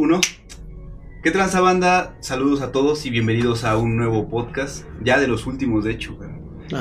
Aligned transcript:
Uno. 0.00 0.18
¿Qué 1.22 1.30
tranza 1.30 1.60
banda? 1.60 2.16
Saludos 2.20 2.62
a 2.62 2.72
todos 2.72 3.04
y 3.04 3.10
bienvenidos 3.10 3.64
a 3.64 3.76
un 3.76 3.98
nuevo 3.98 4.30
podcast. 4.30 4.86
Ya 5.04 5.20
de 5.20 5.28
los 5.28 5.46
últimos, 5.46 5.84
de 5.84 5.90
hecho, 5.90 6.16
güey. 6.16 6.30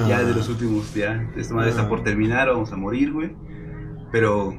Ya 0.08 0.24
de 0.24 0.34
los 0.34 0.48
últimos, 0.48 0.94
ya. 0.94 1.30
Esta 1.36 1.54
madre 1.54 1.72
está 1.72 1.90
por 1.90 2.02
terminar, 2.02 2.48
vamos 2.48 2.72
a 2.72 2.78
morir, 2.78 3.12
güey. 3.12 3.36
Pero 4.14 4.58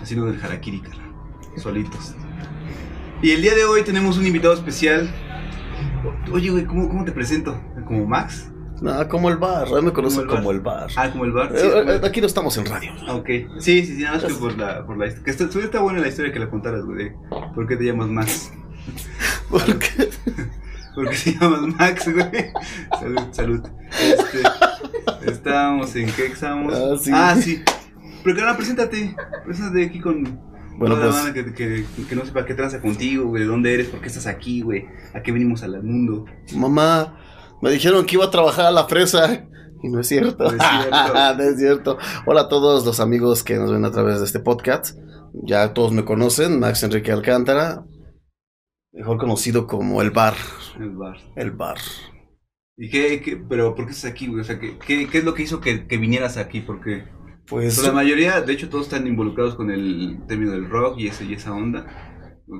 haciendo 0.00 0.26
del 0.26 0.42
harakiri, 0.42 0.80
cara. 0.80 1.14
Solitos. 1.56 2.16
Y 3.22 3.30
el 3.30 3.40
día 3.40 3.54
de 3.54 3.66
hoy 3.66 3.82
tenemos 3.82 4.18
un 4.18 4.26
invitado 4.26 4.54
especial. 4.54 5.08
Oye, 6.32 6.50
güey, 6.50 6.64
¿cómo, 6.64 6.88
cómo 6.88 7.04
te 7.04 7.12
presento? 7.12 7.56
¿Como 7.86 8.04
Max? 8.04 8.51
No, 8.82 9.08
como 9.08 9.28
el 9.30 9.36
bar, 9.36 9.68
me 9.82 9.92
conocen 9.92 10.26
como 10.26 10.50
el 10.50 10.60
bar. 10.60 10.88
Ah, 10.96 11.08
como 11.10 11.24
el 11.24 11.32
bar. 11.32 11.52
Eh, 11.54 11.58
Sí, 11.60 11.66
eh, 11.68 11.84
como- 11.96 12.06
aquí 12.06 12.20
no 12.20 12.26
estamos 12.26 12.56
en 12.58 12.66
radio. 12.66 12.90
Ok. 13.10 13.28
Sí, 13.60 13.84
sí, 13.86 13.96
sí, 13.96 14.02
nada 14.02 14.16
más 14.16 14.24
que 14.24 14.34
por 14.34 14.58
la, 14.58 14.84
por 14.84 14.96
la 14.98 15.06
historia. 15.06 15.24
Que 15.24 15.30
está, 15.30 15.58
está 15.60 15.80
buena 15.80 16.00
la 16.00 16.08
historia 16.08 16.32
que 16.32 16.38
la 16.40 16.50
contaras, 16.50 16.84
güey. 16.84 17.12
¿Por 17.54 17.66
qué 17.68 17.76
te 17.76 17.84
llamas 17.84 18.08
Max? 18.08 18.52
Porque 19.50 20.10
¿Por 20.94 21.08
qué 21.10 21.16
te 21.24 21.32
llamas 21.38 21.60
Max, 21.78 22.12
güey? 22.12 22.52
Salud, 22.98 23.22
salud. 23.30 23.60
Este, 23.90 25.30
estábamos 25.30 25.94
en 25.96 26.10
qué 26.12 26.26
estábamos. 26.26 26.74
Ah, 26.74 26.96
sí. 27.00 27.10
Ah, 27.14 27.36
sí. 27.40 27.62
Pero 28.24 28.36
que 28.36 28.42
ahora 28.42 28.56
preséntate. 28.56 29.14
Preséntate 29.44 29.84
aquí 29.84 30.00
con. 30.00 30.40
Bueno, 30.76 30.94
toda 30.96 31.06
la 31.06 31.12
pues- 31.12 31.24
banda 31.24 31.32
que, 31.34 31.54
que, 31.54 31.84
que 32.08 32.16
no 32.16 32.24
sepa 32.24 32.44
qué 32.44 32.54
tranza 32.54 32.80
contigo, 32.80 33.26
güey. 33.26 33.42
¿De 33.42 33.48
dónde 33.48 33.74
eres? 33.74 33.88
¿Por 33.88 34.00
qué 34.00 34.08
estás 34.08 34.26
aquí, 34.26 34.62
güey? 34.62 34.86
¿A 35.14 35.22
qué 35.22 35.30
venimos 35.30 35.62
al 35.62 35.82
mundo? 35.82 36.24
mamá, 36.56 37.16
me 37.62 37.70
dijeron 37.70 38.04
que 38.04 38.16
iba 38.16 38.24
a 38.26 38.30
trabajar 38.30 38.66
a 38.66 38.70
la 38.72 38.84
fresa. 38.84 39.48
Y 39.82 39.88
no 39.88 40.00
es 40.00 40.08
cierto. 40.08 40.44
No 40.44 40.50
es 40.50 40.62
cierto. 40.62 41.12
No 41.36 41.42
es 41.42 41.58
cierto. 41.58 41.98
Hola 42.26 42.42
a 42.42 42.48
todos 42.48 42.84
los 42.84 43.00
amigos 43.00 43.42
que 43.42 43.56
nos 43.56 43.72
ven 43.72 43.84
a 43.84 43.90
través 43.90 44.18
de 44.18 44.26
este 44.26 44.40
podcast. 44.40 44.98
Ya 45.44 45.72
todos 45.72 45.92
me 45.92 46.04
conocen, 46.04 46.60
Max 46.60 46.82
Enrique 46.82 47.10
Alcántara, 47.10 47.86
mejor 48.92 49.16
conocido 49.18 49.66
como 49.66 50.02
el 50.02 50.10
bar. 50.10 50.34
El 50.78 50.90
bar. 50.90 51.16
El 51.36 51.50
bar. 51.52 51.78
¿Y 52.76 52.90
qué, 52.90 53.22
qué- 53.22 53.36
pero 53.48 53.74
por 53.74 53.86
qué 53.86 53.92
estás 53.92 54.10
aquí, 54.10 54.26
güey? 54.26 54.40
O 54.40 54.44
sea, 54.44 54.58
¿qué, 54.60 54.76
qué, 54.78 55.08
qué 55.08 55.18
es 55.18 55.24
lo 55.24 55.32
que 55.34 55.42
hizo 55.44 55.60
que, 55.60 55.86
que 55.86 55.96
vinieras 55.96 56.36
aquí? 56.36 56.60
Porque 56.60 57.04
Pues 57.46 57.74
pues, 57.76 57.86
la 57.86 57.92
mayoría, 57.92 58.40
de 58.42 58.52
hecho, 58.52 58.68
todos 58.68 58.84
están 58.84 59.06
involucrados 59.06 59.54
con 59.54 59.70
el 59.70 60.18
término 60.28 60.52
del 60.52 60.68
rock 60.68 60.98
y, 60.98 61.06
ese, 61.08 61.24
y 61.24 61.32
esa 61.34 61.52
onda. 61.52 61.86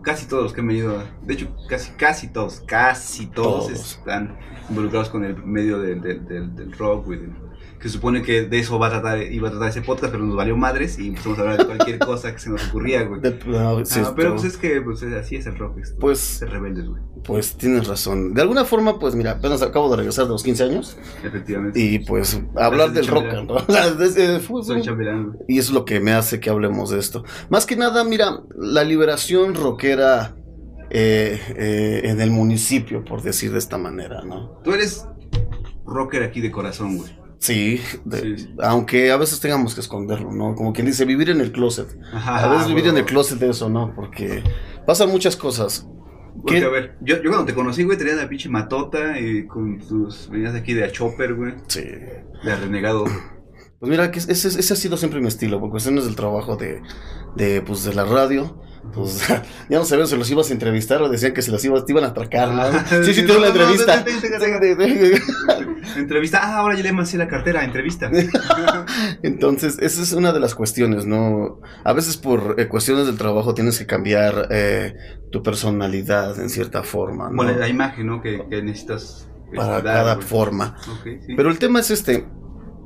Casi 0.00 0.26
todos 0.26 0.44
los 0.44 0.52
que 0.54 0.60
han 0.62 0.68
venido, 0.68 1.02
de 1.22 1.34
hecho, 1.34 1.54
casi, 1.68 1.92
casi 1.92 2.28
todos, 2.28 2.60
casi 2.66 3.26
todos, 3.26 3.66
Todos. 3.66 3.70
están 3.98 4.38
involucrados 4.70 5.10
con 5.10 5.22
el 5.24 5.36
medio 5.44 5.78
del, 5.80 6.00
del, 6.00 6.24
del, 6.26 6.54
del 6.56 6.72
rock, 6.72 7.04
güey. 7.06 7.18
del- 7.20 7.52
que 7.78 7.89
se 7.89 7.95
supone 7.95 8.22
que 8.22 8.42
de 8.42 8.58
eso 8.58 8.78
va 8.78 8.86
a 8.89 8.91
tratar, 8.91 9.22
iba 9.22 9.48
a 9.48 9.50
tratar 9.50 9.69
ese 9.69 9.83
podcast, 9.83 10.12
pero 10.12 10.25
nos 10.25 10.36
valió 10.36 10.56
madres 10.56 10.98
y 10.98 11.08
empezamos 11.08 11.39
a 11.39 11.42
hablar 11.42 11.59
de 11.59 11.67
cualquier 11.67 11.98
cosa 12.00 12.33
que 12.33 12.39
se 12.39 12.50
nos 12.50 12.69
ocurría, 12.69 13.03
güey. 13.03 13.20
no, 13.47 13.84
sí, 13.84 14.00
Ah, 14.05 14.12
pero 14.17 14.33
pues 14.33 14.44
es 14.44 14.56
que 14.56 14.81
pues, 14.81 15.03
es- 15.03 15.14
así 15.14 15.36
es 15.36 15.47
el 15.47 15.56
rock, 15.59 15.78
esto, 15.78 15.97
Pues- 16.00 16.41
rebeldes, 16.48 16.86
güey. 16.89 17.03
pues 17.25 17.56
tienes 17.56 17.86
razón. 17.89 18.34
De 18.34 18.42
alguna 18.42 18.64
forma, 18.64 18.98
pues 18.98 19.14
mira, 19.14 19.33
apenas 19.33 19.62
acabo 19.62 19.91
de 19.91 19.97
regresar 19.97 20.25
de 20.25 20.31
los 20.31 20.42
15 20.42 20.64
años. 20.64 20.97
Efectivamente. 21.25 21.78
Y 21.81 21.98
pues 22.00 22.41
hablar 22.56 22.92
Gracias, 22.92 22.94
del 22.94 23.06
rock. 23.09 23.25
¿no? 23.48 23.55
O 23.69 23.72
sea, 23.72 23.87
es- 23.89 24.16
eh, 24.16 24.41
fue- 24.41 24.62
Soy 24.64 24.83
chambelán. 24.83 25.37
Y 25.48 25.59
es 25.59 25.70
lo 25.70 25.84
que 25.84 26.00
me 26.00 26.12
hace 26.12 26.41
que 26.41 26.50
hablemos 26.50 26.91
de 26.91 26.98
esto. 26.98 27.25
Más 27.50 27.66
que 27.66 27.77
nada, 27.77 28.05
mira, 28.05 28.41
la 28.56 28.84
liberación 28.84 29.55
rockera 29.55 30.34
eh, 30.91 31.41
eh, 31.56 32.00
en 32.05 32.20
el 32.20 32.31
municipio, 32.31 33.03
por 33.05 33.22
decir 33.22 33.50
de 33.53 33.59
esta 33.59 33.78
manera, 33.78 34.22
¿no? 34.22 34.61
Tú 34.62 34.72
eres 34.75 35.06
rocker 35.87 36.22
aquí 36.22 36.41
de 36.41 36.50
corazón, 36.50 36.98
güey. 36.98 37.11
Sí, 37.42 37.80
de- 38.04 38.38
Sí. 38.38 38.54
aunque 38.62 39.10
a 39.10 39.16
veces 39.16 39.40
tengamos 39.40 39.74
que 39.74 39.80
esconderlo, 39.80 40.30
¿no? 40.32 40.54
Como 40.54 40.72
quien 40.72 40.86
dice, 40.86 41.04
vivir 41.04 41.28
en 41.28 41.40
el 41.40 41.50
closet. 41.50 41.88
A 42.12 42.46
veces 42.48 42.68
vivir 42.68 42.86
en 42.86 42.96
el 42.96 43.04
closet 43.04 43.40
de 43.40 43.50
eso, 43.50 43.68
¿no? 43.68 43.92
Porque 43.96 44.44
pasan 44.86 45.08
muchas 45.10 45.34
cosas. 45.34 45.84
Porque, 46.36 46.60
¿Qué? 46.60 46.64
a 46.64 46.68
ver, 46.68 46.96
yo, 47.00 47.16
yo 47.16 47.30
cuando 47.30 47.44
te 47.44 47.52
conocí, 47.54 47.82
güey, 47.82 47.98
tenías 47.98 48.16
la 48.16 48.28
pinche 48.28 48.48
matota 48.48 49.18
y 49.18 49.44
con 49.48 49.80
tus. 49.80 50.30
Venías 50.30 50.54
aquí 50.54 50.72
de 50.72 50.84
a 50.84 50.92
chopper, 50.92 51.34
güey. 51.34 51.54
Sí. 51.66 51.82
De 51.82 52.52
a 52.52 52.56
renegado. 52.56 53.04
Pues 53.81 53.91
mira, 53.91 54.12
que 54.12 54.20
ese, 54.20 54.32
ese 54.48 54.72
ha 54.72 54.76
sido 54.76 54.97
siempre 54.97 55.20
mi 55.20 55.26
estilo, 55.26 55.58
por 55.58 55.70
cuestiones 55.70 56.04
del 56.04 56.14
trabajo 56.14 56.54
de, 56.56 56.81
de, 57.34 57.60
pues, 57.62 57.82
de 57.82 57.92
la 57.92 58.04
radio. 58.04 58.62
Pues 58.93 59.26
ya 59.28 59.78
no 59.78 59.84
sabían 59.84 60.09
si 60.09 60.16
los 60.16 60.31
ibas 60.31 60.50
a 60.50 60.53
entrevistar 60.53 61.00
o 61.03 61.09
decían 61.09 61.32
que 61.32 61.41
si 61.41 61.50
los 61.50 61.65
ibas, 61.65 61.84
te 61.87 61.93
iban 61.93 62.04
a 62.04 62.09
atracar, 62.09 62.50
¿no? 62.50 62.62
Ah, 62.62 62.84
Sí, 63.04 63.15
sí, 63.15 63.22
tengo 63.22 63.34
no, 63.41 63.47
la 63.47 63.54
no, 63.54 63.70
entrevista. 63.70 64.04
no, 64.04 66.00
Entrevista. 66.00 66.41
Ah, 66.43 66.59
ahora 66.59 66.75
ya 66.76 66.82
le 66.82 67.00
así 67.00 67.16
la 67.16 67.28
cartera, 67.28 67.65
entrevista. 67.65 68.10
Entonces, 69.22 69.78
esa 69.81 70.03
es 70.03 70.12
una 70.12 70.32
de 70.32 70.41
las 70.41 70.54
cuestiones, 70.54 71.06
¿no? 71.06 71.60
A 71.84 71.93
veces 71.93 72.16
por 72.16 72.56
eh, 72.59 72.69
cuestiones 72.69 73.06
del 73.06 73.16
trabajo 73.16 73.54
tienes 73.54 73.78
que 73.78 73.87
cambiar 73.87 74.48
eh, 74.50 74.94
tu 75.31 75.43
personalidad 75.43 76.38
en 76.41 76.50
cierta 76.50 76.82
forma, 76.82 77.31
¿no? 77.31 77.37
Bueno, 77.37 77.53
la 77.53 77.69
imagen, 77.69 78.06
¿no? 78.06 78.20
Que, 78.20 78.44
que 78.50 78.62
necesitas. 78.62 79.28
Para 79.54 79.82
dar, 79.82 79.97
cada 79.97 80.14
güey. 80.14 80.26
forma. 80.26 80.76
Sí. 81.04 81.34
Pero 81.37 81.50
el 81.50 81.59
tema 81.59 81.81
es 81.81 81.91
este. 81.91 82.26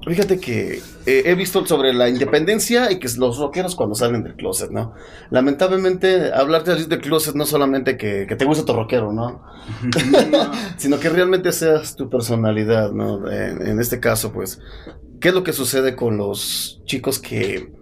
Fíjate 0.06 0.39
que 0.39 0.81
eh, 1.06 1.22
he 1.27 1.34
visto 1.34 1.67
sobre 1.67 1.93
la 1.93 2.09
independencia 2.09 2.93
y 2.93 3.00
que 3.00 3.09
los 3.19 3.39
rockeros 3.39 3.75
cuando 3.75 3.97
salen 3.97 4.22
del 4.22 4.37
closet, 4.37 4.71
¿no? 4.71 4.94
Lamentablemente, 5.31 6.33
hablar 6.33 6.62
de 6.62 6.72
salir 6.72 6.89
del 6.89 7.00
closet 7.00 7.34
no 7.34 7.44
solamente 7.44 7.97
que, 7.97 8.27
que 8.28 8.37
te 8.37 8.45
guste 8.45 8.65
tu 8.65 8.72
rockero, 8.72 9.12
¿no? 9.12 9.43
Sino 10.77 11.00
que 11.00 11.09
realmente 11.09 11.50
seas 11.50 11.97
tu 11.97 12.09
personalidad, 12.09 12.93
¿no? 12.93 13.28
En, 13.28 13.66
en 13.66 13.81
este 13.81 13.99
caso, 13.99 14.33
pues, 14.33 14.61
¿qué 15.21 15.28
es 15.28 15.34
lo 15.34 15.43
que 15.43 15.53
sucede 15.53 15.97
con 15.97 16.16
los 16.16 16.83
chicos 16.84 17.19
que, 17.19 17.72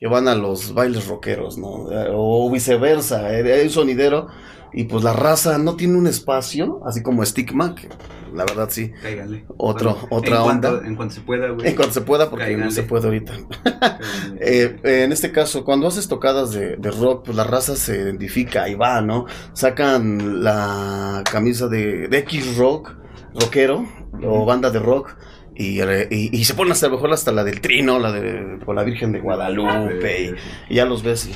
que 0.00 0.08
van 0.08 0.26
a 0.26 0.34
los 0.34 0.74
bailes 0.74 1.06
rockeros, 1.06 1.56
¿no? 1.56 1.86
O 2.14 2.50
viceversa, 2.50 3.38
eh, 3.38 3.52
hay 3.52 3.66
un 3.66 3.70
sonidero 3.70 4.26
y 4.72 4.84
pues 4.84 5.02
la 5.04 5.12
raza 5.12 5.58
no 5.58 5.76
tiene 5.76 5.96
un 5.98 6.06
espacio, 6.06 6.80
así 6.86 7.02
como 7.02 7.22
estigma, 7.22 7.74
que 7.74 7.88
la 8.34 8.44
verdad 8.44 8.68
sí. 8.70 8.92
Cáiganle. 9.02 9.44
Otro- 9.56 9.92
Bueno, 9.94 10.08
otra 10.10 10.36
en 10.36 10.42
cuanto- 10.42 10.68
onda. 10.70 10.86
en 10.88 10.96
cuanto 10.96 11.14
se 11.14 11.20
pueda, 11.22 11.48
güey. 11.50 11.68
En 11.68 11.74
cuanto 11.76 11.94
se 11.94 12.00
pueda, 12.02 12.30
porque 12.30 12.56
no 12.56 12.70
se 12.70 12.82
puede 12.84 13.04
ahorita. 13.06 13.32
Eh, 14.40 14.78
en 14.84 15.12
este 15.12 15.32
caso, 15.32 15.64
cuando 15.64 15.86
haces 15.86 16.08
tocadas 16.08 16.52
de, 16.52 16.76
de 16.76 16.90
rock, 16.90 17.24
pues 17.26 17.36
la 17.36 17.44
raza 17.44 17.76
se 17.76 17.96
identifica, 17.96 18.62
ahí 18.64 18.74
va, 18.74 19.00
¿no? 19.02 19.26
Sacan 19.52 20.42
la 20.42 21.22
camisa 21.30 21.68
de, 21.68 22.08
de 22.08 22.18
X 22.18 22.56
rock, 22.56 22.94
rockero, 23.38 23.86
o 24.24 24.44
banda 24.46 24.70
de 24.70 24.78
rock, 24.78 25.16
y, 25.54 25.80
y, 25.82 26.30
y 26.32 26.44
se 26.44 26.54
ponen 26.54 26.72
hasta 26.72 26.86
a 26.86 26.88
lo 26.88 26.96
mejor 26.96 27.12
hasta 27.12 27.32
la 27.32 27.44
del 27.44 27.60
trino, 27.60 27.98
la 27.98 28.12
de 28.12 28.58
con 28.64 28.76
la 28.76 28.82
Virgen 28.82 29.12
de 29.12 29.20
Guadalupe, 29.20 30.22
y, 30.68 30.72
y 30.72 30.76
ya 30.76 30.86
los 30.86 31.02
ves. 31.02 31.26
y- 31.26 31.32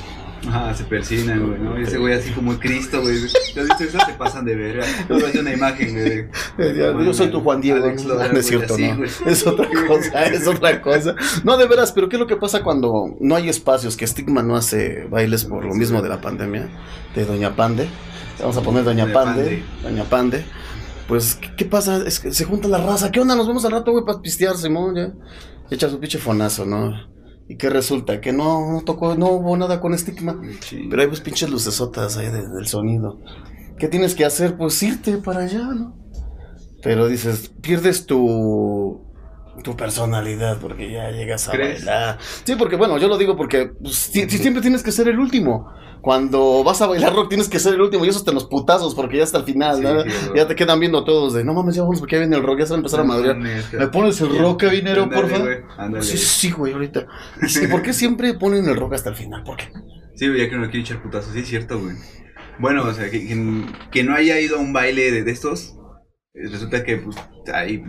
Ajá, 0.47 0.73
se 0.73 0.83
persinan, 0.83 1.47
güey, 1.47 1.59
¿no? 1.59 1.77
Ese 1.77 1.97
güey 1.97 2.13
así 2.13 2.31
como 2.31 2.57
Cristo, 2.59 3.01
güey. 3.01 3.15
¿Ya 3.55 3.61
has 3.61 3.67
visto 3.67 3.83
eso? 3.83 3.99
Se 4.05 4.13
pasan 4.13 4.45
de 4.45 4.55
verga. 4.55 4.85
No, 5.09 5.17
es 5.17 5.35
una 5.35 5.53
imagen, 5.53 5.93
güey. 5.93 6.27
yo 7.05 7.13
soy 7.13 7.29
tu 7.29 7.41
Juan 7.41 7.61
Diego, 7.61 7.83
Alex 7.83 8.05
¿no? 8.05 8.21
Es 8.21 8.45
cierto, 8.45 8.73
así, 8.75 8.87
no. 8.87 8.97
güey. 8.97 9.09
Es 9.25 9.47
otra 9.47 9.67
cosa, 9.87 10.25
es 10.25 10.47
otra 10.47 10.81
cosa. 10.81 11.15
No, 11.43 11.57
de 11.57 11.67
veras, 11.67 11.91
pero 11.91 12.09
¿qué 12.09 12.15
es 12.15 12.19
lo 12.19 12.27
que 12.27 12.35
pasa 12.35 12.63
cuando 12.63 13.15
no 13.19 13.35
hay 13.35 13.49
espacios? 13.49 13.97
Que 13.97 14.05
Stigma 14.05 14.43
no 14.43 14.55
hace 14.55 15.05
bailes 15.09 15.45
por 15.45 15.65
lo 15.65 15.73
mismo 15.73 16.01
de 16.01 16.09
la 16.09 16.21
pandemia, 16.21 16.69
de 17.15 17.25
Doña 17.25 17.55
Pande. 17.55 17.87
Vamos 18.39 18.57
a 18.57 18.61
poner 18.61 18.83
Doña 18.83 19.11
Pande, 19.11 19.43
Pande. 19.43 19.63
Doña 19.83 20.03
Pande. 20.03 20.45
Pues, 21.07 21.35
¿qué, 21.35 21.55
qué 21.55 21.65
pasa? 21.65 22.03
Es 22.05 22.19
que 22.19 22.33
se 22.33 22.45
junta 22.45 22.67
la 22.67 22.79
raza. 22.79 23.11
¿Qué 23.11 23.19
onda? 23.19 23.35
Nos 23.35 23.47
vemos 23.47 23.63
al 23.65 23.71
rato, 23.71 23.91
güey, 23.91 24.03
para 24.05 24.21
pistear, 24.21 24.57
Simón, 24.57 24.95
ya. 24.95 25.13
Echa 25.69 25.89
su 25.89 25.99
pinche 25.99 26.17
fonazo, 26.17 26.65
¿no? 26.65 27.14
¿Y 27.47 27.57
qué 27.57 27.69
resulta? 27.69 28.21
Que 28.21 28.33
no, 28.33 28.71
no 28.71 28.81
tocó, 28.81 29.15
no 29.15 29.27
hubo 29.31 29.55
nada 29.55 29.79
con 29.79 29.97
Stigma. 29.97 30.41
Sí. 30.61 30.87
Pero 30.89 31.01
hay 31.01 31.07
pues 31.07 31.21
pinches 31.21 31.49
lucesotas 31.49 32.17
ahí 32.17 32.29
de- 32.31 32.47
del 32.49 32.67
sonido. 32.67 33.19
¿Qué 33.77 33.87
tienes 33.87 34.15
que 34.15 34.25
hacer? 34.25 34.57
Pues 34.57 34.81
irte 34.81 35.17
para 35.17 35.41
allá, 35.41 35.65
¿no? 35.73 35.95
Pero 36.81 37.07
dices, 37.07 37.51
pierdes 37.61 38.05
tu 38.05 39.04
tu 39.63 39.75
personalidad 39.75 40.59
porque 40.59 40.91
ya 40.91 41.11
llegas 41.11 41.47
a 41.47 41.51
¿Crees? 41.53 41.85
bailar. 41.85 42.17
Sí, 42.43 42.55
porque 42.55 42.75
bueno, 42.75 42.97
yo 42.97 43.07
lo 43.07 43.17
digo 43.17 43.35
porque 43.35 43.67
pues, 43.81 43.95
si- 43.95 44.29
si 44.29 44.37
siempre 44.37 44.61
tienes 44.61 44.83
que 44.83 44.91
ser 44.91 45.07
el 45.07 45.19
último. 45.19 45.69
Cuando 46.01 46.63
vas 46.63 46.83
a 46.83 46.87
bailar 46.87 47.15
rock 47.15 47.29
tienes 47.29 47.49
que 47.49 47.57
ser 47.57 47.73
el 47.73 47.81
último 47.81 48.05
y 48.05 48.09
eso 48.09 48.19
hasta 48.19 48.29
en 48.29 48.35
los 48.35 48.45
putazos 48.45 48.93
porque 48.93 49.17
ya 49.17 49.23
hasta 49.23 49.39
el 49.39 49.43
final, 49.43 49.77
Sí, 49.77 49.81
¿no? 49.81 50.03
sí, 50.03 50.09
güey. 50.27 50.37
Ya 50.37 50.47
te 50.47 50.55
quedan 50.55 50.79
viendo 50.79 51.03
todos 51.03 51.33
de, 51.33 51.43
no 51.43 51.55
mames, 51.55 51.73
ya 51.73 51.81
vamos 51.81 51.99
porque 51.99 52.15
ya 52.17 52.19
viene 52.19 52.35
el 52.35 52.43
rock, 52.43 52.59
ya 52.59 52.65
se 52.67 52.71
va 52.73 52.75
a 52.75 52.79
empezar 52.79 52.99
a 52.99 53.03
madrear. 53.05 53.37
¿Me 53.37 53.87
pones 53.87 54.21
el 54.21 54.37
rock, 54.37 54.61
cabinero, 54.61 55.09
porfa? 55.09 55.39
güey, 55.39 55.57
Ándale. 55.79 56.03
Sí, 56.03 56.17
sí, 56.19 56.51
güey, 56.51 56.73
ahorita. 56.73 57.07
¿Y 57.41 57.67
por 57.67 57.81
qué 57.81 57.91
siempre 57.93 58.35
ponen 58.35 58.65
el 58.69 58.75
rock 58.75 58.93
hasta 58.93 59.09
el 59.09 59.15
final? 59.15 59.43
¿Por 59.43 59.57
qué? 59.57 59.65
Sí, 60.13 60.27
ya 60.37 60.47
que 60.47 60.55
no 60.57 60.65
quiere 60.69 60.81
echar 60.81 61.01
putazos, 61.01 61.33
sí 61.33 61.39
es 61.39 61.47
cierto, 61.47 61.79
güey. 61.79 61.95
Bueno, 62.59 62.83
o 62.83 62.93
sea, 62.93 63.09
que, 63.09 63.25
que, 63.27 63.65
que 63.91 64.03
no 64.03 64.13
haya 64.15 64.39
ido 64.39 64.57
a 64.57 64.59
un 64.59 64.73
baile 64.73 65.11
de, 65.11 65.23
de 65.23 65.31
estos, 65.31 65.75
eh, 66.35 66.47
resulta 66.51 66.83
que 66.83 66.97
pues 66.97 67.15
ahí 67.51 67.83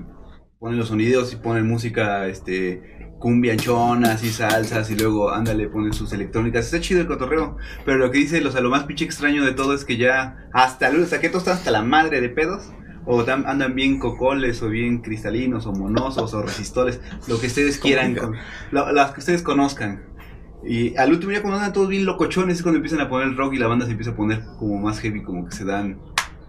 ponen 0.58 0.78
los 0.78 0.88
sonidos 0.88 1.32
y 1.32 1.36
ponen 1.36 1.66
música, 1.66 2.26
este, 2.26 3.10
cumbianchonas 3.18 4.24
y 4.24 4.28
salsas 4.30 4.90
y 4.90 4.96
luego, 4.96 5.30
ándale, 5.30 5.68
ponen 5.68 5.92
sus 5.92 6.12
electrónicas. 6.12 6.66
Está 6.66 6.80
chido 6.80 7.00
el 7.00 7.06
cotorreo, 7.06 7.56
pero 7.84 7.98
lo 7.98 8.10
que 8.10 8.18
dice, 8.18 8.44
o 8.44 8.50
sea, 8.50 8.60
lo 8.60 8.70
más 8.70 8.84
pinche 8.84 9.04
extraño 9.04 9.44
de 9.44 9.52
todo 9.52 9.74
es 9.74 9.84
que 9.84 9.96
ya 9.96 10.48
hasta 10.52 10.88
luego, 10.90 11.04
hasta 11.04 11.20
que 11.20 11.28
todos 11.28 11.42
están 11.42 11.56
hasta 11.58 11.70
la 11.70 11.82
madre 11.82 12.20
de 12.20 12.28
pedos. 12.28 12.70
O 13.08 13.24
tam- 13.24 13.44
andan 13.46 13.76
bien 13.76 14.00
cocoles, 14.00 14.60
o 14.62 14.68
bien 14.68 14.98
cristalinos, 14.98 15.64
o 15.66 15.72
monosos, 15.72 16.34
o 16.34 16.42
resistoles, 16.42 17.00
lo 17.28 17.38
que 17.38 17.46
ustedes 17.46 17.78
quieran, 17.78 18.16
con- 18.16 18.34
lo- 18.72 18.90
las 18.92 19.12
que 19.12 19.20
ustedes 19.20 19.42
conozcan. 19.42 20.02
Y 20.66 20.96
al 20.96 21.12
último 21.12 21.30
ya 21.30 21.40
cuando 21.40 21.58
andan 21.58 21.72
todos 21.72 21.88
bien 21.88 22.04
locochones 22.04 22.56
es 22.56 22.62
cuando 22.64 22.78
empiezan 22.78 23.00
a 23.00 23.08
poner 23.08 23.28
el 23.28 23.36
rock 23.36 23.54
y 23.54 23.58
la 23.58 23.68
banda 23.68 23.86
se 23.86 23.92
empieza 23.92 24.10
a 24.10 24.16
poner 24.16 24.42
como 24.58 24.78
más 24.80 24.98
heavy, 24.98 25.22
como 25.22 25.44
que 25.46 25.54
se 25.54 25.64
dan, 25.64 26.00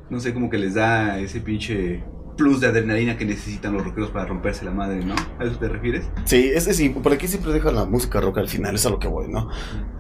no 0.10 0.20
sé, 0.20 0.34
como 0.34 0.50
que 0.50 0.58
les 0.58 0.74
da 0.74 1.20
ese 1.20 1.42
pinche 1.42 2.04
plus 2.38 2.62
de 2.62 2.68
adrenalina 2.68 3.18
que 3.18 3.26
necesitan 3.26 3.74
los 3.74 3.84
rockeros 3.84 4.12
para 4.12 4.26
romperse 4.26 4.64
la 4.64 4.72
madre, 4.72 5.04
¿no? 5.04 5.16
¿A 5.40 5.44
eso 5.44 5.58
te 5.58 5.68
refieres? 5.68 6.06
Sí, 6.26 6.52
es 6.54 6.64
sí, 6.66 6.90
por 6.90 7.12
aquí 7.12 7.28
siempre 7.28 7.52
dejan 7.52 7.76
la 7.76 7.86
música 7.86 8.22
rock 8.22 8.38
al 8.38 8.48
final, 8.48 8.76
es 8.76 8.86
a 8.86 8.90
lo 8.90 9.00
que 9.00 9.08
voy, 9.08 9.28
¿no? 9.28 9.50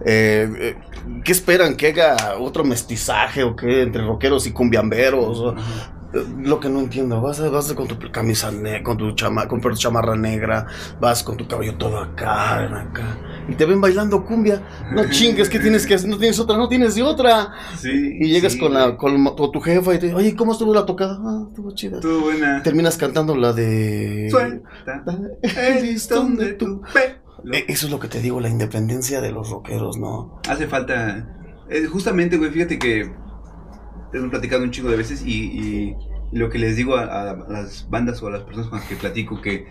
Eh, 0.05 0.49
eh, 0.59 0.75
¿Qué 1.23 1.31
esperan? 1.31 1.75
¿Que 1.75 1.87
haga 1.87 2.37
otro 2.39 2.63
mestizaje 2.63 3.43
o 3.43 3.55
qué 3.55 3.81
entre 3.81 4.05
rockeros 4.05 4.47
y 4.47 4.51
cumbiamberos? 4.51 5.39
O- 5.39 5.55
lo 6.39 6.59
que 6.59 6.69
no 6.69 6.79
entiendo, 6.79 7.21
vas, 7.21 7.39
a- 7.41 7.49
vas 7.49 7.71
con 7.73 7.87
tu 7.87 7.97
camisa 8.11 8.49
negra, 8.51 8.81
con 8.83 8.97
tu 8.97 9.11
chama, 9.13 9.47
con 9.47 9.59
tu 9.61 9.69
chamarra 9.73 10.15
negra, 10.15 10.65
vas 11.01 11.21
con 11.23 11.35
tu 11.37 11.47
cabello 11.47 11.75
todo 11.77 11.97
acá, 11.99 12.63
acá, 12.63 13.17
y 13.49 13.55
te 13.55 13.65
ven 13.65 13.81
bailando 13.81 14.23
cumbia. 14.25 14.61
No 14.93 15.03
chingues, 15.09 15.49
¿qué 15.49 15.59
tienes 15.59 15.85
que 15.85 15.95
hacer? 15.95 16.09
No 16.09 16.17
tienes 16.17 16.39
otra, 16.39 16.55
no 16.57 16.69
tienes 16.69 16.95
de 16.95 17.03
otra. 17.03 17.51
Sí. 17.77 17.89
Y 18.21 18.29
llegas 18.29 18.53
sí, 18.53 18.59
con, 18.59 18.73
la, 18.73 18.95
con, 18.97 19.23
con 19.35 19.51
tu 19.51 19.59
jefa 19.59 19.93
y 19.95 19.99
te 19.99 20.13
oye, 20.13 20.35
¿cómo 20.35 20.53
estuvo 20.53 20.73
la 20.73 20.85
tocada? 20.85 21.19
Ah, 21.21 21.45
estuvo 21.49 21.71
chida. 21.75 21.97
Estuvo 21.97 22.21
buena. 22.21 22.63
Terminas 22.63 22.95
cantando 22.97 23.35
la 23.35 23.51
de... 23.53 24.29
Suelta 24.31 25.03
el 25.41 25.81
listón 25.83 26.35
de 26.37 26.53
tu 26.53 26.81
pelo. 26.93 27.17
Eso 27.67 27.85
es 27.85 27.91
lo 27.91 27.99
que 27.99 28.07
te 28.07 28.19
digo, 28.21 28.39
la 28.39 28.49
independencia 28.49 29.21
de 29.21 29.31
los 29.31 29.49
rockeros, 29.49 29.97
¿no? 29.97 30.39
Hace 30.49 30.67
falta. 30.67 31.27
eh, 31.69 31.85
justamente, 31.85 32.37
güey, 32.37 32.49
fíjate 32.51 32.79
que. 32.79 33.13
Te 34.11 34.17
he 34.19 34.29
platicado 34.29 34.63
un 34.63 34.71
chico 34.71 34.89
de 34.89 34.97
veces 34.97 35.23
y, 35.25 35.31
y- 35.89 35.95
lo 36.33 36.49
que 36.49 36.59
les 36.59 36.75
digo 36.75 36.97
a, 36.97 37.03
a 37.31 37.35
las 37.49 37.89
bandas 37.89 38.21
o 38.21 38.27
a 38.27 38.31
las 38.31 38.41
personas 38.43 38.69
con 38.69 38.79
las 38.79 38.87
que 38.89 38.97
platico, 38.97 39.41
que 39.41 39.65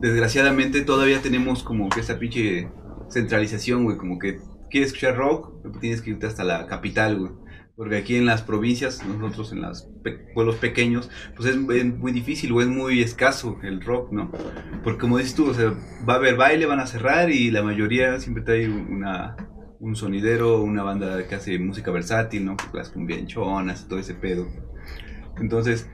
desgraciadamente 0.00 0.82
todavía 0.82 1.20
tenemos 1.20 1.64
como 1.64 1.88
que 1.88 2.00
esa 2.00 2.18
pinche 2.18 2.68
centralización, 3.10 3.84
güey, 3.84 3.96
como 3.96 4.18
que 4.18 4.38
quieres 4.70 4.88
escuchar 4.88 5.16
rock, 5.16 5.52
tienes 5.80 6.02
que 6.02 6.10
irte 6.10 6.26
hasta 6.26 6.44
la 6.44 6.66
capital, 6.66 7.18
güey. 7.18 7.32
Porque 7.74 7.96
aquí 7.96 8.16
en 8.16 8.24
las 8.24 8.40
provincias, 8.42 9.04
nosotros 9.04 9.52
en 9.52 9.62
los 9.62 9.86
pueblos 10.32 10.56
pequeños, 10.56 11.10
pues 11.36 11.48
es, 11.50 11.56
es 11.56 11.84
muy 11.98 12.12
difícil 12.12 12.52
o 12.52 12.62
es 12.62 12.68
muy 12.68 13.02
escaso 13.02 13.58
el 13.62 13.82
rock, 13.82 14.12
¿no? 14.12 14.30
Porque 14.82 14.98
como 15.00 15.18
dices 15.18 15.34
tú, 15.34 15.50
o 15.50 15.54
sea, 15.54 15.74
va 16.08 16.14
a 16.14 16.16
haber 16.16 16.36
baile, 16.36 16.64
van 16.66 16.80
a 16.80 16.86
cerrar 16.86 17.30
y 17.30 17.50
la 17.50 17.62
mayoría 17.62 18.18
siempre 18.20 18.44
trae 18.44 18.68
una, 18.68 19.36
un 19.80 19.96
sonidero, 19.96 20.62
una 20.62 20.82
banda 20.82 21.26
que 21.28 21.34
hace 21.34 21.58
música 21.58 21.90
versátil, 21.90 22.44
¿no? 22.44 22.56
Las 22.72 22.90
cumbianchonas 22.90 23.88
todo 23.88 23.98
ese 23.98 24.14
pedo. 24.14 24.46
Entonces, 25.40 25.88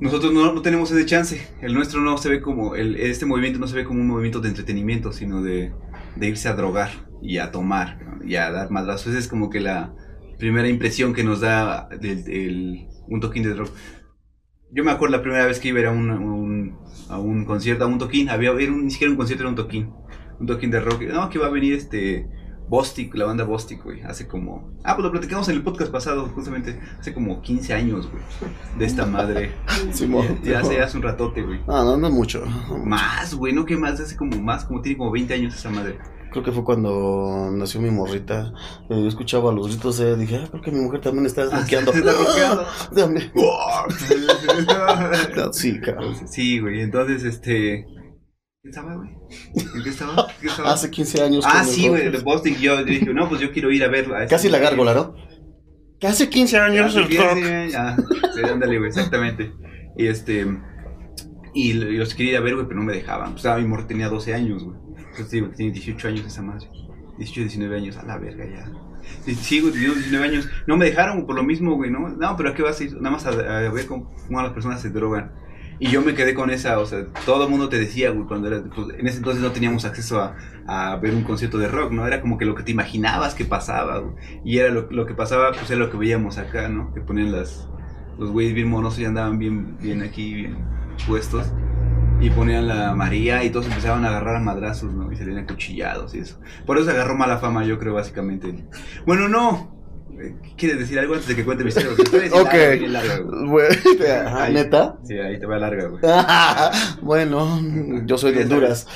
nosotros 0.00 0.32
no, 0.32 0.52
no 0.52 0.62
tenemos 0.62 0.90
ese 0.90 1.04
chance. 1.06 1.48
El 1.60 1.74
nuestro 1.74 2.00
no 2.00 2.16
se 2.18 2.28
ve 2.28 2.40
como, 2.40 2.76
el, 2.76 2.96
este 2.96 3.26
movimiento 3.26 3.58
no 3.58 3.66
se 3.66 3.76
ve 3.76 3.84
como 3.84 4.00
un 4.00 4.06
movimiento 4.06 4.40
de 4.40 4.48
entretenimiento, 4.48 5.12
sino 5.12 5.42
de, 5.42 5.72
de 6.16 6.28
irse 6.28 6.48
a 6.48 6.54
drogar 6.54 6.90
y 7.20 7.38
a 7.38 7.50
tomar 7.50 8.18
y 8.24 8.36
a 8.36 8.50
dar 8.50 8.70
madrazos. 8.70 9.08
Esa 9.08 9.18
es 9.18 9.28
como 9.28 9.50
que 9.50 9.60
la 9.60 9.94
primera 10.38 10.68
impresión 10.68 11.12
que 11.14 11.24
nos 11.24 11.40
da 11.40 11.88
del, 12.00 12.22
del- 12.24 12.88
un 13.08 13.20
toquín 13.20 13.42
de 13.42 13.50
droga. 13.54 13.70
Yo 14.70 14.84
me 14.84 14.90
acuerdo 14.92 15.16
la 15.16 15.22
primera 15.22 15.46
vez 15.46 15.58
que 15.60 15.68
iba 15.68 15.88
a 15.88 15.90
un, 15.92 16.10
un- 16.10 16.78
a 17.08 17.18
un 17.18 17.44
concierto, 17.44 17.84
a 17.84 17.86
un 17.88 17.98
toquín, 17.98 18.28
había 18.28 18.50
era 18.52 18.70
un- 18.70 18.84
ni 18.84 18.90
siquiera 18.90 19.10
un 19.10 19.16
concierto, 19.16 19.42
era 19.42 19.50
un 19.50 19.56
toquín. 19.56 19.92
Un 20.38 20.46
toquín 20.46 20.70
de 20.70 20.78
rock. 20.80 21.02
No, 21.02 21.28
que 21.30 21.38
va 21.40 21.46
a 21.46 21.50
venir 21.50 21.72
este 21.72 22.28
Bostic, 22.68 23.14
la 23.14 23.24
banda 23.24 23.44
Bostic, 23.44 23.82
güey. 23.82 24.02
Hace 24.02 24.28
como... 24.28 24.70
Ah, 24.84 24.94
pues 24.94 25.04
lo 25.04 25.10
platicamos 25.10 25.48
en 25.48 25.56
el 25.56 25.62
podcast 25.62 25.90
pasado, 25.90 26.28
justamente. 26.34 26.78
Hace 27.00 27.14
como 27.14 27.40
15 27.40 27.72
años, 27.74 28.10
güey. 28.10 28.22
De 28.78 28.84
esta 28.84 29.06
madre. 29.06 29.52
Simón. 29.92 30.40
ya 30.42 30.60
hace, 30.60 30.80
hace 30.80 30.96
un 30.96 31.02
ratote, 31.02 31.42
güey. 31.42 31.60
Ah, 31.66 31.82
no, 31.84 31.96
no 31.96 32.10
mucho. 32.10 32.44
Más, 32.84 33.34
güey, 33.34 33.52
no 33.52 33.64
que 33.64 33.76
más, 33.76 33.98
hace 34.00 34.16
como 34.16 34.40
más, 34.40 34.64
como 34.64 34.82
tiene 34.82 34.98
como 34.98 35.10
20 35.10 35.34
años 35.34 35.54
esa 35.54 35.70
madre. 35.70 35.98
Creo 36.30 36.44
que 36.44 36.52
fue 36.52 36.62
cuando 36.62 37.50
nació 37.52 37.80
mi 37.80 37.90
morrita. 37.90 38.52
Eh, 38.90 39.00
Yo 39.00 39.08
escuchaba 39.08 39.50
los 39.50 39.68
gritos, 39.68 39.98
eh, 40.00 40.14
dije, 40.16 40.36
ah, 40.36 40.48
creo 40.50 40.62
que 40.62 40.70
mi 40.70 40.80
mujer 40.80 41.00
también 41.00 41.24
está 41.24 41.46
desbloqueando. 41.46 41.92
Sí, 45.52 45.80
cabrón. 45.80 46.14
sí, 46.28 46.60
güey, 46.60 46.82
entonces, 46.82 47.24
este... 47.24 47.86
¿Qué 48.62 48.70
estaba, 48.70 48.96
güey? 48.96 49.10
¿En 49.76 49.82
qué 49.84 49.90
estaba? 49.90 50.26
¿Qué 50.40 50.46
estaba? 50.48 50.72
Hace 50.72 50.90
15 50.90 51.22
años. 51.22 51.44
Ah, 51.46 51.64
sí, 51.64 51.88
güey, 51.88 52.10
de 52.10 52.18
Bostic. 52.18 52.58
Yo 52.58 52.82
dije, 52.84 53.06
no, 53.14 53.28
pues 53.28 53.40
yo 53.40 53.52
quiero 53.52 53.70
ir 53.70 53.84
a 53.84 53.88
verlo. 53.88 54.16
a 54.16 54.24
ese- 54.24 54.30
Casi 54.34 54.48
la 54.48 54.58
gárgola, 54.58 54.94
¿no? 54.94 55.14
Que 56.00 56.06
hace 56.08 56.28
15 56.28 56.58
años 56.58 56.94
el 56.96 57.02
rock. 57.04 57.10
sí, 57.10 57.74
ah, 57.76 57.96
sí, 58.34 58.40
ándale, 58.42 58.78
güey, 58.78 58.88
exactamente. 58.88 59.52
Y 59.96 60.06
este. 60.06 60.46
Y 61.54 61.72
lo- 61.74 61.88
y 61.90 61.96
los 61.98 62.14
quería 62.14 62.32
ir 62.32 62.38
a 62.38 62.40
ver, 62.40 62.54
güey, 62.54 62.66
pero 62.66 62.80
no 62.80 62.86
me 62.86 62.92
dejaban. 62.94 63.32
Pues, 63.32 63.46
ah, 63.46 63.56
mi 63.58 63.64
morro 63.64 63.86
tenía 63.86 64.08
12 64.08 64.34
años, 64.34 64.64
güey. 64.64 64.76
Entonces, 64.96 65.30
digo, 65.30 65.48
tiene 65.50 65.72
18 65.72 66.08
años 66.08 66.26
esa 66.26 66.42
madre. 66.42 66.68
18, 67.18 67.40
19 67.42 67.76
años, 67.76 67.96
a 67.96 68.04
la 68.04 68.18
verga 68.18 68.44
ya. 68.44 68.70
Sí, 69.40 69.60
güey, 69.60 69.72
18, 69.72 69.94
19 70.00 70.24
años. 70.26 70.48
No 70.66 70.76
me 70.76 70.84
dejaron 70.86 71.26
por 71.26 71.36
lo 71.36 71.42
mismo, 71.44 71.74
güey, 71.76 71.90
¿no? 71.90 72.08
No, 72.08 72.36
pero 72.36 72.50
¿a 72.50 72.54
qué 72.54 72.62
vas 72.62 72.80
a 72.80 72.84
ir? 72.84 72.94
Nada 72.94 73.10
más 73.10 73.26
a, 73.26 73.30
a 73.30 73.70
ver 73.70 73.86
cómo, 73.86 74.12
cómo 74.26 74.42
las 74.42 74.52
personas 74.52 74.80
se 74.82 74.90
drogan. 74.90 75.32
Y 75.80 75.90
yo 75.90 76.02
me 76.02 76.14
quedé 76.14 76.34
con 76.34 76.50
esa, 76.50 76.78
o 76.80 76.86
sea, 76.86 77.06
todo 77.24 77.44
el 77.44 77.50
mundo 77.50 77.68
te 77.68 77.78
decía, 77.78 78.10
güey, 78.10 78.26
cuando 78.26 78.48
era, 78.48 78.62
pues, 78.62 78.88
en 78.98 79.06
ese 79.06 79.18
entonces 79.18 79.42
no 79.42 79.52
teníamos 79.52 79.84
acceso 79.84 80.20
a, 80.20 80.36
a 80.66 80.96
ver 80.96 81.14
un 81.14 81.22
concierto 81.22 81.58
de 81.58 81.68
rock, 81.68 81.92
¿no? 81.92 82.06
Era 82.06 82.20
como 82.20 82.36
que 82.36 82.44
lo 82.44 82.54
que 82.54 82.64
te 82.64 82.72
imaginabas 82.72 83.34
que 83.34 83.44
pasaba, 83.44 83.98
güey. 83.98 84.14
Y 84.44 84.58
era 84.58 84.70
lo, 84.70 84.90
lo 84.90 85.06
que 85.06 85.14
pasaba, 85.14 85.52
pues 85.52 85.70
era 85.70 85.78
lo 85.78 85.90
que 85.90 85.96
veíamos 85.96 86.36
acá, 86.38 86.68
¿no? 86.68 86.92
Que 86.92 87.00
ponían 87.00 87.30
las, 87.30 87.68
los 88.18 88.30
güeyes 88.30 88.54
bien 88.54 88.68
monosos 88.68 88.98
y 88.98 89.04
andaban 89.04 89.38
bien, 89.38 89.78
bien 89.78 90.02
aquí, 90.02 90.34
bien 90.34 90.58
puestos. 91.06 91.46
Y 92.20 92.30
ponían 92.30 92.66
la 92.66 92.96
María 92.96 93.44
y 93.44 93.50
todos 93.50 93.66
empezaban 93.66 94.04
a 94.04 94.08
agarrar 94.08 94.36
a 94.36 94.40
madrazos, 94.40 94.92
¿no? 94.92 95.12
Y 95.12 95.16
salían 95.16 95.38
acuchillados 95.38 96.14
y 96.16 96.18
eso. 96.18 96.40
Por 96.66 96.76
eso 96.78 96.90
agarró 96.90 97.16
mala 97.16 97.38
fama, 97.38 97.64
yo 97.64 97.78
creo, 97.78 97.94
básicamente. 97.94 98.66
Bueno, 99.06 99.28
no. 99.28 99.77
¿Quieres 100.56 100.78
decir 100.80 100.98
algo 100.98 101.14
antes 101.14 101.28
de 101.28 101.36
que 101.36 101.44
cuente 101.44 101.64
mi 101.64 101.68
historia? 101.68 101.90
Ok. 102.32 102.54
larga, 102.88 103.20
Ahí. 104.42 104.54
¿Neta? 104.54 104.98
Sí, 105.04 105.14
ahí 105.18 105.38
te 105.38 105.46
va 105.46 105.58
larga, 105.58 105.86
güey. 105.88 106.02
bueno, 107.02 107.60
yo 108.06 108.18
soy 108.18 108.32
de 108.32 108.42
Honduras. 108.42 108.86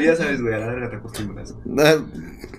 Ya 0.00 0.14
sabes, 0.14 0.40
güey, 0.40 0.54
a 0.54 0.58
la 0.58 0.66
larga 0.66 0.90
te 0.90 0.96
acostumbras. 0.96 1.54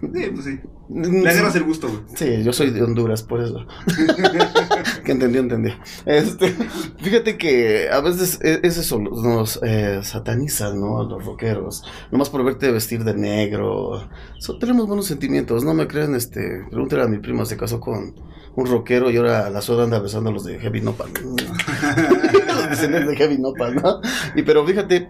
Sí, 0.02 0.32
pues 0.34 0.46
sí. 0.46 0.60
Le 0.94 1.30
agarras 1.30 1.56
el 1.56 1.64
gusto, 1.64 1.88
güey. 1.88 2.00
Sí, 2.16 2.44
yo 2.44 2.52
soy 2.52 2.72
de 2.72 2.84
Honduras, 2.84 3.24
por 3.24 3.42
eso. 3.42 3.66
que 5.06 5.12
entendió, 5.12 5.42
entendió. 5.42 5.74
Este, 6.06 6.54
fíjate 6.98 7.38
que 7.38 7.90
a 7.90 8.02
veces 8.02 8.40
es 8.42 8.78
eso, 8.78 9.00
nos 9.00 9.60
eh, 9.64 10.00
satanizan, 10.04 10.80
¿no? 10.80 11.00
A 11.00 11.04
los 11.04 11.26
rockeros. 11.26 11.84
Nomás 12.12 12.30
por 12.30 12.44
verte 12.44 12.72
vestir 12.72 13.04
de 13.04 13.14
negro. 13.14 14.10
So- 14.40 14.58
tenemos 14.60 14.88
buenos 14.88 15.06
sentimientos, 15.06 15.64
no 15.64 15.74
me 15.74 15.88
creen, 15.88 16.16
este. 16.16 16.66
Pregúntale 16.70 17.04
a 17.04 17.08
mi 17.08 17.20
prima, 17.20 17.46
se 17.46 17.58
casó 17.58 17.80
con 17.80 18.16
un 18.56 18.66
rockero 18.66 19.10
y 19.10 19.18
ahora 19.18 19.50
la 19.50 19.62
soda 19.62 19.86
anda 19.86 20.00
besando 20.00 20.30
a 20.30 20.34
los 20.34 20.44
de 20.44 20.60
Heavy 20.60 20.82
Nopal. 20.82 21.10
los 22.70 22.82
de 22.82 23.16
Heavy 23.16 23.38
Nopal, 23.38 23.76
¿no? 23.76 24.02
Y 24.36 24.44
pero 24.44 24.66
fíjate 24.66 25.10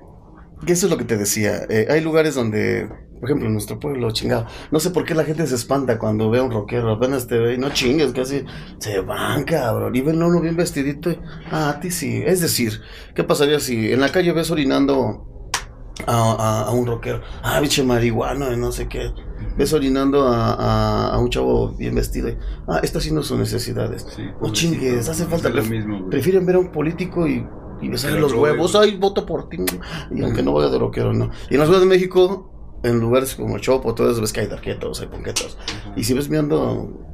eso 0.68 0.86
es 0.86 0.92
lo 0.92 0.98
que 0.98 1.06
te 1.06 1.18
decía. 1.18 1.62
eh, 1.70 1.88
hay 1.90 2.02
lugares 2.02 2.36
donde, 2.36 2.88
por 3.20 3.30
ejemplo, 3.30 3.48
en 3.48 3.54
nuestro 3.54 3.80
pueblo, 3.80 4.12
chingado. 4.12 4.46
No 4.72 4.80
sé 4.80 4.92
por 4.92 5.06
qué 5.06 5.14
la 5.16 5.24
gente 5.24 5.46
se 5.48 5.56
espanta 5.56 5.98
cuando 6.00 6.30
ve 6.30 6.40
a 6.40 6.44
un 6.44 6.52
rockero. 6.52 6.92
Apenas 6.92 7.28
te 7.28 7.38
ve 7.38 7.56
y 7.56 7.58
no 7.58 7.70
chingues, 7.72 8.12
casi 8.14 8.46
se 8.80 9.00
van, 9.02 9.44
cabrón. 9.44 9.96
Y 9.96 10.02
ven 10.02 10.22
a 10.22 10.28
uno 10.28 10.42
bien 10.42 10.56
vestidito. 10.56 11.10
y, 11.12 11.20
ah, 11.52 11.70
a 11.70 11.80
ti 11.80 11.92
sí. 11.92 12.22
Es 12.26 12.42
decir, 12.42 12.82
¿qué 13.16 13.24
pasaría 13.24 13.60
si 13.60 13.92
en 13.92 14.00
la 14.02 14.10
calle 14.10 14.32
ves 14.34 14.52
orinando 14.52 15.28
a, 16.08 16.14
a- 16.34 16.62
a 16.68 16.72
un 16.72 16.86
rockero? 16.88 17.22
Ah, 17.44 17.60
biche 17.60 17.84
marihuana, 17.84 18.54
y 18.54 18.58
no 18.58 18.72
sé 18.72 18.88
qué. 18.88 19.12
Ves 19.58 19.74
orinando 19.74 20.28
a, 20.28 21.12
a- 21.14 21.20
un 21.20 21.30
chavo 21.30 21.70
bien 21.76 21.96
vestido. 21.96 22.30
y, 22.30 22.38
ah, 22.68 22.80
está 22.84 23.00
haciendo 23.00 23.24
sus 23.24 23.38
necesidades. 23.38 24.06
Sí, 24.16 24.24
No 24.42 24.52
chingues, 24.52 25.10
hace 25.10 25.26
falta 25.26 25.50
lo 25.50 25.64
mismo, 25.64 25.98
güey. 26.00 26.10
Prefieren 26.10 26.46
ver 26.46 26.56
a 26.56 26.60
un 26.60 26.72
político 26.72 27.28
y, 27.28 27.46
y 27.82 27.90
besarle 27.90 28.18
lo 28.20 28.28
los 28.28 28.34
huevos. 28.34 28.76
Ay, 28.76 28.98
voto 28.98 29.26
por 29.26 29.50
ti. 29.50 29.58
Y 30.12 30.24
aunque 30.24 30.44
no 30.44 30.54
vaya 30.54 30.70
de 30.70 30.80
rockero, 30.80 31.14
no. 31.14 31.32
Y 31.50 31.56
en 31.56 31.60
la 31.60 31.66
Ciudad 31.66 31.80
de 31.80 31.86
México, 31.86 32.80
en 32.84 33.00
lugares 33.00 33.36
como 33.36 33.58
Chopo, 33.60 33.94
todo 33.96 34.12
eso 34.12 34.22
ves 34.22 34.34
que 34.34 34.42
hay 34.42 34.48
darquetos, 34.48 35.02
hay 35.02 35.08
ponquetos. 35.08 35.58
Y 35.96 36.04
si 36.04 36.14
ves 36.14 36.28
viendo, 36.30 37.08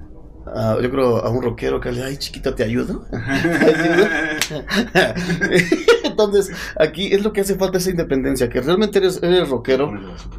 a- 0.45 0.77
yo 0.81 0.89
creo, 0.91 1.17
a 1.17 1.29
un 1.29 1.41
rockero 1.41 1.79
que 1.79 1.91
le 1.91 2.03
ay, 2.03 2.17
chiquita, 2.17 2.55
¿te 2.55 2.63
ayudo? 2.63 3.05
Entonces, 6.03 6.51
aquí 6.79 7.13
es 7.13 7.23
lo 7.23 7.31
que 7.33 7.41
hace 7.41 7.55
falta 7.55 7.77
esa 7.77 7.89
independencia, 7.91 8.49
que 8.49 8.61
realmente 8.61 8.97
eres, 8.99 9.21
eres 9.21 9.49
rockero. 9.49 9.91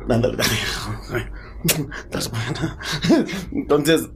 Ándale. 0.08 0.38
Entonces, 3.52 4.08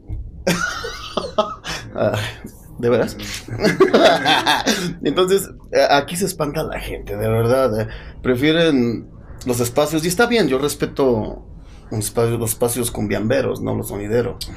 ¿de 2.83 2.91
veras? 2.91 3.17
Entonces, 5.05 5.49
eh, 5.73 5.87
aquí 5.91 6.17
se 6.17 6.27
espanta 6.27 6.65
la 6.65 6.81
gente, 6.81 7.17
de 7.17 7.29
verdad. 7.29 7.81
eh. 7.81 7.89
Prefieren 8.23 9.09
los 9.47 9.61
espacios, 9.61 10.05
y 10.05 10.09
está 10.09 10.27
bien, 10.27 10.49
yo 10.49 10.59
respeto 10.59 11.47
los 11.91 12.05
espacios, 12.07 12.39
los 12.39 12.51
espacios 12.51 12.91
cumbiamberos, 12.91 13.63
no 13.63 13.75
los 13.75 13.89
sonideros. 13.89 14.51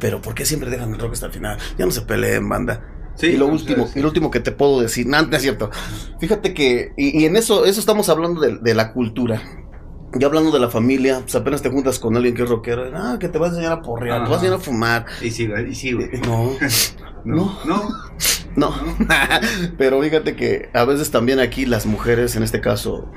Pero 0.00 0.20
¿por 0.20 0.34
qué 0.34 0.44
siempre 0.44 0.70
dejan 0.70 0.92
el 0.92 0.98
rock 1.00 1.14
hasta 1.14 1.26
el 1.26 1.32
final? 1.32 1.58
Ya 1.78 1.86
no 1.86 1.92
se 1.92 2.02
peleen, 2.02 2.48
banda. 2.48 2.90
Sí, 3.16 3.28
y 3.28 3.36
lo 3.36 3.46
último, 3.46 3.88
y 3.94 4.00
lo 4.00 4.08
último 4.08 4.30
que 4.30 4.40
te 4.40 4.52
puedo 4.52 4.80
decir, 4.80 5.06
no, 5.08 5.22
no 5.22 5.34
es 5.36 5.42
cierto. 5.42 5.70
Fíjate 6.20 6.52
que, 6.52 6.92
y, 6.96 7.22
y 7.22 7.24
en 7.24 7.36
eso, 7.36 7.64
eso 7.64 7.80
estamos 7.80 8.08
hablando 8.10 8.40
de, 8.40 8.58
de 8.58 8.74
la 8.74 8.92
cultura. 8.92 9.40
Ya 10.18 10.26
hablando 10.28 10.50
de 10.52 10.60
la 10.60 10.68
familia, 10.68 11.20
pues 11.22 11.34
apenas 11.34 11.60
te 11.62 11.70
juntas 11.70 11.98
con 11.98 12.16
alguien 12.16 12.34
que 12.34 12.42
es 12.44 12.48
rockero, 12.48 12.84
ah, 12.94 13.16
que 13.18 13.28
te 13.28 13.38
vas 13.38 13.50
a 13.50 13.54
enseñar 13.54 13.72
a 13.78 13.82
porrear, 13.82 14.24
te 14.24 14.30
vas 14.30 14.42
a 14.42 14.46
enseñar 14.46 14.60
a 14.60 14.62
fumar. 14.62 15.06
Y 15.20 15.30
sí, 15.30 15.46
güey, 15.48 15.70
y 15.70 15.74
sí, 15.74 15.92
güey. 15.92 16.06
Eh, 16.12 16.20
No, 16.26 16.52
No, 17.24 17.58
no, 17.64 17.88
no. 18.54 18.74
Pero 19.78 20.00
fíjate 20.02 20.36
que 20.36 20.68
a 20.74 20.84
veces 20.84 21.10
también 21.10 21.40
aquí 21.40 21.64
las 21.66 21.86
mujeres, 21.86 22.36
en 22.36 22.42
este 22.42 22.60
caso, 22.60 23.10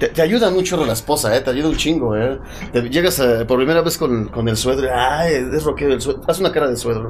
te, 0.00 0.08
te 0.08 0.22
ayudan 0.22 0.52
mucho 0.54 0.84
la 0.84 0.92
esposa, 0.92 1.34
¿eh? 1.36 1.40
Te 1.40 1.50
ayuda 1.50 1.68
un 1.68 1.76
chingo, 1.76 2.16
¿eh? 2.16 2.38
Te 2.72 2.82
llegas 2.90 3.20
a- 3.20 3.46
por 3.46 3.56
primera 3.58 3.80
vez 3.82 3.96
con, 3.96 4.26
con 4.28 4.48
el 4.48 4.56
suegro, 4.56 4.88
ay, 4.92 5.34
es 5.52 5.62
rockero 5.64 5.94
el 5.94 6.00
suegro. 6.00 6.22
Haz 6.26 6.40
una 6.40 6.50
cara 6.52 6.68
de 6.68 6.76
suegro. 6.76 7.08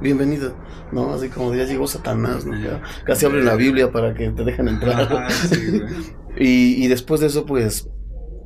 Bienvenido. 0.00 0.54
No, 0.92 1.12
así 1.14 1.28
como 1.28 1.54
ya 1.54 1.64
llegó 1.64 1.86
Satanás, 1.86 2.44
¿no? 2.46 2.56
Ya 2.58 2.80
casi 3.04 3.26
abren 3.26 3.44
la 3.44 3.56
Biblia 3.56 3.90
para 3.90 4.14
que 4.14 4.30
te 4.30 4.44
dejen 4.44 4.68
entrar. 4.68 5.02
Ajá, 5.02 5.30
sí, 5.30 5.80
güey. 5.80 5.92
Y, 6.38 6.84
y 6.84 6.88
después 6.88 7.20
de 7.20 7.28
eso, 7.28 7.46
pues, 7.46 7.88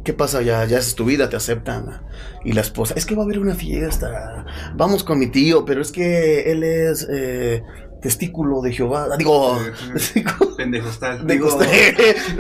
¿qué 0.04 0.12
pasa? 0.12 0.42
Ya, 0.42 0.64
ya 0.64 0.78
es 0.78 0.94
tu 0.94 1.04
vida, 1.04 1.28
te 1.28 1.36
aceptan. 1.36 2.02
Y 2.44 2.52
la 2.52 2.60
esposa, 2.60 2.94
es 2.96 3.06
que 3.06 3.14
va 3.14 3.22
a 3.22 3.24
haber 3.24 3.38
una 3.38 3.54
fiesta. 3.54 4.44
Vamos 4.76 5.04
con 5.04 5.18
mi 5.18 5.26
tío, 5.28 5.64
pero 5.64 5.80
es 5.82 5.90
que 5.92 6.50
él 6.52 6.62
es 6.64 7.06
eh, 7.10 7.62
testículo 8.02 8.60
de 8.60 8.72
Jehová. 8.72 9.16
Digo, 9.16 9.58
testículo 9.92 10.56
Pendejos 10.56 10.98
tal. 10.98 11.26
de, 11.58 11.66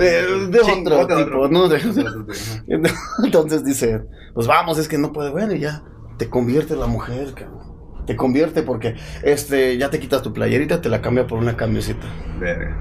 de- 0.50 0.60
otro 0.60 1.06
tipo. 1.06 1.48
¿no? 2.68 3.24
Entonces 3.24 3.64
dice, 3.64 4.02
pues 4.34 4.46
vamos, 4.46 4.78
es 4.78 4.88
que 4.88 4.98
no 4.98 5.12
puede. 5.12 5.30
Bueno, 5.30 5.54
y 5.54 5.60
ya 5.60 5.82
te 6.18 6.28
convierte 6.28 6.76
la 6.76 6.86
mujer, 6.86 7.32
cabrón. 7.34 7.77
Te 8.08 8.16
convierte 8.16 8.62
porque 8.64 8.96
este 9.22 9.76
ya 9.78 9.88
te 9.90 10.00
quitas 10.00 10.22
tu 10.22 10.32
playerita, 10.32 10.80
te 10.80 10.88
la 10.88 11.00
cambia 11.00 11.26
por 11.28 11.38
una 11.38 11.56
camiseta. 11.56 12.06
Verga. 12.40 12.76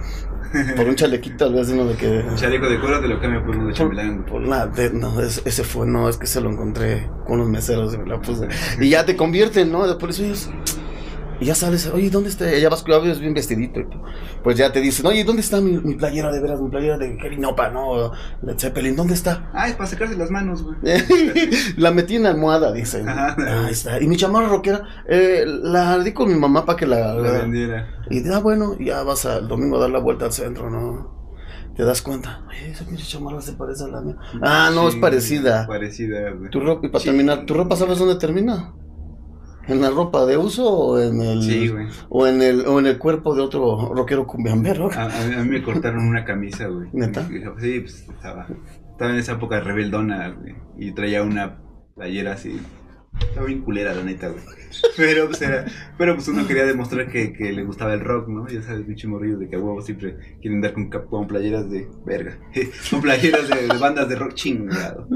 Por 0.78 0.88
un 0.88 0.96
chalequito, 0.96 1.36
tal 1.46 1.54
vez 1.56 1.68
uno 1.70 1.84
de 1.86 1.96
que. 1.96 2.08
Un 2.08 2.36
chaleco 2.38 2.70
de 2.70 2.80
cuero 2.80 3.02
te 3.02 3.08
lo 3.10 3.20
cambio 3.20 3.46
por 3.46 3.58
uno 3.58 3.68
de 3.68 3.74
chambelán. 3.74 4.24
Por 4.26 4.42
la 4.48 4.66
de- 4.68 4.92
no, 4.92 5.20
es- 5.20 5.42
ese 5.44 5.66
fue, 5.66 5.86
no, 5.86 6.08
es 6.08 6.16
que 6.18 6.26
se 6.26 6.40
lo 6.40 6.50
encontré 6.50 7.10
con 7.26 7.42
unos 7.42 7.50
meseros 7.50 7.94
y 7.94 7.98
me 7.98 8.06
la 8.08 8.22
puse. 8.22 8.48
Y 8.80 8.90
ya 8.90 9.06
te 9.06 9.18
convierten, 9.18 9.70
¿no? 9.72 9.86
Después 9.86 10.18
oyes, 10.22 10.50
y 11.40 11.46
ya 11.46 11.56
sales, 11.56 11.88
oye, 11.94 12.10
¿dónde 12.10 12.30
está? 12.30 12.50
Ya 12.58 12.70
vas, 12.70 12.84
ya 12.88 12.98
ves 13.00 13.20
bien 13.20 13.34
vestidito. 13.34 13.80
y 13.80 13.88
pues 14.44 14.58
ya 14.58 14.72
te 14.72 14.82
dicen, 14.82 15.06
oye, 15.06 15.24
¿dónde 15.24 15.42
está 15.42 15.62
mi, 15.62 15.78
mi 15.78 15.96
playera 15.96 16.32
de 16.32 16.40
veras? 16.42 16.60
Mi 16.60 16.70
playera 16.70 16.98
de 16.98 17.18
Kevin 17.18 17.46
Opa, 17.46 17.70
¿no? 17.70 18.12
Led 18.42 18.58
Zeppelin, 18.58 18.96
¿dónde 18.96 19.14
está? 19.14 19.52
Ah, 19.54 19.68
es 19.68 19.76
para 19.76 19.90
sacarse 19.90 20.18
las 20.18 20.32
manos, 20.32 20.64
güey. 20.64 20.78
la 21.78 21.92
metí 21.92 22.16
en 22.16 22.24
la 22.24 22.30
almohada, 22.30 22.72
dicen. 22.72 23.08
Ajá. 23.08 23.36
Ahí 23.66 23.72
está. 23.72 24.02
Y 24.02 24.08
mi 24.08 24.18
chamarra 24.18 24.50
rockera, 24.50 24.84
eh, 25.08 25.44
la 25.46 26.00
di 26.00 26.14
con 26.14 26.28
mi 26.30 26.36
mamá 26.36 26.66
para 26.66 26.78
que 26.78 26.88
la... 26.88 27.14
La 27.14 27.32
vendiera. 27.32 27.88
Y 28.10 28.28
ah, 28.30 28.40
bueno, 28.40 28.78
ya 28.80 29.04
vas 29.04 29.26
al 29.26 29.48
domingo 29.48 29.78
a 29.78 29.82
dar 29.82 29.90
la 29.90 30.00
vuelta 30.00 30.26
al 30.26 30.34
centro, 30.34 30.70
¿no? 30.70 31.16
Te 31.76 31.84
das 31.84 32.02
cuenta, 32.02 32.44
oye, 32.50 32.72
esa 32.72 32.86
pinche 32.86 33.04
chamarra 33.06 33.40
se 33.40 33.54
parece 33.54 33.84
a 33.84 33.88
la 33.90 34.02
mía. 34.02 34.16
Ah, 34.42 34.72
no, 34.74 34.88
es 34.90 34.96
parecida. 34.96 35.68
Parecida, 35.68 36.32
güey. 36.32 36.50
Tu 36.50 36.60
ropa, 36.60 36.88
y 36.88 36.90
para 36.90 37.00
Sí. 37.04 37.10
terminar, 37.10 37.46
¿tu 37.46 37.54
ropa 37.54 37.76
sabes 37.76 38.00
dónde 38.00 38.16
termina? 38.16 38.74
¿En 39.68 39.82
la 39.82 39.90
ropa 39.90 40.26
de 40.26 40.38
uso 40.38 40.66
o 40.70 41.00
en 41.00 41.22
el, 41.22 41.42
Sí, 41.44 41.68
güey. 41.68 41.88
o 42.10 42.26
en 42.28 42.42
el, 42.42 42.66
o 42.66 42.80
en 42.80 42.88
el 42.88 42.98
cuerpo 42.98 43.36
de 43.36 43.42
otro 43.42 43.94
rockero 43.94 44.26
cumbiambero? 44.26 44.90
A, 44.96 45.04
a 45.06 45.08
mí- 45.28 45.34
a 45.36 45.44
mí 45.44 45.50
me 45.50 45.62
cortaron 45.64 46.08
una 46.08 46.24
camisa, 46.24 46.68
güey. 46.68 46.90
¿Neta? 46.94 47.28
Sí, 47.60 47.80
pues 47.82 48.08
estaba. 48.10 48.48
Estaba 48.92 49.12
en 49.12 49.18
esa 49.18 49.34
época 49.34 49.60
rebeldona, 49.60 50.30
güey. 50.30 50.56
Y 50.78 50.92
traía 50.94 51.22
una 51.24 51.58
playera 51.96 52.34
así. 52.34 52.60
Estaba 53.22 53.46
bien 53.48 53.62
culera, 53.62 53.94
la 53.94 54.04
neta, 54.04 54.30
güey. 54.30 54.44
Pero 54.96 55.28
pues 55.28 55.42
era. 55.42 55.66
Pero 55.98 56.16
pues 56.16 56.28
uno 56.28 56.48
quería 56.48 56.66
demostrar 56.66 57.10
que, 57.10 57.34
le 57.40 57.64
gustaba 57.64 57.94
el 57.94 58.02
rock, 58.02 58.28
¿no? 58.28 58.48
Ya 58.48 58.62
sabes, 58.62 58.86
bicho 58.86 59.08
morrillo 59.10 59.38
de 59.38 59.50
que 59.50 59.56
a 59.56 59.60
huevo 59.60 59.82
siempre 59.82 60.18
quieren 60.42 60.58
andar 60.58 60.74
con, 60.74 60.90
con 60.90 61.28
playeras 61.28 61.70
de. 61.70 61.88
Verga. 62.06 62.38
con 62.90 63.02
playeras 63.02 63.48
de, 63.50 63.68
de 63.68 63.78
bandas 63.78 64.10
de 64.10 64.16
rock 64.16 64.34
chingado. 64.34 65.08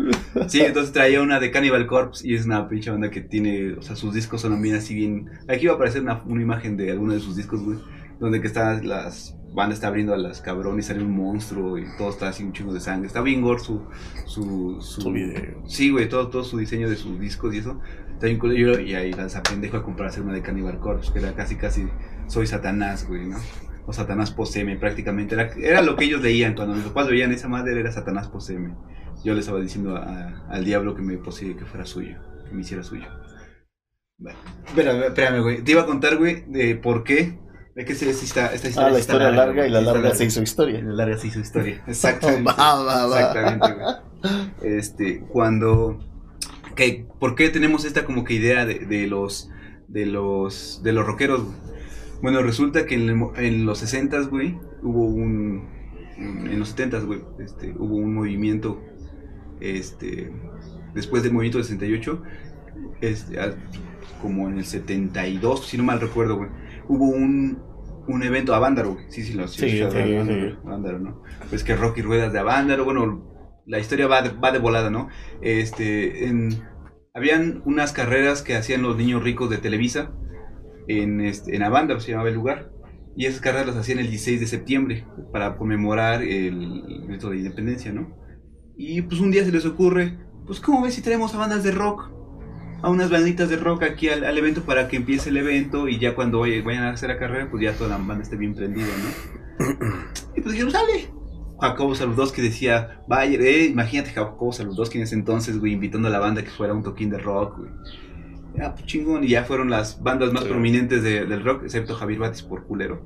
Sí, 0.47 0.61
entonces 0.61 0.93
traía 0.93 1.21
una 1.21 1.39
de 1.39 1.51
Cannibal 1.51 1.87
Corpse 1.87 2.27
y 2.27 2.35
es 2.35 2.45
una 2.45 2.67
pinche 2.67 2.91
banda 2.91 3.09
que 3.09 3.21
tiene. 3.21 3.73
O 3.73 3.81
sea, 3.81 3.95
sus 3.95 4.13
discos 4.13 4.41
son 4.41 4.61
bien 4.61 4.75
así 4.75 4.95
bien. 4.95 5.29
Aquí 5.47 5.67
va 5.67 5.73
a 5.73 5.75
aparecer 5.75 6.01
una, 6.01 6.21
una 6.23 6.41
imagen 6.41 6.77
de 6.77 6.91
alguno 6.91 7.13
de 7.13 7.19
sus 7.19 7.35
discos, 7.35 7.61
güey. 7.61 7.79
Donde 8.19 8.39
que 8.39 8.47
están 8.47 8.87
las 8.87 9.35
banda 9.53 9.73
está 9.75 9.87
abriendo 9.87 10.13
a 10.13 10.17
las 10.17 10.41
cabrón 10.41 10.79
y 10.79 10.81
sale 10.81 11.03
un 11.03 11.15
monstruo 11.15 11.77
y 11.77 11.85
todo 11.97 12.09
está 12.09 12.29
así 12.29 12.43
un 12.43 12.53
chingo 12.53 12.73
de 12.73 12.79
sangre. 12.79 13.07
Está 13.07 13.21
bien 13.21 13.41
gore 13.41 13.59
su 13.59 13.81
su, 14.25 14.77
su, 14.81 15.01
Su 15.01 15.11
video. 15.11 15.61
Sí, 15.67 15.89
güey, 15.91 16.07
todo, 16.09 16.29
todo 16.29 16.43
su 16.43 16.57
diseño 16.57 16.89
de 16.89 16.95
sus 16.95 17.19
discos 17.19 17.53
y 17.53 17.57
eso. 17.59 17.79
Está 18.13 18.27
bien 18.27 18.39
culero 18.39 18.79
y 18.79 18.93
ahí 18.95 19.11
las 19.13 19.35
pendejo 19.41 19.77
a 19.77 19.83
comprarse 19.83 20.21
una 20.21 20.33
de 20.33 20.41
Cannibal 20.41 20.79
Corpse, 20.79 21.11
que 21.11 21.19
era 21.19 21.33
casi 21.33 21.55
casi 21.55 21.87
soy 22.27 22.47
Satanás, 22.47 23.07
güey, 23.07 23.25
¿no? 23.27 23.37
O 23.87 23.93
Satanás 23.93 24.31
poseme 24.31 24.77
prácticamente. 24.77 25.33
Era, 25.35 25.51
era 25.57 25.81
lo 25.81 25.95
que 25.95 26.05
ellos 26.05 26.21
leían 26.21 26.53
cuando 26.53 26.75
mis 26.75 26.83
papás 26.85 27.07
veían 27.09 27.31
esa 27.31 27.47
madre 27.47 27.79
era 27.79 27.91
Satanás 27.91 28.27
poseme. 28.29 28.75
Yo 29.23 29.33
le 29.33 29.39
estaba 29.41 29.59
diciendo 29.59 29.95
a- 29.97 30.45
al 30.49 30.63
diablo 30.65 30.95
que 30.95 31.01
me 31.01 31.17
posee 31.17 31.55
que 31.57 31.65
fuera 31.65 31.85
suyo, 31.85 32.17
que 32.47 32.55
me 32.55 32.61
hiciera 32.61 32.83
suyo. 32.83 33.07
Bueno, 34.17 34.37
espérame, 34.67 35.03
espérame, 35.07 35.41
güey. 35.41 35.63
Te 35.63 35.71
iba 35.71 35.81
a 35.81 35.85
contar, 35.87 36.17
güey, 36.17 36.45
de 36.47 36.75
por 36.75 37.03
qué. 37.03 37.39
De 37.75 37.85
que 37.85 37.93
esta, 37.93 38.47
esta 38.53 38.67
historia 38.67 38.87
Ah, 38.87 38.91
la 38.91 38.99
está 38.99 39.13
historia 39.13 39.31
larga 39.31 39.65
y 39.65 39.69
la 39.69 39.79
está 39.79 39.93
larga 39.93 40.15
se 40.15 40.25
hizo 40.25 40.39
Y 40.41 40.43
historia. 40.43 40.81
la 40.81 40.93
larga 40.93 41.17
se 41.17 41.27
hizo 41.27 41.39
historia. 41.39 41.83
Exactamente. 41.87 42.43
Va, 42.51 42.83
va, 42.83 43.05
va. 43.07 43.19
Exactamente, 43.19 43.73
güey. 43.73 43.95
Este, 44.77 45.19
cuando. 45.21 45.99
Que, 46.75 47.05
¿Por 47.19 47.35
qué 47.35 47.49
tenemos 47.49 47.85
esta 47.85 48.05
como 48.05 48.23
que 48.23 48.33
idea 48.35 48.65
de, 48.65 48.79
de 48.79 49.07
los. 49.07 49.49
de 49.87 50.05
los. 50.05 50.81
de 50.83 50.91
los 50.93 51.05
rockeros, 51.05 51.43
güey? 51.43 51.55
Bueno, 52.21 52.41
resulta 52.43 52.85
que 52.85 52.95
en, 52.95 53.09
el 53.09 53.15
mo- 53.15 53.33
en 53.35 53.65
los 53.65 53.79
60 53.79 54.19
güey, 54.29 54.57
hubo 54.83 55.05
un. 55.05 55.67
En 56.17 56.59
los 56.59 56.69
70 56.69 56.99
güey, 56.99 57.21
este, 57.39 57.73
hubo 57.77 57.95
un 57.95 58.13
movimiento. 58.13 58.79
Este. 59.59 60.31
Después 60.93 61.23
del 61.23 61.31
movimiento 61.33 61.57
del 61.57 61.65
68. 61.65 62.21
Este, 63.01 63.39
como 64.21 64.47
en 64.49 64.59
el 64.59 64.65
72, 64.65 65.65
si 65.67 65.77
no 65.77 65.83
mal 65.83 65.99
recuerdo, 65.99 66.37
güey. 66.37 66.49
Hubo 66.91 67.05
un. 67.07 67.59
Un 68.07 68.23
evento 68.23 68.55
a 68.55 68.59
Vándaro, 68.59 68.93
güey. 68.95 69.05
Sí, 69.09 69.21
sí, 69.23 69.33
lo 69.33 69.47
Sí, 69.47 69.59
sí, 69.69 69.77
sí, 70.25 70.33
¿no? 70.99 71.21
Pues 71.49 71.63
que 71.63 71.75
Rocky 71.75 72.01
Ruedas 72.01 72.33
de 72.33 72.39
Avándaro, 72.39 72.83
bueno, 72.83 73.61
la 73.67 73.79
historia 73.79 74.07
va 74.07 74.23
de, 74.23 74.29
va 74.31 74.51
de 74.51 74.57
volada, 74.57 74.89
¿no? 74.89 75.07
Este, 75.41 76.25
en- 76.27 76.49
habían 77.13 77.61
unas 77.65 77.93
carreras 77.93 78.41
que 78.41 78.55
hacían 78.55 78.81
los 78.81 78.97
niños 78.97 79.23
ricos 79.23 79.49
de 79.51 79.59
Televisa 79.59 80.11
en, 80.87 81.21
este, 81.21 81.55
en 81.55 81.61
Avándaro, 81.63 81.99
se 81.99 82.11
llamaba 82.11 82.29
el 82.29 82.35
lugar. 82.35 82.71
Y 83.15 83.27
esas 83.27 83.39
carreras 83.39 83.67
las 83.67 83.77
hacían 83.77 83.99
el 83.99 84.09
16 84.09 84.39
de 84.39 84.47
septiembre 84.47 85.05
para 85.31 85.55
conmemorar 85.55 86.23
el 86.23 87.05
grito 87.07 87.29
de 87.29 87.37
independencia, 87.37 87.91
¿no? 87.93 88.17
Y 88.75 89.03
pues 89.03 89.21
un 89.21 89.29
día 89.31 89.45
se 89.45 89.51
les 89.51 89.65
ocurre, 89.65 90.17
pues 90.47 90.59
¿cómo 90.59 90.81
ves 90.81 90.95
si 90.95 91.01
traemos 91.03 91.35
a 91.35 91.37
bandas 91.37 91.63
de 91.63 91.71
rock? 91.71 92.09
A 92.83 92.89
unas 92.89 93.09
banditas 93.11 93.49
de 93.49 93.57
rock 93.57 93.83
aquí 93.83 94.09
al, 94.09 94.23
al 94.23 94.37
evento 94.37 94.63
para 94.63 94.87
que 94.87 94.97
empiece 94.97 95.29
el 95.29 95.37
evento 95.37 95.87
y 95.87 95.99
ya 95.99 96.15
cuando 96.15 96.39
vaya- 96.39 96.61
vayan 96.63 96.83
a 96.83 96.89
hacer 96.91 97.09
la 97.09 97.17
carrera, 97.19 97.47
pues 97.51 97.61
ya 97.63 97.73
toda 97.73 97.89
la 97.91 97.97
banda 97.97 98.23
esté 98.23 98.35
bien 98.37 98.55
prendida, 98.55 98.87
¿no? 98.87 99.65
Y 100.35 100.41
pues 100.41 100.53
dijeron, 100.53 100.71
sale. 100.71 101.09
Jacobo 101.59 101.93
Saludowski 101.93 102.41
decía, 102.41 103.01
vaya, 103.07 103.37
eh, 103.39 103.65
imagínate 103.65 104.09
Jacobo 104.11 104.51
Saludowski 104.51 104.97
en 104.97 105.03
ese 105.03 105.13
entonces, 105.13 105.59
güey, 105.59 105.73
invitando 105.73 106.07
a 106.07 106.11
la 106.11 106.17
banda 106.19 106.41
que 106.43 106.49
fuera 106.49 106.73
un 106.73 106.81
toquín 106.81 107.11
de 107.11 107.19
rock, 107.19 107.57
güey. 107.59 107.69
Ya, 108.57 108.73
pues 108.73 108.85
chingón, 108.87 109.23
y 109.23 109.27
ya 109.29 109.43
fueron 109.43 109.69
las 109.69 110.01
bandas 110.01 110.33
más 110.33 110.43
Sí. 110.43 110.49
prominentes 110.49 111.03
de- 111.03 111.25
del 111.25 111.43
rock, 111.43 111.63
excepto 111.65 111.93
Javier 111.95 112.19
Batis 112.19 112.41
por 112.41 112.65
culero. 112.65 113.05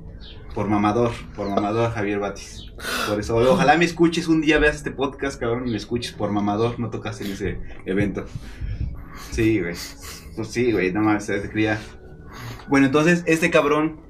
Por 0.54 0.68
mamador, 0.68 1.10
por 1.36 1.48
mamador 1.50 1.92
Javier 1.92 2.18
Batis. 2.18 2.72
Por 3.08 3.20
eso, 3.20 3.36
ojalá 3.36 3.76
me 3.76 3.84
escuches 3.84 4.26
un 4.26 4.40
día, 4.40 4.58
veas 4.58 4.76
este 4.76 4.90
podcast, 4.90 5.38
cabrón, 5.38 5.68
y 5.68 5.72
me 5.72 5.76
escuches 5.76 6.12
por 6.12 6.32
mamador, 6.32 6.80
no 6.80 6.88
tocas 6.88 7.20
en 7.20 7.32
ese 7.32 7.60
evento. 7.84 8.24
Sí, 9.30 9.60
güey. 9.60 9.74
Pues 10.34 10.48
sí, 10.48 10.72
güey, 10.72 10.92
no 10.92 11.00
mames, 11.00 11.24
se 11.24 11.50
cría. 11.50 11.80
Bueno, 12.68 12.86
entonces, 12.86 13.22
este 13.26 13.50
cabrón. 13.50 14.00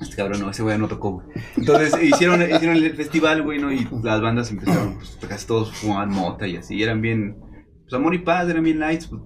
Este 0.00 0.16
cabrón 0.16 0.40
no, 0.40 0.50
ese 0.50 0.62
güey 0.62 0.78
no 0.78 0.88
tocó, 0.88 1.12
güey. 1.12 1.26
Entonces 1.56 1.94
hicieron, 2.02 2.42
hicieron 2.42 2.76
el 2.76 2.94
festival, 2.96 3.42
güey, 3.42 3.58
¿no? 3.60 3.72
Y 3.72 3.88
las 4.02 4.20
bandas 4.20 4.50
empezaron, 4.50 4.94
pues 4.94 5.18
casi 5.28 5.46
todos 5.46 5.74
fumaban 5.74 6.10
mota 6.10 6.46
y 6.46 6.56
así. 6.56 6.82
Eran 6.82 7.00
bien. 7.00 7.36
Pues 7.82 7.94
amor 7.94 8.14
y 8.14 8.18
paz, 8.18 8.48
eran 8.48 8.64
bien 8.64 8.78
lights. 8.78 9.06
pues, 9.08 9.22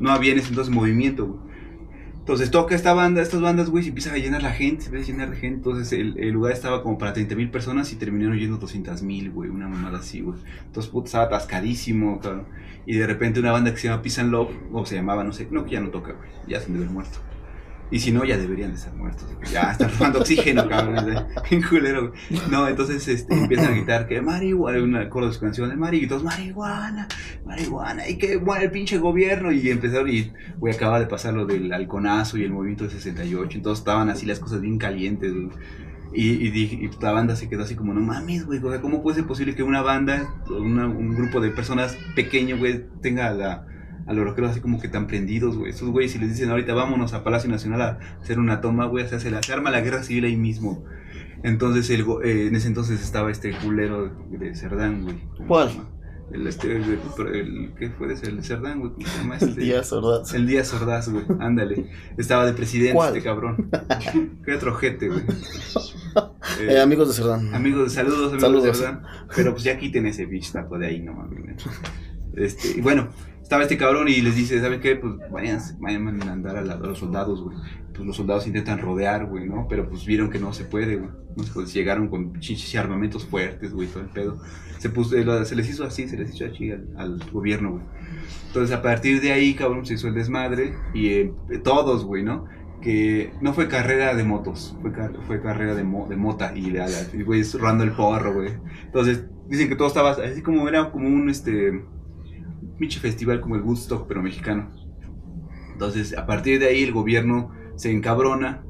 no 0.00 0.10
había 0.10 0.32
en 0.32 0.38
ese 0.38 0.48
entonces 0.50 0.74
movimiento, 0.74 1.26
güey. 1.26 1.55
Entonces 2.26 2.50
toca 2.50 2.74
esta 2.74 2.92
banda, 2.92 3.22
estas 3.22 3.40
bandas, 3.40 3.70
güey, 3.70 3.84
se 3.84 3.90
empieza 3.90 4.12
a 4.12 4.18
llenar 4.18 4.42
la 4.42 4.50
gente, 4.50 4.82
se 4.82 4.88
empieza 4.88 5.12
a 5.12 5.14
llenar 5.14 5.30
de 5.30 5.36
gente. 5.36 5.58
Entonces 5.58 5.92
el, 5.92 6.30
lugar 6.30 6.54
estaba 6.54 6.82
como 6.82 6.98
para 6.98 7.12
30 7.12 7.36
mil 7.36 7.52
personas 7.52 7.92
y 7.92 7.94
terminaron 7.94 8.36
yendo 8.36 8.56
200 8.56 9.00
mil, 9.02 9.30
güey, 9.30 9.48
una 9.48 9.68
mamada 9.68 10.00
así, 10.00 10.22
güey. 10.22 10.36
Entonces, 10.64 10.90
puta, 10.90 11.06
estaba 11.06 11.24
atascadísimo, 11.26 12.18
cabrón. 12.18 12.46
Y 12.84 12.96
de 12.96 13.06
repente 13.06 13.38
una 13.38 13.52
banda 13.52 13.70
que 13.70 13.78
se 13.78 13.86
llama 13.86 14.02
Peace 14.02 14.20
and 14.20 14.32
Love, 14.32 14.50
o 14.72 14.84
se 14.84 14.96
llamaba, 14.96 15.22
no 15.22 15.32
sé, 15.32 15.46
no, 15.52 15.64
que 15.64 15.70
ya 15.70 15.80
no 15.80 15.90
toca, 15.90 16.14
güey, 16.14 16.28
ya 16.48 16.58
se 16.58 16.68
de 16.72 16.78
haber 16.78 16.90
muerto. 16.90 17.20
Y 17.90 18.00
si 18.00 18.10
no, 18.10 18.24
ya 18.24 18.36
deberían 18.36 18.70
de 18.70 18.76
estar 18.76 18.92
muertos. 18.94 19.24
Ya 19.52 19.70
están 19.70 19.90
robando 19.96 20.18
oxígeno, 20.18 20.68
cabrón. 20.68 21.24
En 21.50 21.62
culero. 21.68 22.12
No, 22.50 22.66
entonces 22.66 23.06
este, 23.06 23.32
empiezan 23.34 23.66
a 23.66 23.70
gritar 23.76 24.08
que 24.08 24.20
marihuana, 24.20 24.82
una 24.82 25.08
coro 25.08 25.28
de 25.28 25.32
su 25.32 25.40
canción 25.40 25.68
de 25.68 25.76
Mari, 25.76 25.98
y 25.98 26.06
todos, 26.08 26.24
marihuana, 26.24 27.06
marihuana, 27.44 28.08
y 28.08 28.18
que 28.18 28.38
bueno 28.38 28.64
el 28.64 28.70
pinche 28.72 28.98
gobierno. 28.98 29.52
Y 29.52 29.70
empezaron, 29.70 30.08
y 30.08 30.32
güey, 30.58 30.74
acaba 30.74 30.98
de 30.98 31.06
pasar 31.06 31.34
lo 31.34 31.46
del 31.46 31.72
halconazo 31.72 32.38
y 32.38 32.42
el 32.44 32.50
movimiento 32.50 32.84
de 32.84 32.90
68. 32.90 33.58
Entonces 33.58 33.78
estaban 33.80 34.10
así 34.10 34.26
las 34.26 34.40
cosas 34.40 34.60
bien 34.60 34.78
calientes, 34.78 35.32
güey. 35.32 35.48
Y, 36.12 36.30
y, 36.48 36.48
y 36.48 36.90
la 37.02 37.12
banda 37.12 37.36
se 37.36 37.48
quedó 37.48 37.64
así 37.64 37.74
como, 37.74 37.92
no 37.92 38.00
mames, 38.00 38.46
güey, 38.46 38.58
o 38.64 38.70
sea, 38.70 38.80
¿cómo 38.80 39.02
puede 39.02 39.16
ser 39.16 39.26
posible 39.26 39.54
que 39.54 39.62
una 39.62 39.82
banda, 39.82 40.26
una- 40.48 40.86
un 40.86 41.14
grupo 41.14 41.40
de 41.40 41.50
personas 41.50 41.96
pequeño, 42.14 42.56
güey, 42.56 42.84
tenga 43.02 43.30
la, 43.32 43.66
a 44.06 44.12
los 44.12 44.24
rockeros 44.24 44.50
así 44.52 44.60
como 44.60 44.80
que 44.80 44.88
tan 44.88 45.06
prendidos, 45.06 45.56
güey? 45.56 45.70
Estos 45.70 45.90
güeyes, 45.90 46.12
si 46.12 46.18
les 46.18 46.30
dicen 46.30 46.50
ahorita 46.50 46.74
vámonos 46.74 47.12
a 47.12 47.24
Palacio 47.24 47.50
Nacional 47.50 47.82
a 47.82 47.98
hacer 48.22 48.38
una 48.38 48.60
toma, 48.60 48.86
güey, 48.86 49.04
o 49.04 49.08
sea, 49.08 49.18
se, 49.20 49.30
la, 49.30 49.42
se 49.42 49.52
arma 49.52 49.70
la 49.70 49.80
guerra 49.80 50.02
civil 50.02 50.24
ahí 50.24 50.36
mismo. 50.36 50.84
Entonces, 51.42 51.90
el, 51.90 52.00
eh, 52.24 52.46
en 52.48 52.56
ese 52.56 52.68
entonces 52.68 53.02
estaba 53.02 53.30
este 53.30 53.52
culero 53.58 54.10
de 54.30 54.54
Cerdán, 54.54 55.02
güey. 55.02 55.16
¿Cómo 55.36 55.48
¿Cuál? 55.48 55.70
El, 56.32 56.44
este, 56.48 56.74
el, 56.74 56.82
el- 57.34 57.72
¿qué 57.78 57.90
fue 57.90 58.08
de 58.08 58.14
ese? 58.14 58.26
El 58.26 58.42
Cerdán, 58.42 58.80
güey, 58.80 58.92
¿cómo 58.94 59.06
se 59.06 59.18
llama? 59.18 59.34
Este? 59.36 59.46
El 59.46 59.54
día, 59.56 59.82
¿verdad? 59.90 60.22
El 60.34 60.46
Díaz 60.46 60.74
Ordaz, 60.74 61.08
güey. 61.08 61.24
Ándale. 61.38 61.88
Estaba 62.16 62.46
de 62.46 62.52
presidente 62.52 62.94
¿Cuál? 62.94 63.08
este 63.16 63.22
cabrón. 63.28 63.70
Qué 64.44 64.54
otro 64.54 64.74
gente, 64.74 65.08
güey. 65.08 65.20
Eh, 65.20 66.72
Eh, 66.72 66.80
amigos 66.80 67.08
de 67.08 67.14
Cerdán. 67.14 67.54
amigos, 67.54 67.92
saludos, 67.92 68.32
amigos 68.32 68.40
Saludos. 68.40 68.64
de 68.80 68.86
verdad. 68.86 69.02
Pero 69.36 69.52
pues 69.52 69.62
ya 69.64 69.78
quiten 69.78 70.06
ese 70.06 70.26
bitch 70.26 70.50
tapo 70.52 70.78
de 70.78 70.86
ahí, 70.88 71.00
no 71.02 71.12
mames. 71.12 71.62
Este, 72.34 72.78
y 72.78 72.80
bueno, 72.80 73.08
estaba 73.46 73.62
este 73.62 73.76
cabrón 73.76 74.08
y 74.08 74.20
les 74.22 74.34
dice, 74.34 74.60
¿saben 74.60 74.80
qué? 74.80 74.96
Pues 74.96 75.14
vayan, 75.30 75.60
vayan 75.78 76.20
a 76.28 76.32
andar 76.32 76.56
a, 76.56 76.62
la- 76.62 76.76
los 76.78 76.98
soldados, 76.98 77.44
güey. 77.44 77.56
Pues 77.94 78.04
los 78.04 78.16
soldados 78.16 78.44
intentan 78.48 78.80
rodear, 78.80 79.26
güey, 79.26 79.46
¿no? 79.46 79.68
Pero 79.68 79.88
pues 79.88 80.04
vieron 80.04 80.30
que 80.30 80.40
no 80.40 80.52
se 80.52 80.64
puede, 80.64 80.96
güey. 80.96 81.10
Puede. 81.54 81.68
Llegaron 81.68 82.08
con 82.08 82.40
chichis 82.40 82.74
y 82.74 82.76
armamentos 82.76 83.24
fuertes, 83.24 83.72
güey, 83.72 83.86
todo 83.86 84.02
el 84.02 84.08
pedo. 84.08 84.40
Se, 84.78 84.90
puso, 84.90 85.16
eh, 85.16 85.44
se 85.44 85.54
les 85.54 85.70
hizo 85.70 85.84
así, 85.84 86.08
se 86.08 86.16
les 86.16 86.34
hizo 86.34 86.44
así 86.44 86.72
al, 86.72 87.20
gobierno, 87.30 87.70
güey. 87.74 87.84
Entonces 88.48 88.74
a 88.74 88.82
partir 88.82 89.20
de 89.20 89.30
ahí, 89.30 89.54
cabrón, 89.54 89.86
se 89.86 89.94
hizo 89.94 90.08
el 90.08 90.14
desmadre 90.14 90.74
y 90.92 91.06
eh, 91.10 91.32
todos, 91.62 92.04
güey, 92.04 92.24
¿no? 92.24 92.46
Que 92.82 93.30
no 93.40 93.52
fue 93.54 93.68
carrera 93.68 94.12
de 94.14 94.24
motos, 94.24 94.76
fue, 94.82 94.92
car- 94.92 95.16
fue 95.28 95.40
carrera 95.40 95.76
de, 95.76 95.84
mo- 95.84 96.08
de 96.08 96.16
mota 96.16 96.52
y, 96.56 96.66
y 96.66 97.22
güey, 97.22 97.42
el 97.84 97.92
porro, 97.92 98.34
güey. 98.34 98.54
Entonces 98.86 99.24
dicen 99.48 99.68
que 99.68 99.76
todo 99.76 99.86
estaba 99.86 100.10
así 100.10 100.42
como 100.42 100.68
era 100.68 100.90
como 100.90 101.06
un, 101.06 101.30
este, 101.30 101.80
pinche 102.78 103.00
festival 103.00 103.40
como 103.40 103.56
el 103.56 103.62
Woodstock, 103.62 104.06
pero 104.06 104.22
mexicano. 104.22 104.70
Entonces 105.72 106.16
a 106.16 106.26
partir 106.26 106.58
de 106.58 106.68
ahí 106.68 106.82
el 106.82 106.92
gobierno 106.92 107.52
se 107.76 107.92
encabrona 107.92 108.64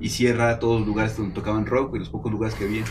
y 0.00 0.08
cierra 0.08 0.58
todos 0.58 0.80
los 0.80 0.88
lugares 0.88 1.16
donde 1.16 1.34
tocaban 1.34 1.66
rock 1.66 1.94
y 1.96 1.98
los 1.98 2.10
pocos 2.10 2.30
lugares 2.30 2.54
que 2.54 2.64
había. 2.64 2.84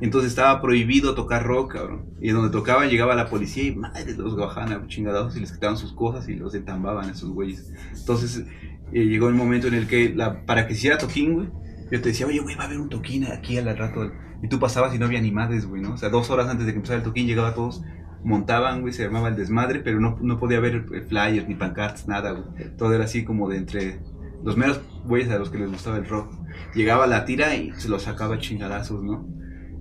Entonces 0.00 0.30
estaba 0.30 0.60
prohibido 0.60 1.14
tocar 1.14 1.44
rock, 1.44 1.72
cabrón. 1.72 2.06
Y 2.20 2.30
donde 2.30 2.50
tocaban 2.50 2.88
llegaba 2.88 3.14
la 3.14 3.28
policía 3.28 3.64
y 3.64 3.74
madre, 3.74 4.14
los 4.16 4.36
bajaban 4.36 4.72
a 4.72 4.86
chingadados 4.86 5.36
y 5.36 5.40
les 5.40 5.52
quitaban 5.52 5.76
sus 5.76 5.92
cosas 5.92 6.28
y 6.28 6.34
los 6.34 6.54
entambaban 6.54 7.08
a 7.08 7.12
esos 7.12 7.30
güeyes. 7.30 7.72
Entonces 7.98 8.44
eh, 8.92 9.04
llegó 9.04 9.28
el 9.28 9.34
momento 9.34 9.66
en 9.66 9.74
el 9.74 9.86
que 9.86 10.14
para 10.46 10.66
que 10.66 10.74
hiciera 10.74 10.98
toquín, 10.98 11.34
güey, 11.34 11.48
yo 11.90 12.00
te 12.00 12.10
decía, 12.10 12.26
oye, 12.26 12.40
güey, 12.40 12.54
va 12.54 12.64
a 12.64 12.66
haber 12.66 12.80
un 12.80 12.88
toquín 12.88 13.24
aquí 13.24 13.58
al 13.58 13.76
rato. 13.76 14.12
Y 14.42 14.48
tú 14.48 14.60
pasabas 14.60 14.94
y 14.94 14.98
no 14.98 15.06
había 15.06 15.20
ni 15.20 15.32
madres, 15.32 15.66
güey, 15.66 15.82
¿no? 15.82 15.94
O 15.94 15.96
sea, 15.96 16.10
dos 16.10 16.30
horas 16.30 16.48
antes 16.48 16.66
de 16.66 16.72
que 16.72 16.76
empezara 16.76 16.98
el 16.98 17.04
toquín 17.04 17.26
llegaba 17.26 17.54
todos, 17.54 17.82
montaban, 18.24 18.80
güey, 18.80 18.92
se 18.92 19.04
armaba 19.04 19.28
el 19.28 19.36
desmadre, 19.36 19.80
pero 19.80 20.00
no, 20.00 20.18
no 20.20 20.38
podía 20.38 20.58
haber 20.58 20.86
eh, 20.92 21.02
flyers 21.02 21.48
ni 21.48 21.54
pancartas, 21.54 22.08
nada, 22.08 22.32
güey. 22.32 22.76
Todo 22.76 22.94
era 22.94 23.04
así 23.04 23.24
como 23.24 23.48
de 23.48 23.58
entre 23.58 24.00
los 24.42 24.56
meros 24.56 24.80
güeyes 25.04 25.30
a 25.30 25.38
los 25.38 25.50
que 25.50 25.58
les 25.58 25.70
gustaba 25.70 25.96
el 25.98 26.06
rock. 26.06 26.32
Llegaba 26.74 27.06
la 27.06 27.24
tira 27.24 27.54
y 27.54 27.72
se 27.72 27.88
los 27.88 28.02
sacaba 28.02 28.38
chingadazos, 28.38 29.02
¿no? 29.02 29.26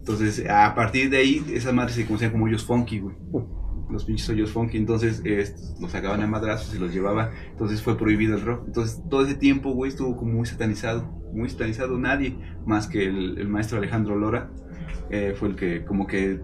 Entonces, 0.08 0.50
a 0.50 0.74
partir 0.74 1.10
de 1.10 1.17
ahí, 1.17 1.46
esas 1.51 1.74
madres 1.74 1.96
se 1.96 2.06
conocían 2.06 2.32
como 2.32 2.46
hoyos 2.46 2.63
funky, 2.63 3.00
güey. 3.00 3.15
Los 3.89 4.06
pinches 4.06 4.29
hoyos 4.29 4.51
funky. 4.51 4.77
Entonces, 4.77 5.22
eh, 5.25 5.53
los 5.82 5.91
sacaban 5.91 6.22
a 6.22 6.27
madrazos 6.27 6.74
y 6.74 6.79
los 6.79 6.94
llevaba. 6.94 7.32
Entonces, 7.51 7.82
fue 7.82 7.98
prohibido 7.98 8.36
el 8.36 8.46
rock. 8.46 8.63
Entonces, 8.67 9.01
todo 9.10 9.25
ese 9.25 9.36
tiempo, 9.36 9.72
güey, 9.72 9.91
estuvo 9.91 10.15
como 10.15 10.32
muy 10.32 10.46
satanizado. 10.46 11.03
Muy 11.34 11.50
satanizado. 11.50 11.98
Nadie 11.98 12.38
más 12.65 12.88
que 12.88 13.06
el, 13.06 13.38
el 13.38 13.50
maestro 13.50 13.79
Alejandro 13.79 14.15
Lora 14.15 14.50
eh, 15.10 15.36
fue 15.38 15.50
el 15.50 15.56
que, 15.58 15.84
como 15.84 16.08
que, 16.08 16.39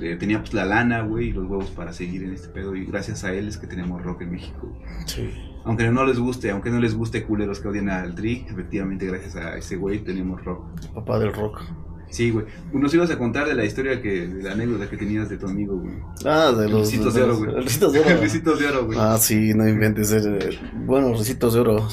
eh, 0.00 0.16
tenía 0.16 0.40
pues 0.40 0.54
la 0.54 0.64
lana, 0.64 1.02
güey, 1.02 1.28
y 1.28 1.32
los 1.32 1.46
huevos 1.48 1.70
para 1.70 1.92
seguir 1.92 2.22
en 2.24 2.32
este 2.32 2.48
pedo. 2.48 2.74
Y 2.74 2.84
gracias 2.86 3.24
a 3.24 3.32
él 3.32 3.48
es 3.48 3.56
que 3.58 3.66
tenemos 3.66 4.02
rock 4.02 4.22
en 4.22 4.32
México. 4.32 4.72
Sí. 5.06 5.30
Aunque 5.64 5.88
no 5.90 6.04
les 6.04 6.18
guste, 6.18 6.50
aunque 6.50 6.70
no 6.70 6.80
les 6.80 6.94
guste 6.94 7.22
culeros 7.24 7.60
que 7.60 7.68
odian 7.68 7.90
al 7.90 8.14
Tri, 8.14 8.46
efectivamente, 8.48 9.06
gracias 9.06 9.36
a 9.36 9.56
ese 9.56 9.76
güey 9.76 9.98
tenemos 10.00 10.42
rock. 10.44 10.64
Papá 10.94 11.18
del 11.18 11.32
rock. 11.32 11.60
Sí, 12.08 12.30
güey. 12.30 12.44
Nos 12.72 12.92
ibas 12.92 13.10
a 13.10 13.18
contar 13.18 13.46
de 13.46 13.54
la 13.54 13.64
historia 13.64 14.02
que, 14.02 14.26
de 14.26 14.42
la 14.42 14.52
anécdota 14.52 14.90
que 14.90 14.96
tenías 14.96 15.28
de 15.28 15.36
tu 15.36 15.46
amigo, 15.46 15.78
güey. 15.78 15.94
Ah, 16.24 16.50
de 16.50 16.68
los. 16.68 16.90
Ricitos 16.90 17.14
de 17.14 17.22
oro, 17.22 17.36
güey. 17.38 17.54
Ricitos 17.62 17.92
de 17.92 18.00
oro. 18.00 18.08
Ricitos 18.20 18.58
de 18.58 18.66
oro, 18.66 18.86
güey. 18.86 18.98
Ah, 19.00 19.16
sí, 19.18 19.52
no 19.54 19.68
inventes. 19.68 20.10
eh, 20.12 20.58
Bueno, 20.86 21.12
recitos 21.12 21.54
de 21.54 21.60
oro. 21.60 21.86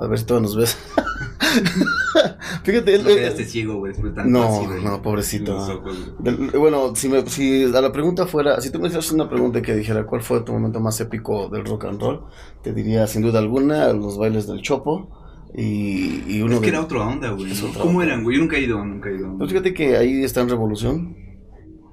A 0.00 0.06
ver 0.06 0.18
si 0.18 0.24
todos 0.24 0.40
nos 0.40 0.56
ves. 0.56 0.78
Fíjate, 2.64 2.94
él- 2.94 3.02
no 3.02 3.08
quedaste 3.08 3.44
ciego, 3.44 3.76
güey, 3.76 3.92
No, 4.26 4.66
no, 4.82 5.02
pobrecito. 5.02 5.56
ojos, 5.56 6.14
bueno, 6.58 6.94
si, 6.94 7.08
me, 7.08 7.26
si 7.26 7.64
a 7.64 7.80
la 7.80 7.92
pregunta 7.92 8.26
fuera, 8.26 8.60
si 8.60 8.70
tú 8.70 8.78
me 8.78 8.86
hicieras 8.86 9.10
una 9.12 9.28
pregunta 9.28 9.60
que 9.62 9.74
dijera 9.74 10.06
cuál 10.06 10.22
fue 10.22 10.40
tu 10.42 10.52
momento 10.52 10.80
más 10.80 11.00
épico 11.00 11.48
del 11.48 11.64
rock 11.64 11.84
and 11.86 12.00
roll, 12.00 12.20
te 12.62 12.72
diría 12.72 13.06
sin 13.06 13.22
duda 13.22 13.38
alguna 13.40 13.92
los 13.92 14.16
bailes 14.18 14.46
del 14.46 14.62
Chopo 14.62 15.10
y, 15.54 16.22
y 16.26 16.42
uno 16.42 16.54
Es 16.54 16.60
que 16.60 16.66
de- 16.66 16.72
era 16.72 16.80
otra 16.82 17.06
onda, 17.06 17.30
güey. 17.30 17.52
¿Cómo 17.78 17.98
onda. 17.98 18.04
eran, 18.04 18.22
güey? 18.24 18.36
Yo 18.36 18.42
nunca 18.42 18.56
he 18.56 18.60
ido, 18.62 18.84
nunca 18.84 19.08
he 19.10 19.16
ido. 19.16 19.36
Pues 19.38 19.50
fíjate 19.50 19.74
que 19.74 19.96
ahí 19.96 20.24
está 20.24 20.40
en 20.40 20.48
Revolución 20.48 21.16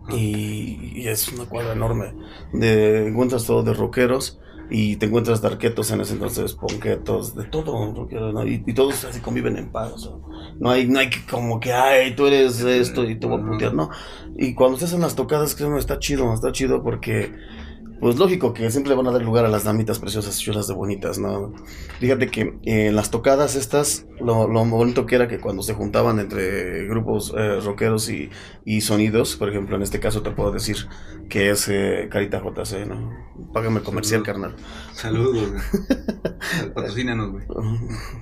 y, 0.09 0.91
y 0.95 1.07
es 1.07 1.31
una 1.31 1.45
cuadra 1.45 1.73
enorme. 1.73 2.13
De, 2.53 3.07
encuentras 3.07 3.45
todo 3.45 3.63
de 3.63 3.73
rockeros 3.73 4.39
y 4.71 4.95
te 4.95 5.05
encuentras 5.07 5.41
darquetos 5.41 5.91
en 5.91 5.99
ese 6.01 6.13
entonces, 6.13 6.53
ponquetos, 6.53 7.35
de 7.35 7.43
todo, 7.43 7.91
¿no? 7.91 8.47
y, 8.47 8.63
y 8.65 8.73
todos 8.73 9.03
así 9.03 9.19
conviven 9.19 9.57
en 9.57 9.69
paz. 9.69 9.91
o 9.91 9.97
sea, 9.97 10.11
no 10.59 10.69
hay, 10.69 10.87
no 10.87 10.99
hay 10.99 11.09
que 11.09 11.19
como 11.29 11.59
que, 11.59 11.73
ay, 11.73 12.15
tú 12.15 12.25
eres 12.25 12.61
esto 12.61 13.03
y 13.03 13.19
te 13.19 13.27
voy 13.27 13.41
a 13.41 13.45
putear, 13.45 13.73
no. 13.73 13.89
Y 14.37 14.53
cuando 14.55 14.77
se 14.77 14.85
hacen 14.85 15.01
las 15.01 15.15
tocadas, 15.15 15.55
que 15.55 15.65
está 15.77 15.99
chido, 15.99 16.33
está 16.33 16.51
chido 16.51 16.81
porque... 16.81 17.33
Pues 18.01 18.17
lógico 18.17 18.51
que 18.51 18.71
siempre 18.71 18.95
van 18.95 19.05
a 19.05 19.11
dar 19.11 19.21
lugar 19.21 19.45
a 19.45 19.47
las 19.47 19.63
damitas 19.63 19.99
preciosas, 19.99 20.39
chulas 20.39 20.67
de 20.67 20.73
bonitas, 20.73 21.19
¿no? 21.19 21.53
Fíjate 21.99 22.29
que 22.31 22.41
eh, 22.63 22.87
en 22.87 22.95
las 22.95 23.11
tocadas 23.11 23.55
estas, 23.55 24.07
lo, 24.19 24.47
lo 24.47 24.65
bonito 24.65 25.05
que 25.05 25.13
era 25.13 25.27
que 25.27 25.39
cuando 25.39 25.61
se 25.61 25.75
juntaban 25.75 26.19
entre 26.19 26.87
grupos 26.87 27.31
eh, 27.37 27.59
rockeros 27.59 28.09
y, 28.09 28.31
y 28.65 28.81
sonidos, 28.81 29.35
por 29.35 29.49
ejemplo, 29.49 29.75
en 29.75 29.83
este 29.83 29.99
caso 29.99 30.23
te 30.23 30.31
puedo 30.31 30.51
decir 30.51 30.77
que 31.29 31.51
es 31.51 31.67
eh, 31.69 32.07
Carita 32.09 32.41
JC, 32.41 32.87
¿no? 32.87 33.11
Págame 33.53 33.81
comercial, 33.81 34.23
carnal. 34.23 34.55
Saludos, 34.93 35.51
güey. 35.51 35.61
Patrocínanos, 36.73 37.31
güey. 37.31 37.45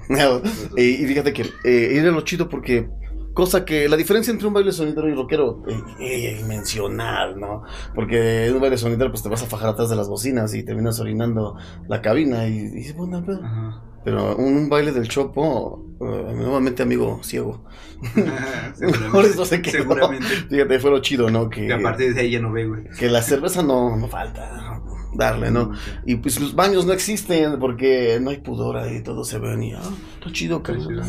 y, 0.75 1.03
y 1.03 1.07
fíjate 1.07 1.31
que 1.31 1.43
eh, 1.63 1.97
era 1.97 2.11
lo 2.11 2.21
chido 2.21 2.49
porque 2.49 2.89
cosa 3.33 3.65
que 3.65 3.87
la 3.89 3.95
diferencia 3.97 4.31
entre 4.31 4.47
un 4.47 4.53
baile 4.53 4.71
sonidero 4.71 5.07
y 5.09 5.13
rockero 5.13 5.63
eh, 5.67 5.79
eh, 5.99 6.37
inmencional, 6.41 7.39
¿no? 7.39 7.63
Porque 7.95 8.47
en 8.47 8.55
un 8.55 8.61
baile 8.61 8.77
sonidero 8.77 9.11
pues 9.11 9.23
te 9.23 9.29
vas 9.29 9.43
a 9.43 9.45
fajar 9.47 9.69
atrás 9.69 9.89
de 9.89 9.95
las 9.95 10.09
bocinas 10.09 10.53
y 10.53 10.63
terminas 10.63 10.99
orinando 10.99 11.55
la 11.87 12.01
cabina 12.01 12.47
y, 12.47 12.57
y 12.57 12.69
dices, 12.69 12.95
"Bueno, 12.95 13.23
pero-". 13.25 13.89
Pero 14.01 14.37
un, 14.37 14.55
un 14.55 14.69
baile 14.69 14.93
del 14.93 15.09
chopo, 15.09 15.85
eh, 15.99 16.33
nuevamente 16.33 16.83
amigo 16.83 17.19
ciego. 17.21 17.65
Por 19.11 19.25
eso 19.25 19.43
se 19.43 19.61
quedó. 19.61 19.79
Seguramente. 19.83 20.25
Fíjate, 20.49 20.79
fue 20.79 20.89
lo 20.91 20.99
chido, 20.99 21.29
¿no? 21.29 21.49
Que, 21.49 21.67
Que 21.67 21.73
aparte 21.73 22.13
de 22.13 22.21
ahí 22.21 22.31
ya 22.31 22.39
no 22.39 22.51
ve, 22.51 22.65
güey. 22.65 22.83
que 22.97 23.09
la 23.09 23.21
cerveza 23.21 23.61
no, 23.61 23.97
no 23.97 24.07
falta 24.07 24.78
darle, 25.13 25.51
¿no? 25.51 25.71
Y 26.05 26.15
pues 26.15 26.39
los 26.39 26.55
baños 26.55 26.85
no 26.85 26.93
existen 26.93 27.59
porque 27.59 28.19
no 28.21 28.29
hay 28.29 28.37
pudor 28.37 28.77
ahí, 28.77 29.01
todos 29.01 29.27
se 29.27 29.39
ven 29.39 29.63
y, 29.63 29.73
ah, 29.73 29.81
está 30.15 30.31
chido, 30.31 30.57
Está 30.57 30.77
chido. 30.77 31.01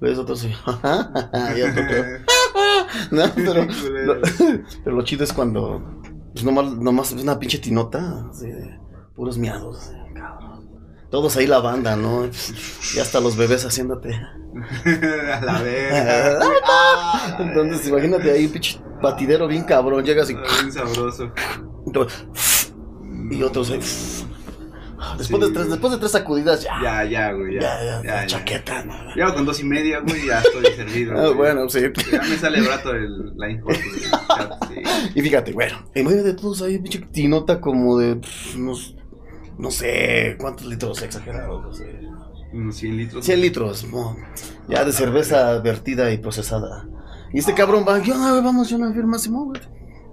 Ves 0.00 0.18
otros 0.18 0.44
y. 0.44 0.50
No, 3.10 3.24
pero, 3.34 3.64
lo, 3.64 4.20
pero 4.84 4.96
lo 4.96 5.02
chido 5.02 5.24
es 5.24 5.32
cuando, 5.32 6.00
pues 6.32 6.44
nomás, 6.44 6.72
nomás 6.72 7.12
es 7.12 7.22
una 7.22 7.38
pinche 7.38 7.58
tinota, 7.58 8.26
así 8.30 8.48
de 8.48 8.78
puros 9.14 9.38
miados, 9.38 9.78
así, 9.78 9.94
cabrón. 10.14 10.68
Todos 11.10 11.36
ahí 11.36 11.46
la 11.46 11.60
banda, 11.60 11.96
¿no? 11.96 12.26
Y 12.26 12.98
hasta 12.98 13.20
los 13.20 13.36
bebés 13.36 13.64
haciéndote. 13.64 14.14
A 14.14 15.40
la 15.40 15.62
verga. 15.62 16.40
Ah, 16.64 17.36
Entonces, 17.40 17.88
imagínate 17.88 18.30
ahí, 18.30 18.48
pinche 18.48 18.80
batidero 19.02 19.48
bien 19.48 19.64
cabrón, 19.64 20.04
llegas 20.04 20.30
y, 20.30 20.34
Bien 20.34 20.72
sabroso. 20.72 21.32
Y 23.30 23.42
otros. 23.42 23.72
Después, 25.16 25.40
de 25.40 25.48
tres, 25.48 25.58
güey. 25.66 25.70
después 25.70 25.92
de 25.94 25.98
tres 25.98 26.12
sacudidas, 26.12 26.62
ya. 26.62 26.72
Ya, 26.82 27.04
ya, 27.04 27.32
güey. 27.32 27.54
Ya, 27.54 27.60
Ya, 27.60 27.82
ya, 27.84 28.02
ya. 28.02 28.20
ya, 28.20 28.26
chaqueta. 28.26 28.84
Ya 29.16 29.32
con 29.34 29.46
dos 29.46 29.58
y 29.60 29.64
media, 29.64 30.00
güey, 30.00 30.26
ya 30.26 30.40
estoy 30.40 30.66
servido. 30.76 31.14
Ah, 31.18 31.24
güey. 31.28 31.34
bueno, 31.36 31.68
sí. 31.70 31.80
Ya 32.12 32.20
me 32.22 32.36
sale 32.36 32.60
brato 32.60 32.92
el 32.94 33.32
güey. 33.34 33.56
Ya, 33.58 34.58
sí. 34.68 34.82
Y 35.14 35.22
fíjate, 35.22 35.52
bueno, 35.52 35.78
en 35.94 36.06
medio 36.06 36.22
de 36.22 36.34
todos 36.34 36.60
ahí, 36.62 36.78
pinche 36.78 37.00
tinota 37.12 37.60
como 37.60 37.98
de 37.98 38.16
pff, 38.16 38.56
unos, 38.56 38.94
no 39.58 39.70
sé, 39.70 40.36
¿cuántos 40.38 40.66
litros 40.66 41.00
exagerados? 41.02 41.62
No 41.62 41.72
sé. 41.72 42.00
Unos 42.52 42.76
100 42.76 42.96
litros. 42.96 43.24
100 43.24 43.40
litros, 43.40 43.84
no, 43.90 44.16
ya 44.68 44.84
de 44.84 44.92
cerveza 44.92 45.58
vertida 45.60 46.12
y 46.12 46.18
procesada. 46.18 46.86
Y 47.32 47.38
este 47.38 47.54
cabrón 47.54 47.84
va, 47.88 48.00
yo 48.00 48.16
no, 48.16 48.42
vamos, 48.42 48.68
yo 48.68 48.76
no 48.76 48.92
firma 48.92 49.18
Simón, 49.18 49.48
güey. 49.48 49.60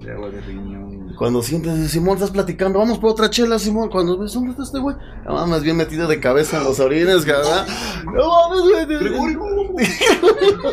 De 0.02 0.12
agua 0.12 0.30
de 0.30 0.42
riñón. 0.42 1.16
Cuando 1.18 1.42
sientes, 1.42 1.90
Simón, 1.90 2.16
estás 2.16 2.30
platicando, 2.32 2.78
vamos 2.78 3.00
por 3.00 3.10
otra 3.10 3.30
chela, 3.30 3.58
Simón. 3.58 3.90
Cuando 3.90 4.18
ves, 4.20 4.34
¿dónde 4.34 4.52
está 4.52 4.64
este 4.64 4.78
güey? 4.80 4.96
No 5.26 5.34
mames, 5.34 5.64
bien 5.64 5.76
metido 5.76 6.08
de 6.08 6.20
cabeza 6.20 6.58
en 6.58 6.66
los 6.66 6.80
orines, 6.80 7.26
cabrón. 7.26 7.66
No 8.06 8.30
mames, 8.50 8.62
güey. 8.62 9.38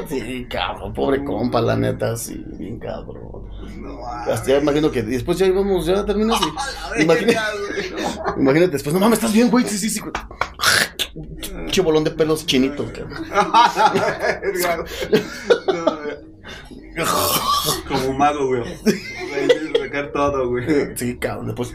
Sí, 0.09 0.47
cabrón, 0.49 0.93
pobre 0.95 1.25
compa, 1.25 1.61
la 1.61 1.77
neta, 1.77 2.17
sí, 2.17 2.43
bien 2.59 2.79
cabrón. 2.79 3.45
No, 3.79 4.07
Hasta 4.07 4.49
ya 4.49 4.59
imagino 4.59 4.91
que 4.91 5.03
después 5.03 5.39
ya 5.39 5.47
íbamos, 5.47 5.87
ya 5.87 6.05
terminas 6.05 6.39
y. 6.99 7.05
güey. 7.05 7.37
Imagínate 8.39 8.73
después, 8.73 8.93
no 8.95 9.01
mames, 9.01 9.19
estás 9.19 9.33
bien, 9.33 9.51
güey. 9.51 9.67
Sí, 9.67 9.79
sí, 9.79 9.91
sí, 9.91 10.01
güey. 10.01 10.13
Pinche 11.15 11.81
bolón 11.81 12.03
de 12.05 12.11
pelos 12.11 12.45
chinito, 12.45 12.85
cabrón. 12.93 13.25
Verga. 14.43 14.85
No, 15.73 15.97
güey. 15.97 16.17
Como 17.89 18.13
mago, 18.19 18.47
güey. 18.49 18.63
Sacar 19.79 20.11
todo, 20.13 20.49
güey. 20.49 20.67
Sí, 20.97 21.17
cabrón, 21.19 21.47
después. 21.47 21.73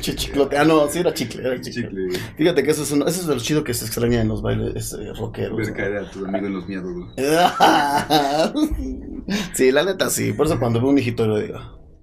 Chiclote. 0.00 0.56
Ah, 0.56 0.64
no, 0.64 0.86
sí 0.88 1.00
era 1.00 1.12
chicle, 1.12 1.42
era 1.46 1.60
chicle. 1.60 1.82
Chicle, 1.88 2.06
güey. 2.06 2.20
Fíjate 2.36 2.62
que 2.62 2.70
eso 2.70 2.82
es, 2.84 2.92
uno- 2.92 3.06
eso 3.06 3.20
es 3.22 3.26
de 3.26 3.34
lo 3.34 3.40
chido 3.40 3.64
que 3.64 3.74
se 3.74 3.84
extraña 3.86 4.20
en 4.20 4.28
los 4.28 4.40
bailes 4.42 4.92
eh, 4.92 5.12
rockeros. 5.18 5.56
Ver 5.56 5.72
caer 5.74 5.96
a 5.96 6.08
tu 6.10 6.24
amigo 6.24 6.46
en 6.46 6.54
los 6.54 6.68
miedos, 6.68 6.92
güey. 6.92 7.08
Sí, 9.54 9.72
la 9.72 9.82
neta 9.84 10.08
sí. 10.10 10.32
Por 10.32 10.46
eso 10.46 10.58
cuando 10.60 10.80
veo 10.80 10.90
un 10.90 10.98
hijito 10.98 11.26
le 11.26 11.46
digo, 11.46 11.58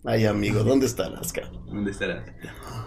ay 0.06 0.26
amigo, 0.26 0.64
¿dónde 0.64 0.86
estarás, 0.86 1.32
cabrón? 1.34 1.66
¿Dónde 1.68 1.92
estarás? 1.92 2.26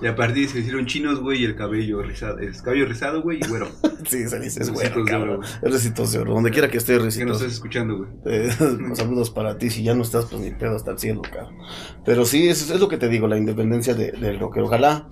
Y 0.02 0.07
a 0.07 0.14
partir 0.14 0.48
se 0.48 0.59
hicieron 0.61 0.85
chinos, 0.87 1.20
güey, 1.20 1.40
y 1.42 1.44
el 1.46 1.57
cabello 1.57 2.02
rizado, 2.02 2.38
el 2.38 2.55
cabello 2.62 2.85
rizado, 2.87 3.22
güey, 3.22 3.40
y 3.42 3.48
güero. 3.48 3.68
Sí, 4.07 4.29
se 4.29 4.38
dice, 4.38 4.62
es 4.62 4.68
Recitos 4.68 5.05
de 5.05 5.11
cabrón. 5.11 5.38
oro. 5.38 5.48
Es 5.62 5.72
recitos 5.72 6.12
de 6.12 6.18
oro. 6.20 6.35
Donde 6.35 6.52
quiera 6.52 6.68
que 6.68 6.76
esté, 6.79 6.92
Que 6.92 6.98
no 7.00 7.05
recitos. 7.07 7.37
estás 7.40 7.52
escuchando, 7.55 7.96
güey. 7.98 8.11
Eh, 8.26 8.50
saludos 8.94 9.31
para 9.31 9.59
ti. 9.59 9.68
Si 9.68 9.83
ya 9.83 9.96
no 9.96 10.02
estás, 10.02 10.26
pues 10.26 10.40
ni 10.40 10.52
pedo 10.52 10.76
hasta 10.76 10.92
el 10.92 10.98
cielo, 11.00 11.22
cabrón. 11.22 11.57
Pero 12.05 12.24
sí, 12.24 12.46
es, 12.48 12.70
es 12.70 12.79
lo 12.81 12.87
que 12.88 12.98
te 12.98 13.09
digo, 13.09 13.26
la 13.26 13.37
independencia 13.37 13.94
de- 13.94 14.12
del 14.12 14.38
rockero. 14.38 14.66
Ojalá 14.66 15.09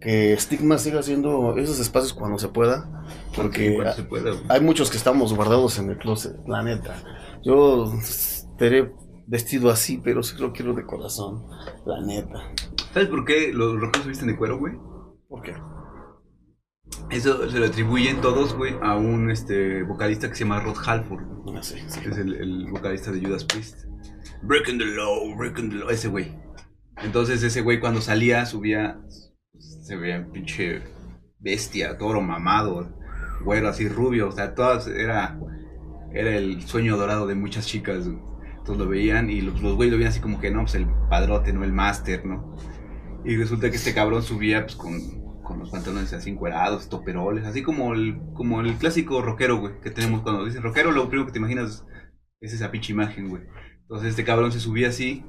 que 0.00 0.36
Stigma 0.38 0.78
siga 0.78 1.00
haciendo 1.00 1.56
esos 1.56 1.80
espacios 1.80 2.14
cuando 2.14 2.38
se 2.38 2.46
pueda. 2.48 3.04
Porque 3.34 3.82
se 3.96 4.04
pueda, 4.04 4.32
hay 4.48 4.60
muchos 4.60 4.90
que 4.90 4.96
estamos 4.96 5.34
guardados 5.34 5.78
en 5.80 5.90
el 5.90 5.98
closet, 5.98 6.36
la 6.46 6.62
neta. 6.62 6.94
Yo 7.42 7.92
estaré 8.00 8.92
vestido 9.30 9.70
así, 9.70 10.00
pero 10.02 10.24
sí 10.24 10.36
lo 10.38 10.52
quiero 10.52 10.74
de 10.74 10.84
corazón, 10.84 11.46
la 11.86 12.00
neta. 12.04 12.52
¿Sabes 12.92 13.08
por 13.08 13.24
qué 13.24 13.52
los 13.52 13.80
rockeros 13.80 14.02
se 14.02 14.08
visten 14.08 14.28
de 14.28 14.36
cuero, 14.36 14.58
güey? 14.58 14.74
¿Por 15.28 15.42
qué? 15.42 15.54
Eso 17.10 17.48
se 17.48 17.60
lo 17.60 17.66
atribuyen 17.66 18.20
todos, 18.20 18.54
güey, 18.56 18.74
a 18.82 18.96
un 18.96 19.30
este, 19.30 19.84
vocalista 19.84 20.28
que 20.28 20.34
se 20.34 20.42
llama 20.42 20.60
Rod 20.60 20.76
Halford. 20.84 21.62
Sé. 21.62 21.78
sí. 21.86 22.00
Es 22.04 22.18
el, 22.18 22.34
el 22.34 22.70
vocalista 22.72 23.12
de 23.12 23.20
Judas 23.20 23.44
Priest. 23.44 23.84
Breaking 24.42 24.78
the 24.78 24.86
law, 24.86 25.36
breaking 25.36 25.70
the 25.70 25.76
law. 25.76 25.90
Ese 25.90 26.08
güey. 26.08 26.36
Entonces 26.96 27.42
ese 27.44 27.60
güey 27.60 27.78
cuando 27.78 28.00
salía, 28.00 28.44
subía, 28.46 29.00
se 29.58 29.96
veía 29.96 30.26
pinche 30.32 30.82
bestia, 31.38 31.96
toro 31.98 32.20
mamado, 32.20 32.92
güero 33.44 33.68
así 33.68 33.88
rubio. 33.88 34.28
O 34.28 34.32
sea, 34.32 34.54
todas 34.54 34.88
era, 34.88 35.38
era 36.12 36.36
el 36.36 36.62
sueño 36.62 36.96
dorado 36.96 37.28
de 37.28 37.36
muchas 37.36 37.66
chicas. 37.66 38.08
güey. 38.08 38.30
Entonces 38.60 38.78
lo 38.78 38.88
veían 38.88 39.30
y 39.30 39.40
los, 39.40 39.60
los 39.62 39.74
güeyes 39.74 39.92
lo 39.92 39.98
veían 39.98 40.12
así 40.12 40.20
como 40.20 40.40
que 40.40 40.50
no, 40.50 40.60
pues 40.60 40.74
el 40.74 40.86
padrote, 41.08 41.52
no 41.52 41.64
el 41.64 41.72
máster, 41.72 42.24
¿no? 42.24 42.56
Y 43.24 43.36
resulta 43.36 43.70
que 43.70 43.76
este 43.76 43.94
cabrón 43.94 44.22
subía 44.22 44.62
pues 44.62 44.76
con, 44.76 45.42
con 45.42 45.58
los 45.58 45.70
pantalones 45.70 46.12
así 46.12 46.30
encuerados, 46.30 46.88
toperoles, 46.88 47.44
así 47.46 47.62
como 47.62 47.94
el, 47.94 48.20
como 48.34 48.60
el 48.60 48.74
clásico 48.74 49.20
rockero, 49.22 49.58
güey, 49.58 49.80
que 49.80 49.90
tenemos 49.90 50.22
cuando 50.22 50.44
dicen 50.44 50.62
rockero, 50.62 50.92
lo 50.92 51.08
primero 51.08 51.26
que 51.26 51.32
te 51.32 51.38
imaginas 51.38 51.84
es 52.40 52.54
esa 52.54 52.70
pinche 52.70 52.92
imagen, 52.92 53.28
güey. 53.28 53.42
Entonces 53.82 54.10
este 54.10 54.24
cabrón 54.24 54.52
se 54.52 54.60
subía 54.60 54.88
así 54.88 55.24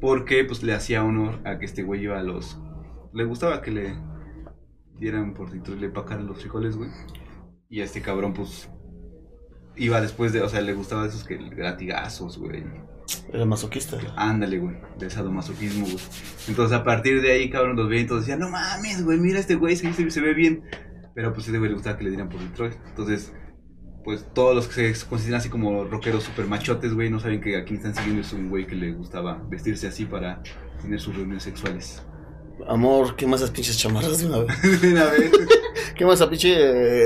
porque 0.00 0.44
pues 0.44 0.62
le 0.62 0.74
hacía 0.74 1.04
honor 1.04 1.40
a 1.44 1.58
que 1.58 1.66
este 1.66 1.82
güey 1.82 2.02
iba 2.04 2.18
a 2.18 2.22
los... 2.22 2.60
Le 3.12 3.24
gustaba 3.24 3.62
que 3.62 3.70
le 3.70 3.96
dieran 4.98 5.34
por 5.34 5.50
dentro 5.50 5.74
le 5.74 5.86
empacaran 5.86 6.26
los 6.26 6.40
frijoles, 6.40 6.76
güey. 6.76 6.90
Y 7.68 7.80
este 7.80 8.00
cabrón 8.00 8.32
pues 8.32 8.70
iba 9.76 10.00
después 10.00 10.32
de, 10.32 10.42
o 10.42 10.48
sea, 10.48 10.60
le 10.60 10.72
gustaba 10.74 11.06
esos 11.06 11.24
que 11.24 11.38
latigazos, 11.38 12.38
güey. 12.38 12.64
Era 13.32 13.44
masoquista. 13.44 13.98
Ándale, 14.16 14.58
güey, 14.58 14.76
de 14.98 15.10
sadomasoquismo, 15.10 15.84
güey. 15.86 15.98
Entonces, 16.48 16.76
a 16.76 16.82
partir 16.84 17.22
de 17.22 17.32
ahí, 17.32 17.50
cabrón, 17.50 17.76
los 17.76 17.88
vientos 17.88 18.20
decían, 18.20 18.40
no 18.40 18.48
mames, 18.50 19.04
güey, 19.04 19.18
mira 19.18 19.38
este 19.38 19.54
güey, 19.54 19.76
se, 19.76 19.92
se- 19.92 20.10
se 20.10 20.20
ve 20.20 20.34
bien. 20.34 20.64
Pero 21.14 21.32
pues 21.32 21.46
a 21.46 21.50
ese 21.50 21.58
güey 21.58 21.70
le 21.70 21.74
gustaba 21.76 21.96
que 21.96 22.04
le 22.04 22.10
dieran 22.10 22.28
por 22.28 22.40
Detroit. 22.40 22.74
Entonces, 22.88 23.32
pues 24.04 24.26
todos 24.34 24.54
los 24.54 24.68
que 24.68 24.94
se 24.94 25.06
consideran 25.06 25.40
así 25.40 25.48
como 25.48 25.84
rockeros 25.84 26.24
super 26.24 26.46
machotes, 26.46 26.94
güey, 26.94 27.10
no 27.10 27.18
saben 27.20 27.40
que 27.40 27.56
a 27.56 27.64
quien 27.64 27.78
están 27.78 27.94
siguiendo 27.94 28.20
es 28.22 28.32
un 28.32 28.48
güey 28.50 28.66
que 28.66 28.74
le 28.76 28.92
gustaba 28.92 29.42
vestirse 29.48 29.86
así 29.88 30.04
para 30.04 30.42
tener 30.82 31.00
sus 31.00 31.14
reuniones 31.16 31.42
sexuales. 31.44 32.04
Amor, 32.68 33.14
quema 33.16 33.36
esas 33.36 33.50
pinches 33.50 33.78
chamarras 33.78 34.18
de 34.20 34.26
una 34.26 34.38
vez. 34.38 34.82
Una 34.82 35.04
vez, 35.06 35.30
Quema 35.96 36.12
esa 36.14 36.28
pinche 36.28 36.52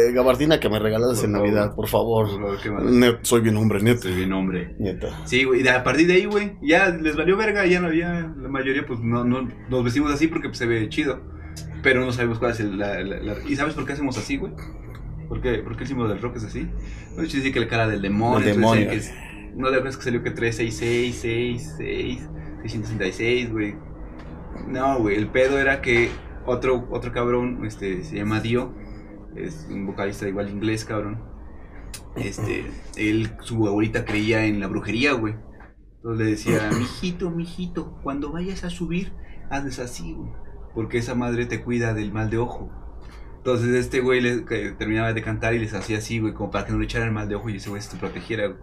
eh, 0.08 0.12
gabardina 0.12 0.58
que 0.58 0.68
me 0.68 0.78
regalaste 0.78 1.26
en 1.26 1.32
favor. 1.32 1.46
Navidad, 1.48 1.74
por 1.76 1.86
favor. 1.88 2.28
por 2.28 2.58
favor, 2.58 2.60
qué. 2.62 2.70
Net- 2.90 3.18
soy 3.22 3.40
bien 3.40 3.56
hombre, 3.56 3.80
neta. 3.82 4.02
Soy 4.02 4.14
bien 4.14 4.32
hombre. 4.32 4.74
Neta. 4.78 5.20
Sí, 5.26 5.44
güey, 5.44 5.60
y 5.60 5.62
de- 5.62 5.70
a 5.70 5.84
partir 5.84 6.06
de 6.08 6.14
ahí, 6.14 6.24
güey, 6.24 6.56
ya 6.62 6.88
les 6.88 7.14
valió 7.16 7.36
verga, 7.36 7.64
ya 7.66 7.80
no 7.80 7.86
había, 7.88 8.32
la 8.36 8.48
mayoría, 8.48 8.84
pues 8.86 8.98
no, 9.00 9.22
no 9.24 9.48
nos 9.68 9.84
vestimos 9.84 10.10
así 10.12 10.26
porque 10.26 10.48
pues, 10.48 10.58
se 10.58 10.66
ve 10.66 10.88
chido, 10.88 11.20
pero 11.82 12.04
no 12.04 12.10
sabemos 12.12 12.38
cuál 12.40 12.50
es 12.52 12.60
el, 12.60 12.78
la, 12.78 13.00
la- 13.02 13.20
la- 13.20 13.36
¿Y 13.48 13.54
sabes 13.54 13.74
por 13.74 13.86
qué 13.86 13.92
hacemos 13.92 14.18
así, 14.18 14.36
güey? 14.38 14.52
¿Por 15.28 15.40
qué, 15.40 15.58
por 15.58 15.76
qué 15.76 15.82
el 15.82 15.88
símbolo 15.88 16.08
del 16.08 16.20
rock 16.20 16.36
es 16.36 16.44
así? 16.44 16.66
No 17.16 17.22
dice 17.22 17.52
que 17.52 17.60
la 17.60 17.68
cara 17.68 17.86
del 17.86 18.02
demonio, 18.02 18.38
El 18.48 18.54
entonces 18.56 18.86
demonio. 18.86 18.90
que 18.90 18.96
es- 18.96 19.12
no 19.54 19.68
de 19.70 19.76
acuerdas 19.76 19.96
que 19.98 20.04
salió 20.04 20.22
que 20.22 20.30
366, 20.32 21.62
66, 21.76 22.28
666, 22.62 23.52
güey. 23.52 23.74
No, 24.66 24.98
güey, 24.98 25.16
el 25.16 25.28
pedo 25.28 25.58
era 25.58 25.80
que 25.80 26.10
otro, 26.46 26.88
otro 26.90 27.12
cabrón, 27.12 27.64
este, 27.64 28.04
se 28.04 28.16
llama 28.16 28.40
Dio, 28.40 28.74
es 29.36 29.66
un 29.70 29.86
vocalista 29.86 30.28
igual 30.28 30.50
inglés, 30.50 30.84
cabrón. 30.84 31.22
Este, 32.16 32.66
él, 32.96 33.30
su 33.40 33.66
abuelita 33.66 34.04
creía 34.04 34.46
en 34.46 34.60
la 34.60 34.66
brujería, 34.66 35.12
güey. 35.12 35.34
Entonces 35.96 36.24
le 36.24 36.30
decía, 36.30 36.70
mijito, 36.78 37.30
mijito, 37.30 37.98
cuando 38.02 38.32
vayas 38.32 38.64
a 38.64 38.70
subir, 38.70 39.12
hazles 39.50 39.78
así, 39.78 40.12
güey. 40.12 40.30
Porque 40.74 40.98
esa 40.98 41.14
madre 41.14 41.46
te 41.46 41.62
cuida 41.62 41.94
del 41.94 42.12
mal 42.12 42.30
de 42.30 42.38
ojo. 42.38 42.70
Entonces 43.40 43.70
este 43.74 44.00
güey 44.00 44.20
le, 44.20 44.44
que 44.44 44.72
terminaba 44.72 45.12
de 45.14 45.22
cantar 45.22 45.54
y 45.54 45.58
les 45.58 45.72
hacía 45.72 45.98
así, 45.98 46.18
güey, 46.18 46.34
como 46.34 46.50
para 46.50 46.66
que 46.66 46.72
no 46.72 46.78
le 46.78 46.84
echaran 46.84 47.12
mal 47.12 47.26
de 47.28 47.34
ojo 47.36 47.48
y 47.48 47.56
ese 47.56 47.70
güey 47.70 47.80
se 47.80 47.96
protegiera, 47.96 48.46
güey. 48.48 48.58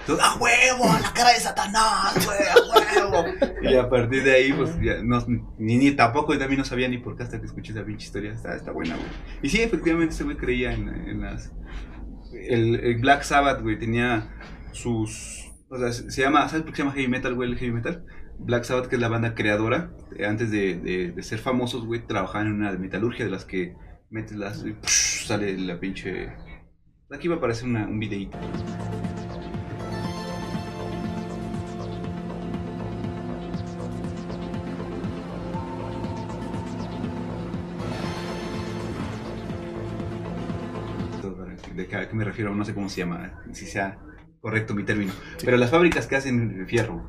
Entonces, 0.00 0.24
¡a 0.24 0.36
huevo! 0.38 0.90
¡A 0.90 1.00
la 1.00 1.12
cara 1.12 1.30
de 1.34 1.40
Satanás, 1.40 2.14
güey! 2.24 2.38
¡A 2.48 3.02
huevo! 3.10 3.24
y 3.62 3.76
a 3.76 3.90
partir 3.90 4.24
de 4.24 4.32
ahí, 4.32 4.52
pues, 4.54 4.74
ya, 4.80 5.02
no, 5.02 5.22
ni, 5.58 5.76
ni 5.76 5.90
tampoco, 5.92 6.32
y 6.32 6.38
también 6.38 6.60
no 6.60 6.64
sabía 6.64 6.88
ni 6.88 6.96
por 6.96 7.14
qué 7.14 7.24
hasta 7.24 7.38
que 7.38 7.44
escuché 7.46 7.72
esa 7.72 7.84
pinche 7.84 8.06
historia. 8.06 8.32
Está, 8.32 8.56
está 8.56 8.72
buena, 8.72 8.96
güey. 8.96 9.06
Y 9.42 9.50
sí, 9.50 9.60
efectivamente, 9.60 10.14
ese 10.14 10.24
güey 10.24 10.38
creía 10.38 10.72
en, 10.72 10.88
en 10.88 11.20
las... 11.20 11.52
El, 12.32 12.76
el 12.76 12.98
Black 13.00 13.22
Sabbath, 13.22 13.60
güey, 13.60 13.78
tenía 13.78 14.34
sus... 14.72 15.50
O 15.68 15.76
sea, 15.78 15.92
se 15.92 16.10
se 16.10 16.22
llama... 16.22 16.48
¿Sabes 16.48 16.62
por 16.62 16.72
qué 16.72 16.76
se 16.78 16.82
llama 16.84 16.94
heavy 16.94 17.08
metal, 17.08 17.34
güey, 17.34 17.50
el 17.50 17.58
heavy 17.58 17.72
metal? 17.72 18.06
Black 18.38 18.64
Sabbath, 18.64 18.86
que 18.88 18.94
es 18.96 19.00
la 19.02 19.08
banda 19.08 19.34
creadora, 19.34 19.90
eh, 20.16 20.24
antes 20.24 20.50
de, 20.50 20.76
de- 20.78 21.12
de 21.12 21.22
ser 21.22 21.38
famosos, 21.38 21.84
güey, 21.84 22.06
trabajaban 22.06 22.46
en 22.46 22.54
una 22.54 22.72
metalurgia 22.72 23.26
de 23.26 23.30
las 23.30 23.44
que 23.44 23.74
metes 24.12 24.36
las... 24.36 24.64
y 24.64 24.72
psh, 24.74 25.26
sale 25.26 25.56
la 25.58 25.78
pinche... 25.80 26.28
Aquí 27.10 27.28
va 27.28 27.34
a 27.34 27.38
aparecer 27.38 27.68
una- 27.68 27.86
un 27.86 27.98
videíto. 27.98 28.38
¿De 41.74 41.86
qué, 41.86 41.96
a 41.96 42.08
qué 42.08 42.14
me 42.14 42.24
refiero? 42.24 42.54
No 42.54 42.64
sé 42.64 42.74
cómo 42.74 42.88
se 42.88 42.98
llama, 42.98 43.40
si 43.52 43.66
sea 43.66 43.98
correcto 44.40 44.74
mi 44.74 44.84
término. 44.84 45.12
Pero 45.44 45.56
las 45.56 45.70
fábricas 45.70 46.06
que 46.06 46.16
hacen 46.16 46.66
fierro. 46.66 47.08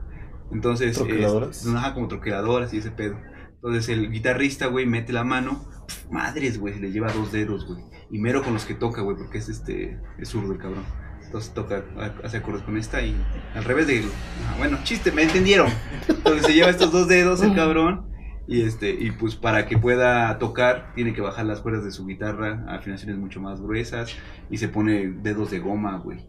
Entonces, 0.52 0.96
¿Troqueladoras? 0.96 1.66
es- 1.66 1.74
ajá, 1.74 1.94
como 1.94 2.08
troqueladoras 2.08 2.74
y 2.74 2.78
ese 2.78 2.92
pedo. 2.92 3.18
Entonces 3.56 3.90
el 3.90 4.12
guitarrista, 4.12 4.68
güey, 4.68 4.86
mete 4.86 5.12
la 5.14 5.24
mano, 5.24 5.66
pf, 5.86 6.10
madres, 6.12 6.60
güey, 6.60 6.80
le 6.80 6.92
lleva 6.92 7.12
dos 7.12 7.32
dedos, 7.32 7.66
güey. 7.68 7.84
Y 8.12 8.20
mero 8.20 8.44
con 8.44 8.54
los 8.54 8.66
que 8.66 8.76
toca, 8.76 9.02
güey, 9.02 9.18
porque 9.18 9.38
es 9.40 9.50
este, 9.50 10.00
es 10.20 10.30
zurdo 10.30 10.54
el 10.54 10.60
cabrón. 10.60 10.84
Entonces 11.26 11.54
toca, 11.54 11.84
ha- 11.98 12.26
hace 12.26 12.38
acordes 12.38 12.62
con 12.64 12.78
esta 12.78 13.02
y 13.02 13.16
al 13.56 13.64
revés 13.64 13.88
de, 13.88 14.00
ajá, 14.00 14.58
bueno, 14.60 14.78
chiste, 14.84 15.12
me 15.12 15.24
entendieron. 15.24 15.68
Entonces 16.08 16.46
se 16.46 16.54
lleva 16.54 16.70
estos 16.70 16.92
dos 16.92 17.08
dedos 17.08 17.42
el 17.42 17.56
cabrón 17.56 18.12
y 18.48 18.62
este, 18.62 18.92
y 18.92 19.12
pues 19.12 19.36
para 19.36 19.66
que 19.68 19.78
pueda 19.78 20.38
tocar, 20.38 20.92
tiene 20.96 21.14
que 21.14 21.22
bajar 21.22 21.46
las 21.46 21.62
cuerdas 21.62 21.84
de 21.86 21.92
su 21.92 22.06
guitarra 22.06 22.64
a 22.68 22.76
afinaciones 22.76 23.18
mucho 23.18 23.40
más 23.42 23.62
gruesas 23.62 24.16
y 24.52 24.58
se 24.58 24.68
pone 24.68 25.08
dedos 25.24 25.50
de 25.50 25.60
goma, 25.60 25.98
güey. 25.98 26.20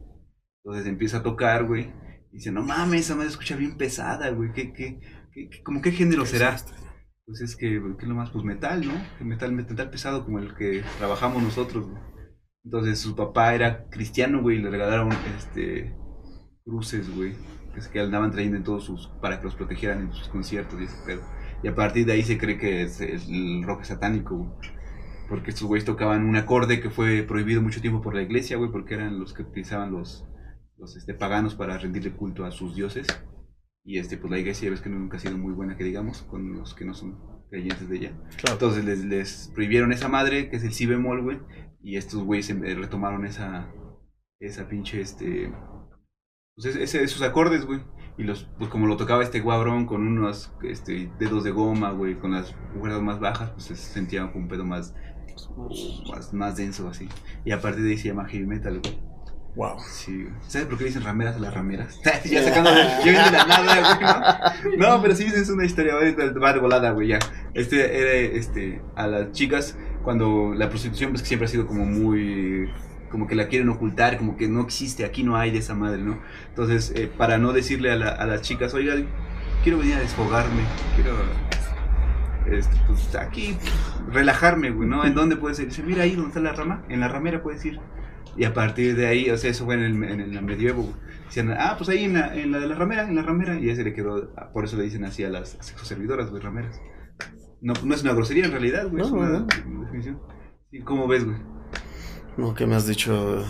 Entonces 0.64 0.86
empieza 0.86 1.18
a 1.18 1.22
tocar, 1.22 1.64
güey. 1.66 1.92
Y 2.32 2.36
dice, 2.38 2.50
no 2.50 2.62
mames, 2.62 3.02
esa 3.02 3.14
madre 3.14 3.28
escucha 3.28 3.56
bien 3.56 3.76
pesada, 3.76 4.30
güey. 4.30 4.52
¿Qué, 4.52 4.72
qué, 4.72 5.00
qué, 5.32 5.48
qué- 5.50 5.62
como 5.62 5.82
qué 5.82 5.90
género 5.92 6.24
será? 6.24 6.56
Pues 7.26 7.40
es 7.40 7.56
que, 7.56 7.82
¿qué 7.98 8.06
lo 8.06 8.14
más? 8.14 8.30
Pues 8.30 8.44
metal, 8.44 8.86
¿no? 8.86 8.92
Metal, 9.24 9.50
metal 9.52 9.90
pesado 9.90 10.24
como 10.24 10.38
el 10.38 10.54
que 10.54 10.82
trabajamos 10.98 11.42
nosotros, 11.42 11.88
güey. 11.88 12.02
Entonces 12.64 12.98
su 12.98 13.14
papá 13.14 13.54
era 13.54 13.88
cristiano, 13.88 14.42
güey, 14.42 14.58
y 14.58 14.62
le 14.62 14.70
regalaron 14.70 15.10
este 15.36 15.94
cruces, 16.64 17.14
güey. 17.14 17.34
Que 17.92 18.00
andaban 18.00 18.30
trayendo 18.30 18.56
en 18.56 18.64
todos 18.64 18.84
sus. 18.84 19.08
para 19.20 19.38
que 19.38 19.44
los 19.44 19.54
protegieran 19.56 20.02
en 20.02 20.12
sus 20.12 20.28
conciertos 20.28 20.80
y 20.80 20.84
ese 20.84 20.96
pedo. 21.04 21.22
Y 21.62 21.68
a 21.68 21.74
partir 21.74 22.06
de 22.06 22.12
ahí 22.12 22.22
se 22.22 22.38
cree 22.38 22.58
que 22.58 22.82
es, 22.82 23.00
es 23.00 23.28
el 23.28 23.64
rock 23.64 23.84
satánico, 23.84 24.36
güey. 24.36 24.50
Porque 25.28 25.50
estos 25.50 25.66
güeyes 25.66 25.84
tocaban 25.84 26.24
un 26.24 26.36
acorde 26.36 26.80
que 26.80 26.90
fue 26.90 27.22
prohibido 27.22 27.62
mucho 27.62 27.80
tiempo 27.80 28.00
por 28.02 28.14
la 28.14 28.22
iglesia, 28.22 28.58
güey, 28.58 28.70
porque 28.70 28.94
eran 28.94 29.18
los 29.18 29.32
que 29.32 29.42
utilizaban 29.42 29.90
los, 29.90 30.26
los 30.76 30.96
este, 30.96 31.14
paganos 31.14 31.54
para 31.54 31.78
rendirle 31.78 32.12
culto 32.12 32.44
a 32.44 32.50
sus 32.50 32.76
dioses. 32.76 33.06
Y 33.84 33.98
este, 33.98 34.16
pues 34.16 34.30
la 34.30 34.38
iglesia 34.38 34.70
ves 34.70 34.80
que 34.80 34.88
nunca 34.88 35.18
ha 35.18 35.20
sido 35.20 35.36
muy 35.36 35.52
buena, 35.52 35.76
que 35.76 35.84
digamos, 35.84 36.22
con 36.22 36.54
los 36.54 36.74
que 36.74 36.84
no 36.86 36.94
son 36.94 37.18
creyentes 37.50 37.88
de 37.88 37.96
ella. 37.96 38.18
Claro. 38.38 38.52
Entonces 38.54 38.84
les, 38.84 39.04
les 39.04 39.50
prohibieron 39.54 39.92
esa 39.92 40.08
madre, 40.08 40.48
que 40.48 40.56
es 40.56 40.64
el 40.64 40.72
si 40.72 40.86
bemol, 40.86 41.22
güey. 41.22 41.38
Y 41.82 41.96
estos 41.96 42.24
güeyes 42.24 42.48
eh, 42.48 42.74
retomaron 42.74 43.26
esa, 43.26 43.70
esa 44.40 44.68
pinche, 44.68 45.00
este... 45.02 45.52
Pues 46.56 46.76
ese- 46.76 47.02
esos 47.02 47.20
acordes, 47.22 47.66
güey. 47.66 47.80
Y 48.16 48.22
los, 48.22 48.44
pues 48.58 48.70
como 48.70 48.86
lo 48.86 48.96
tocaba 48.96 49.22
este 49.22 49.40
guabrón 49.40 49.86
con 49.86 50.06
unos 50.06 50.54
este, 50.62 51.10
dedos 51.18 51.44
de 51.44 51.50
goma, 51.50 51.90
güey, 51.90 52.18
con 52.18 52.30
las 52.30 52.54
cuerdas 52.78 53.02
más 53.02 53.20
bajas, 53.20 53.50
pues 53.50 53.64
se 53.64 53.74
sentía 53.76 54.24
un 54.24 54.46
pedo 54.48 54.64
más, 54.64 54.94
más, 56.08 56.32
más 56.32 56.56
denso, 56.56 56.88
así. 56.88 57.08
Y 57.44 57.50
a 57.50 57.60
partir 57.60 57.82
de 57.84 57.90
ahí 57.90 57.98
se 57.98 58.08
llama 58.08 58.26
heavy 58.28 58.46
metal, 58.46 58.80
güey. 58.80 59.13
Wow. 59.56 59.78
Sí. 59.88 60.26
¿Sabes 60.48 60.66
por 60.66 60.78
qué 60.78 60.84
dicen 60.86 61.04
rameras 61.04 61.36
a 61.36 61.38
las 61.38 61.54
rameras? 61.54 62.00
ya 62.24 62.42
sacando, 62.42 62.70
yo 63.04 63.12
de 63.12 63.12
la 63.12 63.44
nada, 63.46 63.94
güey, 64.60 64.76
¿no? 64.78 64.96
No, 64.96 65.02
pero 65.02 65.14
sí, 65.14 65.24
es 65.24 65.48
una 65.48 65.64
historia, 65.64 65.94
va 65.94 66.52
de 66.52 66.58
volada, 66.60 66.90
güey, 66.90 67.08
ya. 67.08 67.20
Este, 67.54 67.98
era, 68.00 68.36
este, 68.36 68.82
a 68.96 69.06
las 69.06 69.30
chicas, 69.32 69.78
cuando 70.02 70.52
la 70.56 70.68
prostitución, 70.68 71.10
pues 71.10 71.22
que 71.22 71.28
siempre 71.28 71.46
ha 71.46 71.48
sido 71.48 71.68
como 71.68 71.84
muy, 71.84 72.68
como 73.12 73.28
que 73.28 73.36
la 73.36 73.46
quieren 73.46 73.68
ocultar, 73.68 74.18
como 74.18 74.36
que 74.36 74.48
no 74.48 74.60
existe, 74.62 75.04
aquí 75.04 75.22
no 75.22 75.36
hay 75.36 75.52
de 75.52 75.58
esa 75.58 75.74
madre, 75.74 76.02
¿no? 76.02 76.18
Entonces, 76.48 76.92
eh, 76.96 77.08
para 77.16 77.38
no 77.38 77.52
decirle 77.52 77.92
a, 77.92 77.96
la- 77.96 78.08
a 78.10 78.26
las 78.26 78.42
chicas, 78.42 78.74
oiga, 78.74 78.94
quiero 79.62 79.78
venir 79.78 79.94
a 79.94 80.00
desfogarme, 80.00 80.62
quiero, 80.96 81.12
este, 82.50 82.76
pues 82.88 83.14
aquí, 83.14 83.56
relajarme, 84.10 84.70
güey, 84.70 84.88
¿no? 84.88 85.04
¿En 85.04 85.14
dónde 85.14 85.36
puedes 85.36 85.60
ir? 85.60 85.68
Dice, 85.68 85.84
mira 85.84 86.02
ahí 86.02 86.16
donde 86.16 86.28
está 86.28 86.40
la 86.40 86.52
rama, 86.52 86.82
en 86.88 86.98
la 86.98 87.06
ramera 87.06 87.40
puedes 87.40 87.64
ir. 87.64 87.78
Y 88.36 88.44
a 88.44 88.52
partir 88.54 88.96
de 88.96 89.06
ahí, 89.06 89.30
o 89.30 89.36
sea, 89.38 89.50
eso 89.50 89.64
fue 89.64 89.74
en 89.74 89.82
el, 89.82 90.04
en 90.04 90.20
el 90.20 90.42
medievo. 90.42 90.92
Decían, 91.26 91.52
ah, 91.52 91.74
pues 91.76 91.88
ahí 91.90 92.04
en 92.04 92.14
la, 92.14 92.34
en 92.34 92.52
la 92.52 92.58
de 92.58 92.66
la 92.68 92.74
ramera, 92.74 93.08
en 93.08 93.14
la 93.16 93.22
ramera. 93.22 93.58
Y 93.58 93.66
ya 93.66 93.76
se 93.76 93.84
le 93.84 93.92
quedó, 93.94 94.30
por 94.52 94.64
eso 94.64 94.76
le 94.76 94.84
dicen 94.84 95.04
así 95.04 95.24
a 95.24 95.30
las 95.30 95.56
sexoservidoras, 95.60 96.30
güey, 96.30 96.42
rameras. 96.42 96.80
No, 97.60 97.72
no 97.84 97.94
es 97.94 98.02
una 98.02 98.12
grosería 98.12 98.44
en 98.46 98.50
realidad, 98.52 98.88
güey, 98.90 99.02
es 99.02 99.10
No, 99.10 99.18
una 99.18 99.28
no. 99.40 99.46
definición. 99.84 100.20
Sí, 100.70 100.80
¿Cómo 100.80 101.06
ves, 101.08 101.24
güey? 101.24 101.36
No, 102.36 102.54
¿qué 102.54 102.66
me 102.66 102.74
has 102.74 102.86
dicho? 102.86 103.44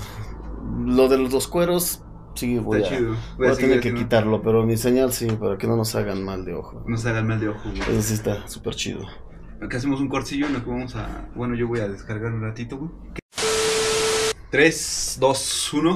Lo 0.86 1.08
de 1.08 1.18
los 1.18 1.30
dos 1.30 1.48
cueros, 1.48 2.02
sí, 2.34 2.58
voy 2.58 2.82
Está 2.82 2.94
a, 2.94 2.98
chido. 2.98 3.16
voy 3.38 3.48
a 3.48 3.54
tener 3.54 3.80
que 3.80 3.94
quitarlo, 3.94 4.42
pero 4.42 4.64
mi 4.64 4.76
señal 4.76 5.12
sí, 5.12 5.26
para 5.28 5.56
que 5.58 5.66
no 5.66 5.76
nos 5.76 5.94
hagan 5.94 6.22
mal 6.24 6.44
de 6.44 6.54
ojo. 6.54 6.84
No 6.86 6.96
se 6.96 7.08
hagan 7.08 7.26
mal 7.26 7.40
de 7.40 7.48
ojo, 7.48 7.68
güey. 7.70 7.80
Eso 7.80 8.02
sí 8.02 8.14
está 8.14 8.46
súper 8.48 8.74
chido. 8.74 9.00
Acá 9.62 9.78
hacemos 9.78 10.00
un 10.00 10.08
corcillo 10.08 10.46
que 10.48 10.70
vamos 10.70 10.94
a. 10.96 11.28
Bueno, 11.34 11.54
yo 11.54 11.66
voy 11.66 11.80
a 11.80 11.88
descargar 11.88 12.32
un 12.32 12.42
ratito, 12.42 12.76
güey. 12.76 12.90
3, 14.54 15.16
2, 15.18 15.72
1. 15.74 15.94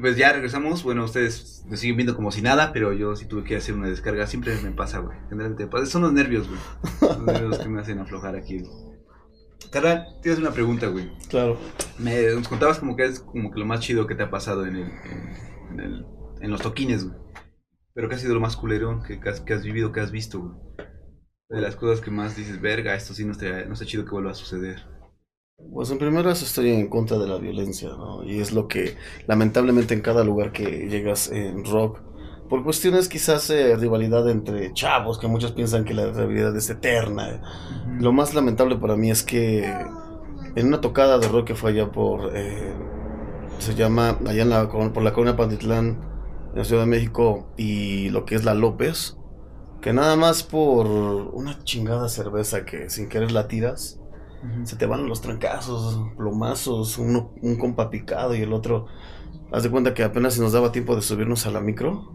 Pues 0.00 0.16
ya 0.16 0.32
regresamos. 0.32 0.84
Bueno, 0.84 1.02
ustedes 1.02 1.64
me 1.68 1.76
siguen 1.76 1.96
viendo 1.96 2.14
como 2.14 2.30
si 2.30 2.42
nada, 2.42 2.72
pero 2.72 2.92
yo 2.92 3.16
sí 3.16 3.26
tuve 3.26 3.42
que 3.42 3.56
hacer 3.56 3.74
una 3.74 3.88
descarga. 3.88 4.28
Siempre 4.28 4.54
me 4.62 4.70
pasa, 4.70 5.00
güey. 5.00 5.18
Generalmente 5.30 5.64
me 5.64 5.68
pasa. 5.72 5.86
Son 5.86 6.02
los 6.02 6.12
nervios, 6.12 6.46
güey. 6.48 6.60
Los 7.00 7.22
nervios 7.24 7.58
que 7.58 7.68
me 7.68 7.80
hacen 7.80 7.98
aflojar 7.98 8.36
aquí. 8.36 8.62
Carla, 9.72 10.06
tienes 10.22 10.38
una 10.38 10.52
pregunta, 10.52 10.86
güey. 10.86 11.10
Claro. 11.28 11.58
Me 11.98 12.22
nos 12.36 12.46
contabas 12.46 12.78
como 12.78 12.94
que 12.94 13.04
es 13.04 13.18
como 13.18 13.50
que 13.50 13.58
lo 13.58 13.66
más 13.66 13.80
chido 13.80 14.06
que 14.06 14.14
te 14.14 14.22
ha 14.22 14.30
pasado 14.30 14.64
en 14.64 14.76
el, 14.76 14.82
en, 14.84 15.70
en 15.72 15.80
el- 15.80 16.06
en 16.40 16.50
los 16.52 16.62
toquines, 16.62 17.04
güey. 17.04 17.18
Pero 17.94 18.08
¿qué 18.08 18.14
ha 18.14 18.18
sido 18.18 18.34
lo 18.34 18.40
más 18.40 18.56
culero 18.56 19.02
que, 19.02 19.18
que 19.18 19.28
has, 19.28 19.40
que 19.40 19.54
has 19.54 19.64
vivido, 19.64 19.90
que 19.90 19.98
has 19.98 20.12
visto, 20.12 20.38
güey? 20.38 20.54
De 21.48 21.60
las 21.60 21.74
cosas 21.74 22.00
que 22.00 22.12
más 22.12 22.36
dices, 22.36 22.60
verga, 22.60 22.94
esto 22.94 23.12
sí 23.12 23.24
no 23.24 23.32
está, 23.32 23.64
no 23.64 23.72
está 23.72 23.84
chido 23.86 24.04
que 24.04 24.12
vuelva 24.12 24.30
a 24.30 24.34
suceder. 24.34 24.93
Pues 25.72 25.90
en 25.90 25.98
primeras 25.98 26.42
estoy 26.42 26.70
en 26.70 26.88
contra 26.88 27.16
de 27.18 27.28
la 27.28 27.38
violencia, 27.38 27.88
¿no? 27.90 28.24
Y 28.24 28.40
es 28.40 28.52
lo 28.52 28.66
que 28.66 28.96
lamentablemente 29.26 29.94
en 29.94 30.00
cada 30.00 30.24
lugar 30.24 30.50
que 30.50 30.88
llegas 30.88 31.30
en 31.30 31.64
rock, 31.64 32.00
por 32.48 32.64
cuestiones 32.64 33.08
quizás 33.08 33.48
de 33.48 33.76
rivalidad 33.76 34.28
entre 34.28 34.72
chavos, 34.72 35.18
que 35.18 35.28
muchos 35.28 35.52
piensan 35.52 35.84
que 35.84 35.94
la 35.94 36.06
rivalidad 36.12 36.56
es 36.56 36.70
eterna. 36.70 37.40
Lo 38.00 38.12
más 38.12 38.34
lamentable 38.34 38.76
para 38.76 38.96
mí 38.96 39.10
es 39.10 39.22
que 39.22 39.64
en 39.64 40.66
una 40.66 40.80
tocada 40.80 41.18
de 41.18 41.28
rock 41.28 41.48
que 41.48 41.54
fue 41.54 41.70
allá 41.70 41.90
por, 41.90 42.36
eh, 42.36 42.74
se 43.58 43.74
llama, 43.74 44.18
allá 44.26 44.42
en 44.42 44.50
la, 44.50 44.68
por 44.68 45.02
la 45.02 45.12
colonia 45.12 45.36
Pantitlán, 45.36 46.00
en 46.52 46.58
la 46.58 46.64
Ciudad 46.64 46.82
de 46.82 46.88
México, 46.88 47.52
y 47.56 48.10
lo 48.10 48.24
que 48.24 48.34
es 48.34 48.44
la 48.44 48.54
López, 48.54 49.16
que 49.80 49.92
nada 49.92 50.16
más 50.16 50.42
por 50.42 50.86
una 50.86 51.62
chingada 51.64 52.08
cerveza 52.08 52.64
que 52.64 52.90
sin 52.90 53.08
querer 53.08 53.32
la 53.32 53.48
tiras, 53.48 54.00
se 54.64 54.76
te 54.76 54.86
van 54.86 55.08
los 55.08 55.20
trancazos, 55.20 56.00
plomazos, 56.16 56.98
uno, 56.98 57.32
un 57.42 57.56
compa 57.56 57.90
picado 57.90 58.34
y 58.34 58.42
el 58.42 58.52
otro. 58.52 58.86
Haz 59.52 59.62
de 59.62 59.70
cuenta 59.70 59.94
que 59.94 60.02
apenas 60.04 60.38
nos 60.38 60.52
daba 60.52 60.72
tiempo 60.72 60.96
de 60.96 61.02
subirnos 61.02 61.46
a 61.46 61.50
la 61.50 61.60
micro 61.60 62.12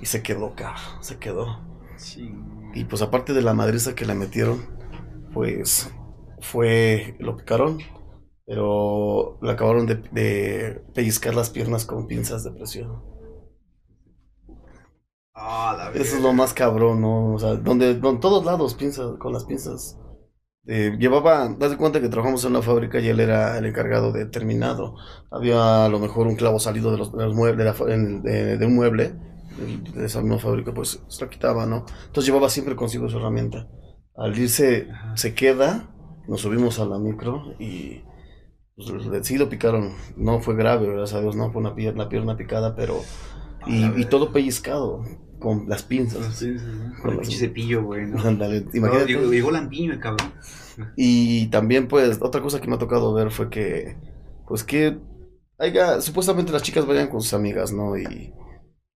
y 0.00 0.06
se 0.06 0.22
quedó, 0.22 0.54
cabrón, 0.54 1.02
se 1.02 1.18
quedó. 1.18 1.60
Sí. 1.96 2.32
Y 2.74 2.84
pues 2.84 3.02
aparte 3.02 3.32
de 3.32 3.42
la 3.42 3.54
madriza 3.54 3.94
que 3.94 4.06
le 4.06 4.14
metieron, 4.14 4.66
pues 5.32 5.90
fue, 6.40 7.16
lo 7.18 7.36
picaron, 7.36 7.78
pero 8.46 9.38
le 9.42 9.50
acabaron 9.52 9.86
de, 9.86 9.96
de 10.12 10.82
pellizcar 10.94 11.34
las 11.34 11.50
piernas 11.50 11.84
con 11.84 12.06
pinzas 12.06 12.44
de 12.44 12.52
presión. 12.52 13.02
Ah, 15.34 15.90
Eso 15.94 16.16
es 16.16 16.22
lo 16.22 16.32
más 16.32 16.52
cabrón, 16.52 17.00
¿no? 17.00 17.34
O 17.34 17.38
sea, 17.38 17.54
donde, 17.54 17.90
en 17.92 18.20
todos 18.20 18.44
lados 18.44 18.74
pinzas, 18.74 19.16
con 19.18 19.32
las 19.32 19.44
pinzas. 19.44 19.96
Eh, 20.70 20.96
llevaba, 20.98 21.48
das 21.58 21.74
cuenta 21.76 21.98
que 22.00 22.10
trabajamos 22.10 22.44
en 22.44 22.50
una 22.50 22.60
fábrica 22.62 23.00
y 23.00 23.08
él 23.08 23.20
era 23.20 23.56
el 23.56 23.64
encargado 23.64 24.12
de 24.12 24.26
terminado. 24.26 24.96
Había 25.30 25.86
a 25.86 25.88
lo 25.88 25.98
mejor 25.98 26.26
un 26.26 26.36
clavo 26.36 26.58
salido 26.60 26.92
de 26.92 26.98
los, 26.98 27.10
de 27.12 27.24
los 27.24 27.34
muebles, 27.34 27.64
de, 27.64 27.64
la 27.86 27.94
en- 27.94 28.22
de- 28.22 28.58
de 28.58 28.66
un 28.66 28.74
mueble 28.74 29.14
de, 29.94 30.04
esa 30.04 30.20
misma 30.20 30.38
fábrica, 30.38 30.72
pues 30.74 31.02
se 31.08 31.24
lo 31.24 31.30
quitaba, 31.30 31.64
¿no? 31.66 31.86
Entonces 32.06 32.26
llevaba 32.26 32.50
siempre 32.50 32.76
consigo 32.76 33.08
su 33.08 33.16
herramienta. 33.16 33.66
Al 34.14 34.38
irse, 34.38 34.88
se 35.14 35.34
queda, 35.34 35.88
nos 36.28 36.42
subimos 36.42 36.78
a 36.80 36.84
la 36.84 36.98
micro 36.98 37.54
y 37.58 38.02
pues, 38.76 39.26
sí 39.26 39.38
lo 39.38 39.48
picaron. 39.48 39.94
No 40.16 40.40
fue 40.40 40.54
grave, 40.54 40.86
gracias 40.86 41.14
a 41.18 41.22
Dios, 41.22 41.34
no 41.34 41.50
fue 41.50 41.62
una 41.62 41.74
pierna, 41.74 42.08
pierna 42.10 42.36
picada, 42.36 42.76
pero... 42.76 43.00
Y, 43.66 44.00
y 44.00 44.04
todo 44.04 44.32
pellizcado, 44.32 45.02
con 45.38 45.68
las 45.68 45.82
pinzas. 45.82 46.34
Sí, 46.34 46.58
sí, 46.58 46.64
sí. 46.64 47.02
Con 47.02 47.12
el 47.12 47.18
pinche 47.20 47.38
cepillo, 47.38 47.84
güey. 47.84 48.06
¿no? 48.06 48.20
Ándale, 48.22 48.62
No, 48.62 48.70
imagínate. 48.74 49.06
llegó, 49.12 49.30
llegó 49.32 49.50
lampiño 49.50 49.92
el 49.92 50.00
cabrón. 50.00 50.32
Y 50.96 51.48
también, 51.48 51.88
pues, 51.88 52.18
otra 52.20 52.40
cosa 52.40 52.60
que 52.60 52.68
me 52.68 52.76
ha 52.76 52.78
tocado 52.78 53.12
ver 53.12 53.30
fue 53.30 53.50
que, 53.50 53.96
pues, 54.46 54.62
que 54.64 54.98
haya, 55.58 56.00
supuestamente 56.00 56.52
las 56.52 56.62
chicas 56.62 56.86
vayan 56.86 57.08
con 57.08 57.20
sus 57.20 57.34
amigas, 57.34 57.72
¿no? 57.72 57.96
Y, 57.96 58.04
y 58.04 58.32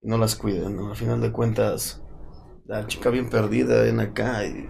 no 0.02 0.18
las 0.18 0.36
cuiden, 0.36 0.76
¿no? 0.76 0.90
Al 0.90 0.96
final 0.96 1.20
de 1.20 1.32
cuentas, 1.32 2.02
la 2.66 2.86
chica 2.86 3.10
bien 3.10 3.28
perdida 3.30 3.88
en 3.88 3.98
acá 4.00 4.44
y, 4.46 4.66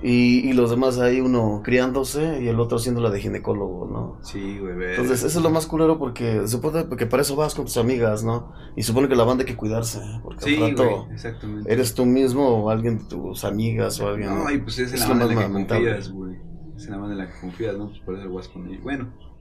y, 0.00 0.48
y 0.48 0.52
los 0.52 0.70
demás 0.70 0.98
ahí, 0.98 1.20
uno 1.20 1.60
criándose 1.64 2.42
y 2.42 2.48
el 2.48 2.58
otro 2.60 2.78
haciendo 2.78 3.00
la 3.00 3.10
de 3.10 3.20
ginecólogo, 3.20 3.86
¿no? 3.86 4.18
Sí, 4.22 4.58
güey. 4.58 4.72
Entonces, 4.90 5.22
eso 5.22 5.38
es 5.38 5.44
lo 5.44 5.50
más 5.50 5.66
culero 5.66 5.98
porque 5.98 6.40
se 6.42 6.48
supone 6.48 6.86
que 6.96 7.06
para 7.06 7.22
eso 7.22 7.36
vas 7.36 7.54
con 7.54 7.64
tus 7.66 7.76
amigas, 7.76 8.24
¿no? 8.24 8.52
Y 8.76 8.82
supone 8.84 9.08
que 9.08 9.16
la 9.16 9.24
banda 9.24 9.42
hay 9.44 9.50
que 9.50 9.56
cuidarse, 9.56 10.00
porque 10.22 10.44
Sí, 10.44 10.62
al 10.62 10.70
rato 10.70 10.84
güey, 10.84 11.12
exactamente. 11.14 11.72
eres 11.72 11.94
tú 11.94 12.06
mismo 12.06 12.48
o 12.48 12.70
alguien 12.70 12.98
de 12.98 13.04
tus 13.04 13.44
amigas 13.44 14.00
o 14.00 14.08
alguien. 14.08 14.30
No, 14.30 14.50
y 14.50 14.58
pues 14.58 14.78
es 14.78 14.92
en 14.94 15.00
la 15.00 15.06
banda 15.08 15.24
en 15.24 15.34
la 15.36 15.46
que 15.46 15.52
confías, 15.52 16.10
güey. 16.10 16.36
Es 16.76 16.84
en 16.86 16.90
la 16.92 16.96
banda 16.98 17.12
en 17.12 17.18
la 17.18 17.32
que 17.32 17.40
confías, 17.40 17.76
¿no? 17.76 17.88
Pues 17.88 18.00
por 18.00 18.14
eso 18.14 18.22
el 18.24 18.30
guas 18.30 18.48
con 18.48 18.66
ellos. 18.68 18.82
Bueno. 18.82 19.31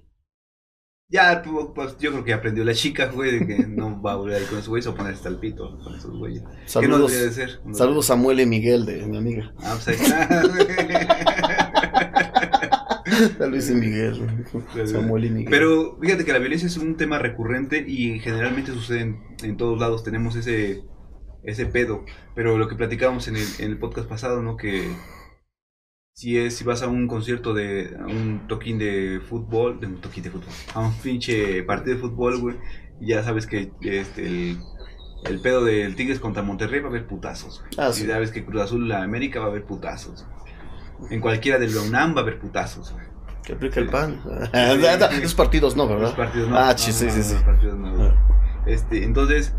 Ya, 1.11 1.41
pues, 1.43 1.67
pues, 1.75 1.97
yo 1.97 2.11
creo 2.11 2.23
que 2.23 2.33
aprendió 2.33 2.63
la 2.63 2.73
chica, 2.73 3.07
güey, 3.07 3.39
de 3.39 3.45
que 3.45 3.67
no 3.67 4.01
va 4.01 4.13
a 4.13 4.15
volver 4.15 4.37
ahí 4.37 4.45
con 4.45 4.57
esos 4.57 4.69
güeyes 4.69 4.87
o 4.87 4.95
ponerse 4.95 5.27
el 5.27 5.39
pito 5.39 5.77
con 5.83 5.93
esos 5.93 6.17
güeyes. 6.17 6.41
¿Qué 6.41 6.47
no 6.47 6.67
Saludos, 6.67 7.11
debería 7.11 7.29
de 7.29 7.35
ser? 7.35 7.59
No 7.65 7.73
saludos 7.75 8.05
Samuel 8.05 8.39
y 8.39 8.45
Miguel 8.45 8.85
de 8.85 9.05
mi 9.05 9.17
amiga. 9.17 9.53
Ah, 9.59 9.75
pues 9.75 9.89
ahí 9.89 9.95
está. 10.05 10.43
Luis 13.49 13.69
y 13.69 13.75
Miguel. 13.75 14.45
Samuel 14.85 15.25
y 15.25 15.29
Miguel. 15.31 15.49
Pero 15.49 15.97
fíjate 16.01 16.23
que 16.23 16.31
la 16.31 16.39
violencia 16.39 16.67
es 16.67 16.77
un 16.77 16.95
tema 16.95 17.19
recurrente 17.19 17.83
y 17.85 18.19
generalmente 18.19 18.71
sucede 18.71 19.01
en, 19.01 19.19
en 19.43 19.57
todos 19.57 19.77
lados. 19.77 20.05
Tenemos 20.05 20.37
ese, 20.37 20.85
ese 21.43 21.65
pedo. 21.65 22.05
Pero 22.35 22.57
lo 22.57 22.69
que 22.69 22.75
platicábamos 22.75 23.27
en 23.27 23.35
el, 23.35 23.47
en 23.59 23.71
el 23.71 23.77
podcast 23.77 24.07
pasado, 24.07 24.41
¿no? 24.41 24.55
Que 24.55 24.87
si 26.21 26.37
es 26.37 26.55
si 26.55 26.63
vas 26.63 26.83
a 26.83 26.87
un 26.87 27.07
concierto 27.07 27.51
de 27.51 27.97
a 27.99 28.05
un 28.05 28.47
toquín 28.47 28.77
de 28.77 29.19
fútbol, 29.27 29.79
de 29.79 29.87
un 29.87 30.01
toquín 30.01 30.21
de 30.21 30.29
fútbol, 30.29 30.49
a 30.75 30.81
un 30.81 30.93
pinche 30.93 31.63
partido 31.63 31.95
de 31.95 32.01
fútbol, 32.01 32.39
güey, 32.39 32.57
y 32.99 33.07
ya 33.07 33.23
sabes 33.23 33.47
que 33.47 33.71
este 33.81 34.27
el, 34.27 34.59
el 35.23 35.41
pedo 35.41 35.65
del 35.65 35.95
Tigres 35.95 36.19
contra 36.19 36.43
Monterrey 36.43 36.79
va 36.79 36.89
a 36.89 36.89
haber 36.91 37.07
putazos. 37.07 37.61
güey. 37.61 37.71
Ah, 37.79 37.89
y 37.89 37.93
sí. 37.93 38.05
sabes 38.05 38.29
que 38.29 38.45
Cruz 38.45 38.61
Azul 38.61 38.87
la 38.87 39.01
América 39.01 39.39
va 39.39 39.47
a 39.47 39.49
haber 39.49 39.65
putazos. 39.65 40.23
güey. 40.99 41.11
En 41.11 41.21
cualquiera 41.21 41.57
del 41.57 41.75
UNAM 41.75 42.13
va 42.13 42.19
a 42.19 42.21
haber 42.21 42.37
putazos, 42.37 42.93
güey. 42.93 43.05
Que 43.43 43.53
aplica 43.53 43.79
el 43.79 43.89
pan. 43.89 44.21
Sí. 44.23 45.17
Esos 45.23 45.33
partidos 45.33 45.75
no, 45.75 45.87
¿verdad? 45.87 46.03
Los 46.03 46.13
partidos 46.13 46.49
no. 46.49 46.55
Ah, 46.55 46.73
no, 46.73 46.77
sí, 46.77 46.91
sí, 46.91 47.05
no, 47.05 47.11
sí, 47.13 47.17
no, 47.17 47.23
sí. 47.23 47.33
los 47.33 47.43
partidos 47.43 47.79
no, 47.79 47.95
güey. 47.95 48.11
Este, 48.67 49.03
entonces, 49.05 49.55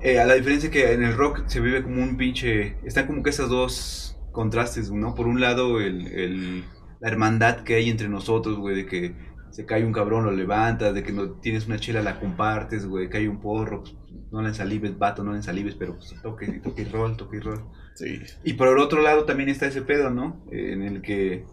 eh, 0.00 0.18
a 0.18 0.26
la 0.26 0.34
diferencia 0.34 0.68
que 0.68 0.94
en 0.94 1.04
el 1.04 1.16
rock 1.16 1.44
se 1.46 1.60
vive 1.60 1.84
como 1.84 2.02
un 2.02 2.16
pinche. 2.16 2.76
Están 2.84 3.06
como 3.06 3.22
que 3.22 3.30
esos 3.30 3.48
dos 3.48 4.19
contrastes, 4.32 4.90
¿no? 4.90 5.14
Por 5.14 5.26
un 5.26 5.40
lado, 5.40 5.80
el, 5.80 6.06
el, 6.08 6.64
la 7.00 7.08
hermandad 7.08 7.60
que 7.60 7.74
hay 7.74 7.90
entre 7.90 8.08
nosotros, 8.08 8.58
güey, 8.58 8.76
de 8.76 8.86
que 8.86 9.14
se 9.50 9.66
cae 9.66 9.84
un 9.84 9.92
cabrón, 9.92 10.24
lo 10.24 10.30
levantas, 10.30 10.94
de 10.94 11.02
que 11.02 11.12
no 11.12 11.32
tienes 11.40 11.66
una 11.66 11.78
chela, 11.78 12.02
la 12.02 12.20
compartes, 12.20 12.86
güey, 12.86 13.08
cae 13.08 13.28
un 13.28 13.40
porro, 13.40 13.82
pues, 13.82 13.96
no 14.30 14.42
le 14.42 14.48
ensalives, 14.48 14.96
vato, 14.98 15.24
no 15.24 15.32
le 15.32 15.38
ensalives, 15.38 15.74
pero 15.74 15.96
pues 15.96 16.14
toque, 16.22 16.46
toque 16.60 16.82
y 16.82 16.84
rol, 16.86 17.16
toque 17.16 17.38
y 17.38 17.40
rol. 17.40 17.64
Sí. 17.94 18.20
Y 18.44 18.54
por 18.54 18.68
el 18.68 18.78
otro 18.78 19.02
lado 19.02 19.24
también 19.24 19.48
está 19.48 19.66
ese 19.66 19.82
pedo, 19.82 20.10
¿no? 20.10 20.46
Eh, 20.52 20.72
en 20.72 20.82
el 20.82 21.02
que, 21.02 21.46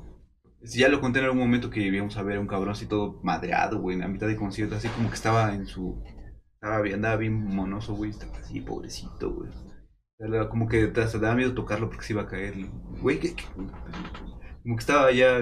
si 0.63 0.79
ya 0.79 0.89
lo 0.89 1.01
conté 1.01 1.19
en 1.19 1.25
algún 1.25 1.39
momento 1.39 1.69
que 1.69 1.81
íbamos 1.81 2.17
a 2.17 2.23
ver 2.23 2.37
a 2.37 2.41
un 2.41 2.47
cabrón 2.47 2.69
así 2.69 2.85
todo 2.85 3.19
madreado, 3.23 3.79
güey, 3.79 3.95
en 3.95 4.01
la 4.01 4.07
mitad 4.07 4.27
de 4.27 4.35
concierto, 4.35 4.75
así 4.75 4.87
como 4.89 5.09
que 5.09 5.15
estaba 5.15 5.53
en 5.55 5.65
su, 5.65 6.03
estaba 6.53 6.81
bien, 6.81 6.95
andaba 6.95 7.17
bien 7.17 7.33
monoso, 7.33 7.95
güey, 7.95 8.11
estaba 8.11 8.37
así, 8.37 8.61
pobrecito, 8.61 9.33
güey. 9.33 9.49
Como 10.49 10.67
que 10.67 10.87
te 10.87 11.01
hasta 11.01 11.19
daba 11.19 11.35
miedo 11.35 11.53
tocarlo 11.53 11.89
porque 11.89 12.03
se 12.03 12.13
iba 12.13 12.23
a 12.23 12.27
caer, 12.27 12.55
güey, 13.01 13.19
que, 13.19 13.35
como 14.63 14.75
que 14.75 14.79
estaba 14.79 15.11
ya, 15.11 15.37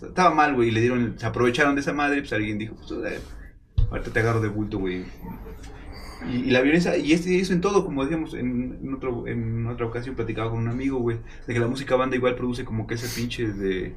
estaba 0.00 0.32
mal, 0.32 0.54
güey, 0.54 0.68
y 0.68 0.70
le 0.70 0.80
dieron, 0.80 1.18
se 1.18 1.26
aprovecharon 1.26 1.74
de 1.74 1.80
esa 1.80 1.92
madre, 1.92 2.20
pues 2.20 2.32
alguien 2.32 2.56
dijo, 2.56 2.76
pues, 2.76 2.92
eh, 3.12 3.20
ahorita 3.90 4.12
te 4.12 4.20
agarro 4.20 4.40
de 4.40 4.46
bulto, 4.46 4.78
güey. 4.78 5.04
Y, 6.30 6.52
la 6.52 6.60
violencia, 6.60 6.96
y 6.96 7.12
este, 7.12 7.40
eso 7.40 7.52
en 7.52 7.60
todo, 7.60 7.84
como 7.84 8.04
decíamos 8.04 8.34
en, 8.34 8.78
en 8.80 8.94
otro, 8.94 9.26
en 9.26 9.66
otra 9.66 9.86
ocasión, 9.86 10.14
platicaba 10.14 10.50
con 10.50 10.60
un 10.60 10.68
amigo, 10.68 11.00
güey, 11.00 11.18
de 11.48 11.52
que 11.52 11.58
la 11.58 11.66
música 11.66 11.96
banda 11.96 12.14
igual 12.14 12.36
produce 12.36 12.64
como 12.64 12.86
que 12.86 12.94
ese 12.94 13.08
pinche 13.20 13.48
de, 13.48 13.96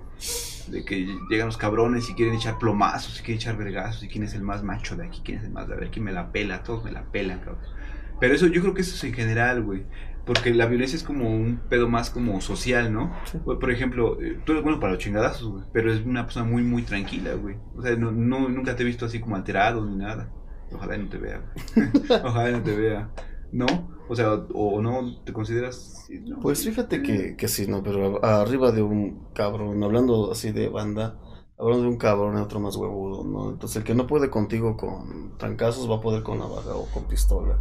de 0.69 0.85
que 0.85 1.05
llegan 1.29 1.45
los 1.45 1.57
cabrones 1.57 2.09
y 2.09 2.15
quieren 2.15 2.33
echar 2.33 2.57
plomazos, 2.57 3.19
y 3.19 3.23
quieren 3.23 3.37
echar 3.37 3.57
vergazos, 3.57 4.01
y 4.01 4.07
quién 4.07 4.23
es 4.23 4.33
el 4.33 4.41
más 4.41 4.63
macho 4.63 4.95
de 4.95 5.05
aquí, 5.05 5.21
quién 5.23 5.37
es 5.37 5.43
el 5.43 5.51
más, 5.51 5.69
a 5.69 5.75
ver, 5.75 5.91
quién 5.91 6.03
me 6.03 6.11
la 6.11 6.31
pela, 6.31 6.63
todos 6.63 6.83
me 6.83 6.91
la 6.91 7.03
pelan, 7.03 7.41
cabrón. 7.41 7.61
Pero 8.19 8.33
eso, 8.33 8.47
yo 8.47 8.61
creo 8.61 8.73
que 8.73 8.81
eso 8.81 8.95
es 8.95 9.03
en 9.03 9.13
general, 9.13 9.61
güey. 9.61 9.83
Porque 10.25 10.53
la 10.53 10.65
violencia 10.65 10.95
es 10.97 11.03
como 11.03 11.29
un 11.29 11.59
pedo 11.69 11.87
más 11.87 12.09
como 12.09 12.41
social, 12.41 12.91
¿no? 12.91 13.13
Sí. 13.25 13.37
Por 13.45 13.71
ejemplo, 13.71 14.19
eh, 14.21 14.39
tú 14.45 14.53
eres 14.53 14.63
bueno 14.63 14.79
para 14.79 14.93
los 14.93 15.01
chingadazos, 15.03 15.47
güey. 15.49 15.63
Pero 15.71 15.91
es 15.93 16.03
una 16.05 16.23
persona 16.25 16.45
muy, 16.45 16.63
muy 16.63 16.83
tranquila, 16.83 17.33
güey. 17.35 17.57
O 17.75 17.81
sea, 17.81 17.95
no, 17.95 18.11
no- 18.11 18.49
nunca 18.49 18.75
te 18.75 18.83
he 18.83 18.85
visto 18.85 19.05
así 19.05 19.19
como 19.19 19.35
alterado 19.35 19.85
ni 19.85 19.95
nada. 19.95 20.31
Ojalá 20.71 20.95
y 20.95 21.03
no 21.03 21.09
te 21.09 21.17
vea, 21.17 21.41
güey. 21.75 21.89
Ojalá 22.23 22.49
y 22.49 22.53
no 22.53 22.63
te 22.63 22.75
vea. 22.75 23.09
¿No? 23.51 23.65
O 24.09 24.15
sea, 24.15 24.33
o, 24.33 24.75
o 24.75 24.81
no 24.81 25.21
te 25.23 25.31
consideras... 25.33 26.07
no. 26.25 26.39
Pues 26.39 26.63
fíjate 26.65 27.01
que, 27.01 27.35
que 27.35 27.47
sí, 27.47 27.67
no, 27.67 27.81
pero 27.83 28.23
arriba 28.23 28.71
de 28.71 28.81
un 28.81 29.27
cabrón, 29.33 29.83
hablando 29.83 30.31
así 30.31 30.51
de 30.51 30.69
banda, 30.69 31.19
hablando 31.57 31.83
de 31.83 31.89
un 31.89 31.97
cabrón, 31.97 32.35
hay 32.37 32.43
otro 32.43 32.59
más 32.59 32.75
huevudo, 32.75 33.23
¿no? 33.23 33.49
Entonces 33.51 33.77
el 33.77 33.83
que 33.83 33.95
no 33.95 34.07
puede 34.07 34.29
contigo 34.29 34.75
con 34.77 35.37
trancazos 35.37 35.89
va 35.89 35.95
a 35.95 36.01
poder 36.01 36.23
con 36.23 36.39
navaja 36.39 36.75
o 36.75 36.85
con 36.93 37.05
pistola. 37.05 37.57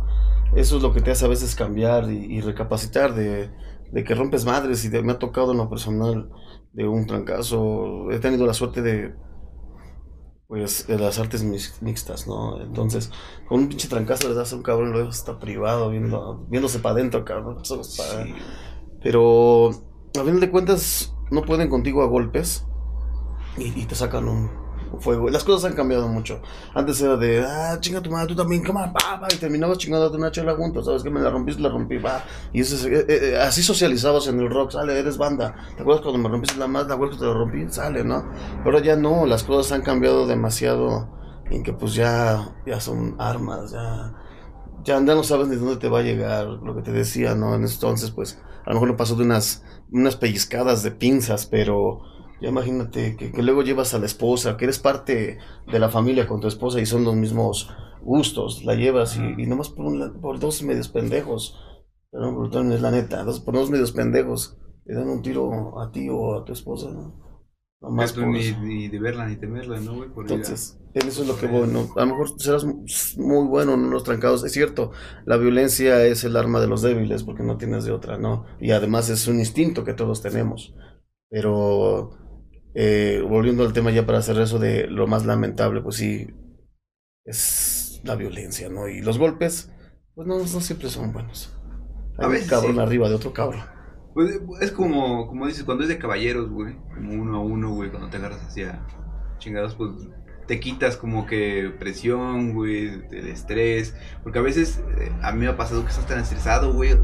Eso 0.57 0.77
es 0.77 0.83
lo 0.83 0.93
que 0.93 1.01
te 1.01 1.11
hace 1.11 1.25
a 1.25 1.29
veces 1.29 1.55
cambiar 1.55 2.11
y, 2.11 2.37
y 2.37 2.41
recapacitar 2.41 3.15
de, 3.15 3.51
de 3.93 4.05
que 4.05 4.15
rompes 4.15 4.45
madres 4.45 4.85
y 4.85 4.89
de- 4.89 5.03
me 5.03 5.13
ha 5.13 5.19
tocado 5.19 5.53
en 5.53 5.59
lo 5.59 5.69
personal 5.71 6.31
de 6.73 6.87
un 6.89 7.07
trancazo. 7.07 8.11
He 8.11 8.19
tenido 8.19 8.47
la 8.47 8.55
suerte 8.55 8.83
de, 8.83 9.15
pues, 10.49 10.87
de 10.87 10.99
las 10.99 11.19
artes 11.19 11.45
mix- 11.45 11.81
mixtas, 11.81 12.27
¿no? 12.27 12.61
Entonces, 12.61 13.11
con 13.49 13.61
un 13.61 13.69
pinche 13.69 13.89
trancazo 13.89 14.29
le 14.29 14.35
das 14.35 14.53
a 14.53 14.57
un 14.57 14.63
cabrón 14.63 14.91
y 14.91 14.93
lo 14.93 14.99
dejas 15.01 15.21
hasta 15.21 15.39
privado, 15.39 15.91
viendo, 15.91 16.47
viéndose 16.49 16.79
para 16.81 16.97
adentro, 16.97 17.25
cabrón. 17.25 17.59
Está- 17.63 17.81
Sí. 18.25 18.35
pero 19.03 19.71
a 19.71 20.21
final 20.25 20.41
de 20.41 20.51
cuentas 20.51 21.15
no 21.31 21.43
pueden 21.43 21.69
contigo 21.69 22.03
a 22.03 22.07
golpes 22.07 22.67
y, 23.57 23.85
te 23.85 23.95
sacan 23.95 24.29
un, 24.29 24.51
fuego. 25.01 25.29
Las 25.29 25.43
cosas 25.43 25.71
han 25.71 25.77
cambiado 25.77 26.07
mucho. 26.07 26.41
Antes 26.73 27.01
era 27.01 27.17
de, 27.17 27.45
ah, 27.45 27.77
chinga 27.81 28.01
tu 28.01 28.11
madre, 28.11 28.29
tú 28.29 28.37
también, 28.37 28.63
cama, 28.63 28.93
pa, 28.93 29.27
y 29.33 29.37
terminabas 29.37 29.79
chingándote 29.79 30.17
una 30.17 30.31
chela 30.31 30.55
juntos, 30.55 30.87
¿sabes 30.87 31.03
que 31.03 31.11
Me 31.11 31.21
la 31.21 31.31
rompiste, 31.31 31.61
la 31.61 31.69
rompí, 31.69 31.99
va. 31.99 32.23
Y 32.53 32.61
eso 32.61 32.77
es- 32.77 32.85
eh, 32.85 33.07
eh, 33.09 33.39
así 33.39 33.63
socializabas 33.63 34.29
en 34.29 34.39
el 34.39 34.51
rock, 34.51 34.71
sale, 34.73 34.99
eres 34.99 35.19
banda. 35.19 35.55
¿Te 35.77 35.83
acuerdas 35.83 36.03
cuando 36.03 36.21
me 36.21 36.29
rompiste 36.29 36.59
la 36.59 36.69
más, 36.69 36.87
¿te 36.87 36.93
acuerdas 36.93 37.17
que 37.17 37.25
te 37.25 37.27
la 37.29 37.35
rompí? 37.35 37.67
Sale, 37.69 38.05
¿no? 38.05 38.25
Pero 38.63 38.79
ya 38.81 38.97
no, 38.97 39.27
las 39.27 39.43
cosas 39.43 39.73
han 39.73 39.83
cambiado 39.83 40.27
demasiado 40.27 41.09
en 41.51 41.63
que 41.63 41.73
pues 41.73 41.95
ya, 41.95 42.55
ya 42.65 42.81
son 42.81 43.17
armas, 43.19 43.73
ya 43.73 44.15
ya 44.85 45.01
no 45.01 45.23
sabes 45.25 45.49
ni 45.49 45.57
dónde 45.57 45.77
te 45.77 45.89
va 45.89 46.01
a 46.01 46.03
llegar, 46.03 46.47
lo 46.47 46.75
que 46.75 46.83
te 46.83 46.93
decía, 46.93 47.35
¿no? 47.35 47.55
En 47.55 47.65
entonces, 47.65 48.11
pues, 48.11 48.39
a 48.65 48.69
lo 48.69 48.75
mejor 48.75 48.89
no 48.89 48.97
pasó 48.97 49.17
de 49.17 49.25
unas, 49.25 49.65
unas 49.91 50.17
pellizcadas 50.17 50.83
de 50.83 50.91
pinzas, 50.91 51.47
pero 51.47 52.03
ya 52.41 52.49
imagínate 52.49 53.17
que, 53.17 53.33
que 53.33 53.43
luego 53.43 53.63
llevas 53.63 53.95
a 53.95 53.99
la 53.99 54.07
esposa, 54.07 54.57
que 54.57 54.65
eres 54.65 54.79
parte 54.79 55.39
de 55.71 55.79
la 55.79 55.89
familia 55.89 56.27
con 56.27 56.41
tu 56.41 56.49
esposa 56.49 56.81
y 56.81 56.87
son 56.87 57.05
los 57.05 57.15
mismos 57.15 57.71
gustos, 58.03 58.65
la 58.65 58.75
llevas 58.75 59.17
y, 59.17 59.43
y 59.43 59.47
nomás 59.47 59.71
por, 59.71 59.87
un 59.87 60.21
por 60.21 60.39
dos 60.39 60.63
medios 60.63 60.89
pendejos, 60.89 61.59
perdón, 62.11 62.37
brutal, 62.37 62.73
es 62.73 62.83
la 62.83 62.91
neta, 62.91 63.25
dos, 63.25 63.41
por 63.41 63.55
dos 63.55 63.71
medios 63.71 63.93
pendejos, 63.93 64.59
le 64.85 64.95
dan 64.95 65.09
un 65.09 65.23
tiro 65.23 65.81
a 65.81 65.91
ti 65.91 66.09
o 66.11 66.37
a 66.37 66.45
tu 66.45 66.53
esposa, 66.53 66.91
¿no? 66.91 67.25
Nomás 67.81 68.15
por 68.15 68.27
ni, 68.27 68.89
de 68.89 68.99
verla 68.99 69.29
ni 69.29 69.37
temerla, 69.37 69.79
¿no, 69.81 69.95
güey? 69.95 70.09
Por 70.09 70.25
Entonces, 70.25 70.81
en 70.95 71.07
eso 71.07 71.23
es 71.23 71.29
lo 71.29 71.37
que 71.37 71.47
voy, 71.47 71.69
¿no? 71.69 71.89
A 71.97 72.01
lo 72.01 72.13
mejor 72.13 72.41
serás 72.41 72.65
muy 72.65 73.47
bueno 73.47 73.75
en 73.75 73.91
los 73.91 74.05
trancados. 74.05 74.43
Es 74.45 74.53
cierto, 74.53 74.93
la 75.27 75.37
violencia 75.37 76.03
es 76.07 76.25
el 76.25 76.37
arma 76.37 76.61
de 76.61 76.67
los 76.67 76.81
débiles 76.81 77.25
porque 77.25 77.43
no 77.43 77.59
tienes 77.59 77.85
de 77.85 77.93
otra, 77.93 78.17
¿no? 78.17 78.47
Y 78.59 78.71
además 78.71 79.11
es 79.11 79.29
un 79.29 79.39
instinto 79.39 79.85
que 79.85 79.93
todos 79.93 80.23
tenemos. 80.23 80.75
Pero, 81.29 82.11
eh, 82.75 83.23
volviendo 83.29 83.65
al 83.65 83.73
tema 83.73 83.91
ya 83.91 84.07
para 84.07 84.19
hacer 84.19 84.39
eso 84.39 84.59
de 84.59 84.87
lo 84.89 85.07
más 85.07 85.27
lamentable, 85.27 85.83
pues 85.83 85.97
sí, 85.97 86.29
es 87.25 88.01
la 88.05 88.17
violencia, 88.17 88.69
¿no? 88.69 88.89
Y 88.89 89.01
los 89.01 89.19
golpes, 89.19 89.71
pues 90.15 90.27
no, 90.29 90.39
no 90.39 90.47
siempre 90.47 90.91
son 90.91 91.13
buenos. 91.13 91.53
Hay 92.19 92.27
A 92.27 92.29
un 92.29 92.33
veces 92.33 92.49
cabrón 92.49 92.77
sí. 92.77 92.81
arriba 92.81 93.09
de 93.09 93.15
otro 93.17 93.33
cabrón. 93.33 93.65
Pues 94.15 94.41
es 94.61 94.71
como, 94.71 95.27
como 95.27 95.47
dices, 95.47 95.65
cuando 95.65 95.83
es 95.83 95.89
de 95.89 95.99
caballeros, 95.99 96.49
güey, 96.51 96.77
como 96.95 97.15
uno 97.15 97.37
a 97.37 97.41
uno, 97.41 97.75
güey, 97.75 97.91
cuando 97.91 98.11
te 98.11 98.17
agarras 98.19 98.43
hacia 98.47 98.87
chingados, 99.39 99.75
pues 99.75 99.91
te 100.47 100.61
quitas 100.61 100.97
como 100.97 101.27
que 101.27 101.73
presión, 101.81 102.55
güey, 102.55 102.87
el 103.11 103.29
estrés, 103.29 103.97
porque 104.23 104.39
a 104.39 104.43
veces 104.43 104.83
eh, 105.01 105.11
a 105.23 105.33
mí 105.33 105.41
me 105.41 105.49
ha 105.49 105.57
pasado 105.57 105.83
que 105.83 105.91
estás 105.91 106.07
tan 106.07 106.21
estresado, 106.21 106.73
güey, 106.73 106.97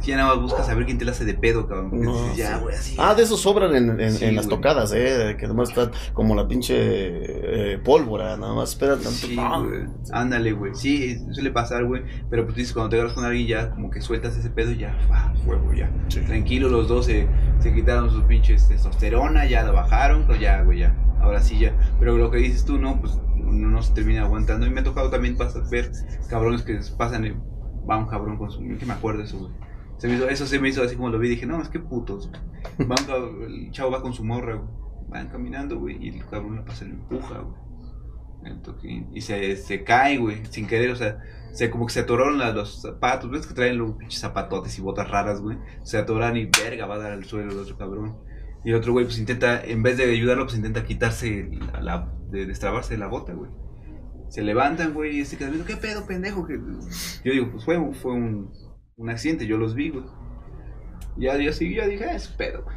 que 0.00 0.06
ya 0.06 0.16
nada 0.16 0.30
más 0.34 0.42
buscas 0.42 0.66
saber 0.66 0.84
quién 0.86 0.98
te 0.98 1.04
la 1.04 1.12
hace 1.12 1.24
de 1.24 1.34
pedo, 1.34 1.66
cabrón, 1.66 1.90
porque 1.90 2.04
No, 2.04 2.22
dices, 2.22 2.36
ya, 2.36 2.56
sí. 2.56 2.62
güey, 2.62 2.74
así. 2.76 2.96
Ah, 2.98 3.14
de 3.14 3.22
esos 3.22 3.40
sobran 3.40 3.74
en, 3.76 4.00
en- 4.00 4.12
Sí, 4.12 4.24
en 4.24 4.36
las 4.36 4.46
güey. 4.46 4.56
tocadas, 4.56 4.92
¿eh? 4.94 5.36
Que 5.38 5.46
nomás 5.46 5.68
está 5.70 5.90
como 6.12 6.34
la 6.34 6.46
pinche 6.48 6.74
eh, 6.76 7.78
pólvora, 7.78 8.36
nada 8.36 8.54
más 8.54 8.70
esperan 8.70 8.96
tanto. 8.96 9.10
Sí, 9.10 9.36
güey. 9.36 9.86
Ándale, 10.12 10.52
güey. 10.52 10.74
Sí, 10.74 11.18
suele 11.32 11.50
pasar, 11.50 11.84
güey. 11.84 12.02
Pero 12.30 12.44
pues 12.44 12.56
dices, 12.56 12.72
cuando 12.72 12.90
te 12.90 12.96
agarras 12.96 13.14
con 13.14 13.24
alguien 13.24 13.46
ya 13.46 13.70
como 13.70 13.90
que 13.90 14.00
sueltas 14.00 14.36
ese 14.36 14.50
pedo 14.50 14.70
y 14.72 14.78
ya, 14.78 14.96
¡fua! 15.06 15.32
fuego, 15.44 15.72
ya. 15.74 15.90
Sí. 16.08 16.20
Tranquilo, 16.20 16.68
los 16.68 16.88
dos 16.88 17.06
se, 17.06 17.28
se 17.60 17.74
quitaron 17.74 18.10
sus 18.10 18.24
pinches 18.24 18.68
testosterona, 18.68 19.46
ya 19.46 19.62
la 19.62 19.72
bajaron, 19.72 20.26
pues 20.26 20.40
ya, 20.40 20.62
güey, 20.62 20.78
ya. 20.80 20.96
Ahora 21.20 21.40
sí 21.40 21.58
ya. 21.58 21.74
Pero 21.98 22.16
lo 22.18 22.30
que 22.30 22.38
dices 22.38 22.64
tú, 22.64 22.78
no, 22.78 23.00
pues 23.00 23.18
no 23.36 23.82
se 23.82 23.92
termina 23.94 24.22
aguantando. 24.22 24.66
Y 24.66 24.70
me 24.70 24.80
ha 24.80 24.84
tocado 24.84 25.10
también 25.10 25.36
pasar, 25.36 25.62
ver 25.70 25.90
cabrones 26.28 26.62
que 26.62 26.78
pasan, 26.98 27.24
eh, 27.24 27.34
va 27.88 27.96
un 27.98 28.06
cabrón 28.06 28.36
con 28.38 28.50
su... 28.50 28.60
que 28.60 28.86
me 28.86 28.92
acuerdo 28.94 29.20
de 29.20 29.24
eso, 29.26 29.38
güey. 29.38 29.52
Se 29.98 30.08
me 30.08 30.14
hizo, 30.14 30.28
eso 30.28 30.46
se 30.46 30.58
me 30.58 30.68
hizo 30.68 30.82
así 30.82 30.96
como 30.96 31.08
lo 31.08 31.18
vi, 31.18 31.28
dije, 31.28 31.46
no, 31.46 31.60
es 31.62 31.68
que 31.68 31.80
putos. 31.80 32.30
el 32.78 33.70
chavo 33.70 33.90
va 33.90 34.02
con 34.02 34.12
su 34.12 34.24
morra, 34.24 34.56
güey. 34.56 34.68
Van 35.08 35.28
caminando, 35.28 35.78
güey, 35.78 35.96
y 36.04 36.08
el 36.08 36.26
cabrón 36.26 36.56
le 36.56 36.62
pasa 36.62 36.84
lo 36.84 36.92
empuja, 36.92 37.38
güey. 37.38 38.52
El 38.52 38.60
toquín. 38.62 39.08
Y 39.14 39.20
se, 39.22 39.56
se 39.56 39.84
cae, 39.84 40.18
güey, 40.18 40.42
sin 40.50 40.66
querer, 40.66 40.90
o 40.90 40.96
sea, 40.96 41.18
se 41.52 41.70
como 41.70 41.86
que 41.86 41.92
se 41.92 42.00
atoraron 42.00 42.38
la- 42.38 42.52
los 42.52 42.82
zapatos, 42.82 43.30
ves 43.30 43.46
que 43.46 43.54
traen 43.54 43.78
los 43.78 43.92
pinches 43.92 44.20
zapatotes 44.20 44.76
y 44.78 44.82
botas 44.82 45.08
raras, 45.10 45.40
güey. 45.40 45.56
Se 45.82 45.96
atoran 45.98 46.36
y 46.36 46.46
verga, 46.46 46.86
va 46.86 46.96
a 46.96 46.98
dar 46.98 47.12
al 47.12 47.24
suelo 47.24 47.52
el 47.52 47.58
otro 47.58 47.76
cabrón. 47.78 48.16
Y 48.64 48.70
el 48.70 48.76
otro 48.76 48.92
güey, 48.92 49.04
pues 49.04 49.18
intenta, 49.18 49.62
en 49.64 49.82
vez 49.82 49.96
de 49.98 50.10
ayudarlo, 50.10 50.44
pues 50.44 50.56
intenta 50.56 50.84
quitarse, 50.84 51.48
la, 51.72 51.80
la- 51.80 52.12
de 52.30 52.46
destrabarse 52.46 52.94
de 52.94 52.98
la 52.98 53.06
bota, 53.06 53.32
güey. 53.32 53.50
Se 54.28 54.42
levantan, 54.42 54.92
güey, 54.94 55.20
y 55.20 55.24
se 55.24 55.36
quedan 55.38 55.52
viendo, 55.52 55.66
¿qué 55.68 55.76
pedo, 55.76 56.06
pendejo? 56.06 56.44
Que... 56.46 56.54
Yo 57.24 57.32
digo, 57.32 57.50
pues 57.52 57.64
fue, 57.64 57.78
un- 57.78 57.94
fue 57.94 58.12
un, 58.12 58.50
un 58.96 59.10
accidente, 59.10 59.46
yo 59.46 59.56
los 59.58 59.74
vi, 59.74 59.90
güey. 59.90 60.04
Y 61.16 61.22
ya, 61.24 61.36
yo, 61.36 61.52
sí, 61.52 61.72
yo 61.74 61.86
dije, 61.86 62.04
ah, 62.04 62.14
es 62.14 62.28
pedo, 62.28 62.62
güey. 62.62 62.76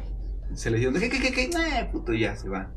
Se 0.54 0.70
le 0.70 0.78
dijeron, 0.78 0.98
¿qué, 1.00 1.08
qué, 1.10 1.20
qué, 1.20 1.32
qué? 1.32 1.48
Nah, 1.48 1.90
puto, 1.90 2.12
y 2.12 2.20
ya 2.20 2.34
se 2.36 2.48
van. 2.48 2.72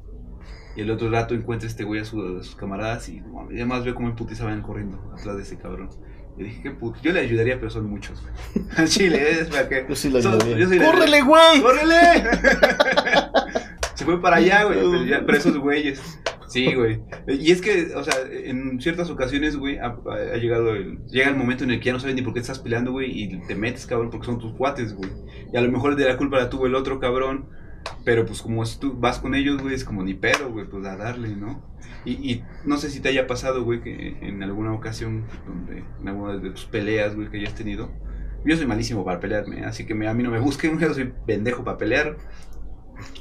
Y 0.75 0.82
el 0.82 0.91
otro 0.91 1.10
rato 1.10 1.34
encuentra 1.36 1.67
este 1.67 1.84
güey 1.84 2.01
a, 2.01 2.06
su- 2.06 2.21
a 2.39 2.43
sus 2.43 2.56
camaradas 2.56 3.08
y 3.10 3.19
no 3.21 3.30
mames, 3.34 3.58
ya 3.58 3.65
más 3.65 3.84
veo 3.84 3.93
como 3.95 4.08
en 4.08 4.15
putiza 4.15 4.45
van 4.45 4.62
corriendo 4.62 5.13
atrás 5.17 5.36
de 5.38 5.43
ese 5.43 5.58
cabrón. 5.58 5.89
Yo 6.38 6.45
dije, 6.45 6.62
qué 6.62 6.71
puto. 6.71 6.97
Yo 7.01 7.12
le 7.12 7.19
ayudaría, 7.19 7.60
pero 7.60 7.69
son 7.69 7.89
muchos, 7.89 8.21
güey. 8.21 8.65
Al 8.77 8.88
Chile, 8.88 9.32
es 9.41 9.47
para 9.49 9.68
que. 9.68 9.86
Yo 9.88 9.95
sí 9.95 10.09
Son- 10.22 10.34
ayudaría. 10.41 10.78
yo 10.78 10.86
¡Córrele, 10.86 11.22
güey! 11.24 11.61
¡Córrele! 11.61 12.24
Se 13.95 14.05
fue 14.05 14.22
para 14.22 14.38
allá, 14.38 14.63
güey. 14.63 14.80
Pero, 14.91 15.03
ya- 15.05 15.26
pero 15.26 15.38
esos 15.38 15.57
güeyes. 15.57 16.20
Sí, 16.52 16.74
güey. 16.74 17.02
Y 17.28 17.52
es 17.52 17.62
que, 17.62 17.93
o 17.95 18.04
sea, 18.04 18.16
en 18.30 18.80
ciertas 18.82 19.10
ocasiones, 19.10 19.56
güey, 19.56 19.78
ha, 19.80 19.95
llegado 20.36 20.76
el. 20.76 20.99
Llega 21.08 21.30
el 21.30 21.36
momento 21.36 21.64
en 21.64 21.72
el 21.72 21.80
que 21.80 21.86
ya 21.86 21.93
no 21.93 21.99
sabes 21.99 22.16
ni 22.16 22.22
por 22.22 22.34
qué 22.34 22.39
estás 22.39 22.60
peleando, 22.60 22.91
güey, 22.91 23.12
y 23.12 23.39
te 23.47 23.56
metes, 23.56 23.86
cabrón, 23.86 24.10
porque 24.10 24.26
son 24.26 24.39
tus 24.39 24.54
cuates, 24.54 24.93
güey. 24.93 25.10
Y 25.54 25.58
a 25.58 25.62
lo 25.62 25.72
mejor 25.72 25.95
de 25.95 26.06
la 26.06 26.18
culpa 26.18 26.38
la 26.38 26.49
tuvo 26.49 26.68
el 26.68 26.76
otro 26.76 26.99
cabrón. 26.99 27.49
Pero 28.06 28.26
pues 28.26 28.41
como 28.41 28.62
es 28.62 28.80
tú 28.80 28.93
vas 28.99 29.20
con 29.20 29.34
ellos, 29.34 29.62
güey, 29.62 29.74
es 29.74 29.84
como 29.84 30.04
ni 30.04 30.14
pedo, 30.14 30.52
güey, 30.52 30.68
pues 30.68 30.86
a 30.86 30.95
darle, 30.97 31.36
¿no? 31.36 31.64
Y, 32.06 32.12
y 32.12 32.43
no 32.66 32.78
sé 32.78 32.89
si 32.89 32.99
te 32.99 33.10
haya 33.10 33.28
pasado, 33.28 33.64
güey, 33.64 33.82
que 33.82 34.18
en 34.22 34.41
alguna 34.43 34.74
ocasión, 34.74 35.26
donde, 35.47 35.84
en 35.99 36.08
alguna 36.08 36.38
de 36.38 36.52
tus 36.52 36.66
peleas, 36.66 37.16
güey, 37.16 37.30
que 37.30 37.38
hayas 37.38 37.56
tenido. 37.56 37.91
Yo 38.43 38.58
soy 38.58 38.66
malísimo 38.66 39.06
para 39.06 39.20
pelearme, 39.20 39.66
así 39.66 39.86
que 39.86 39.93
me- 39.93 40.08
a 40.08 40.14
mí 40.14 40.24
no 40.24 40.32
me 40.32 40.39
busquen, 40.39 40.80
yo 40.80 40.93
soy 40.93 41.14
pendejo 41.26 41.64
para 41.64 41.78
pelear. 41.78 42.18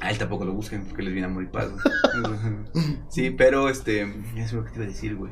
A 0.01 0.11
él 0.11 0.17
tampoco 0.17 0.45
lo 0.45 0.53
busquen 0.53 0.85
porque 0.85 1.03
les 1.03 1.13
viene 1.13 1.27
amor 1.27 1.43
y 1.43 1.47
paz. 1.47 1.71
güey. 1.71 2.95
sí, 3.09 3.31
pero 3.31 3.69
este. 3.69 4.01
Eso 4.01 4.13
es 4.35 4.53
lo 4.53 4.63
que 4.65 4.71
te 4.71 4.75
iba 4.77 4.85
a 4.85 4.87
decir, 4.89 5.15
güey. 5.15 5.31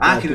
Ah, 0.00 0.18
que, 0.20 0.28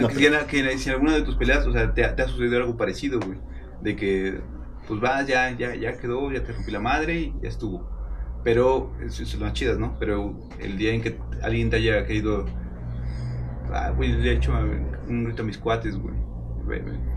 si 0.77 0.89
en 0.89 0.95
alguna 0.95 1.13
de 1.15 1.23
tus 1.23 1.35
peleas, 1.35 1.65
o 1.67 1.71
sea, 1.73 1.93
te, 1.93 2.05
ha- 2.05 2.15
te 2.15 2.21
ha 2.21 2.27
sucedido 2.27 2.57
algo 2.57 2.77
parecido, 2.77 3.19
güey. 3.19 3.39
De 3.81 3.95
que, 3.95 4.39
pues 4.87 4.99
vas, 5.01 5.27
ya, 5.27 5.51
ya, 5.51 5.75
ya 5.75 5.97
quedó, 5.97 6.31
ya 6.31 6.43
te 6.43 6.53
rompí 6.53 6.71
la 6.71 6.79
madre 6.79 7.15
y 7.19 7.33
ya 7.41 7.49
estuvo. 7.49 7.89
Pero, 8.43 8.93
lo 9.39 9.45
más 9.45 9.53
chidas, 9.53 9.77
¿no? 9.77 9.97
Pero 9.99 10.37
el 10.59 10.77
día 10.77 10.93
en 10.93 11.01
que 11.01 11.19
alguien 11.43 11.69
te 11.69 11.77
haya 11.77 12.05
querido. 12.05 12.45
Ah, 13.73 13.91
güey, 13.95 14.13
le 14.13 14.31
he 14.31 14.35
hecho 14.35 14.53
un 15.07 15.25
grito 15.25 15.41
a 15.43 15.45
mis 15.45 15.57
cuates, 15.57 15.97
güey. 15.97 16.15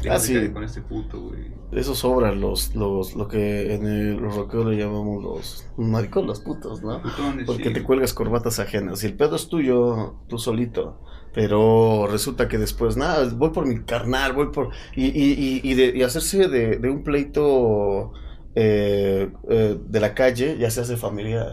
Ah, 0.09 0.19
sí. 0.19 0.49
Con 0.51 0.65
este 0.65 0.83
puto, 0.83 1.21
güey. 1.21 1.61
Eso 1.73 1.95
sobra 1.95 2.33
los, 2.33 2.75
los, 2.75 3.15
lo 3.15 3.29
que 3.29 3.75
en 3.75 3.87
el, 3.87 4.17
los 4.17 4.37
le 4.67 4.77
llamamos 4.77 5.23
los 5.23 5.67
maricón, 5.77 6.27
los 6.27 6.41
putos, 6.41 6.83
¿no? 6.83 7.01
Putones, 7.01 7.47
Porque 7.47 7.69
sí, 7.69 7.73
te 7.73 7.83
cuelgas 7.83 8.13
corbatas 8.13 8.59
ajenas. 8.59 8.99
Si 8.99 9.07
el 9.07 9.17
pedo 9.17 9.37
es 9.37 9.49
tuyo, 9.49 10.17
tú 10.29 10.39
solito. 10.39 11.01
Pero 11.33 12.09
resulta 12.11 12.49
que 12.49 12.59
después, 12.59 12.97
nada, 12.97 13.29
voy 13.35 13.51
por 13.51 13.67
mi 13.67 13.85
carnal, 13.85 14.33
voy 14.33 14.49
por. 14.49 14.71
Y, 14.97 15.07
y, 15.07 15.33
y, 15.33 15.61
y 15.63 15.75
de, 15.75 15.97
y 15.97 16.03
hacerse 16.03 16.49
de, 16.49 16.79
de 16.79 16.91
un 16.91 17.05
pleito 17.05 18.13
eh, 18.57 19.31
eh, 19.49 19.79
de 19.81 20.01
la 20.01 20.15
calle 20.15 20.59
ya 20.59 20.71
se 20.71 20.81
hace 20.81 20.97
familiar. 20.97 21.53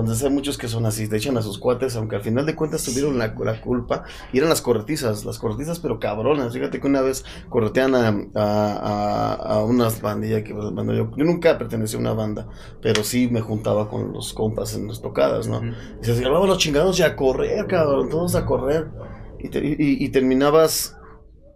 Entonces 0.00 0.24
hay 0.24 0.30
muchos 0.30 0.56
que 0.56 0.68
son 0.68 0.86
así, 0.86 1.06
te 1.06 1.16
echan 1.18 1.36
a 1.36 1.42
sus 1.42 1.58
cuates, 1.58 1.96
aunque 1.96 2.16
al 2.16 2.22
final 2.22 2.46
de 2.46 2.54
cuentas 2.56 2.82
tuvieron 2.82 3.18
la, 3.18 3.34
la 3.44 3.60
culpa. 3.60 4.04
Y 4.32 4.38
eran 4.38 4.48
las 4.48 4.62
corretizas, 4.62 5.26
las 5.26 5.38
corretizas 5.38 5.80
pero 5.80 6.00
cabronas. 6.00 6.54
Fíjate 6.54 6.80
que 6.80 6.86
una 6.86 7.02
vez 7.02 7.24
corretean 7.50 7.94
a, 7.94 8.08
a, 8.34 9.34
a, 9.34 9.64
unas 9.64 10.00
bandillas 10.00 10.42
que 10.44 10.54
bueno, 10.54 10.94
yo, 10.94 11.10
yo 11.14 11.24
nunca 11.24 11.58
pertenecí 11.58 11.96
a 11.96 11.98
una 11.98 12.14
banda, 12.14 12.48
pero 12.80 13.04
sí 13.04 13.28
me 13.30 13.42
juntaba 13.42 13.90
con 13.90 14.12
los 14.12 14.32
compas 14.32 14.74
en 14.74 14.88
las 14.88 15.02
tocadas, 15.02 15.46
¿no? 15.46 15.58
Ujú. 15.58 15.66
Y 16.00 16.04
se 16.06 16.28
vamos 16.28 16.48
los 16.48 16.58
chingados 16.58 16.98
y 16.98 17.02
a 17.02 17.14
correr, 17.14 17.66
cabrón, 17.66 18.08
todos 18.08 18.34
a 18.34 18.46
correr. 18.46 18.88
Y, 19.38 19.50
te- 19.50 19.58
y- 19.64 19.76
y 19.78 20.08
terminabas, 20.08 20.96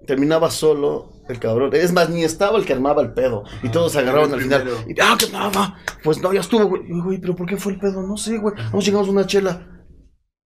terminabas 0.07 0.53
solo 0.53 1.16
el 1.29 1.39
cabrón. 1.39 1.71
Es 1.75 1.93
más, 1.93 2.11
ni 2.11 2.25
estaba 2.25 2.59
el 2.59 2.65
que 2.65 2.73
armaba 2.73 3.03
el 3.03 3.13
pedo. 3.13 3.45
Y 3.63 3.67
Ajá, 3.67 3.73
todos 3.73 3.93
se 3.93 3.99
agarraron 3.99 4.33
al 4.33 4.41
final. 4.41 4.69
Y, 4.87 5.01
ah, 5.01 5.17
que 5.19 5.31
nada. 5.31 5.77
Pues 6.03 6.21
no, 6.23 6.33
ya 6.33 6.41
estuvo, 6.41 6.67
güey. 6.67 6.83
Y, 6.89 7.01
güey, 7.01 7.19
pero 7.19 7.35
¿por 7.35 7.47
qué 7.47 7.57
fue 7.57 7.73
el 7.73 7.79
pedo? 7.79 8.03
No 8.07 8.17
sé, 8.17 8.39
güey. 8.39 8.55
Vamos, 8.57 8.85
llegamos 8.85 9.09
a 9.09 9.11
una 9.11 9.27
chela. 9.27 9.67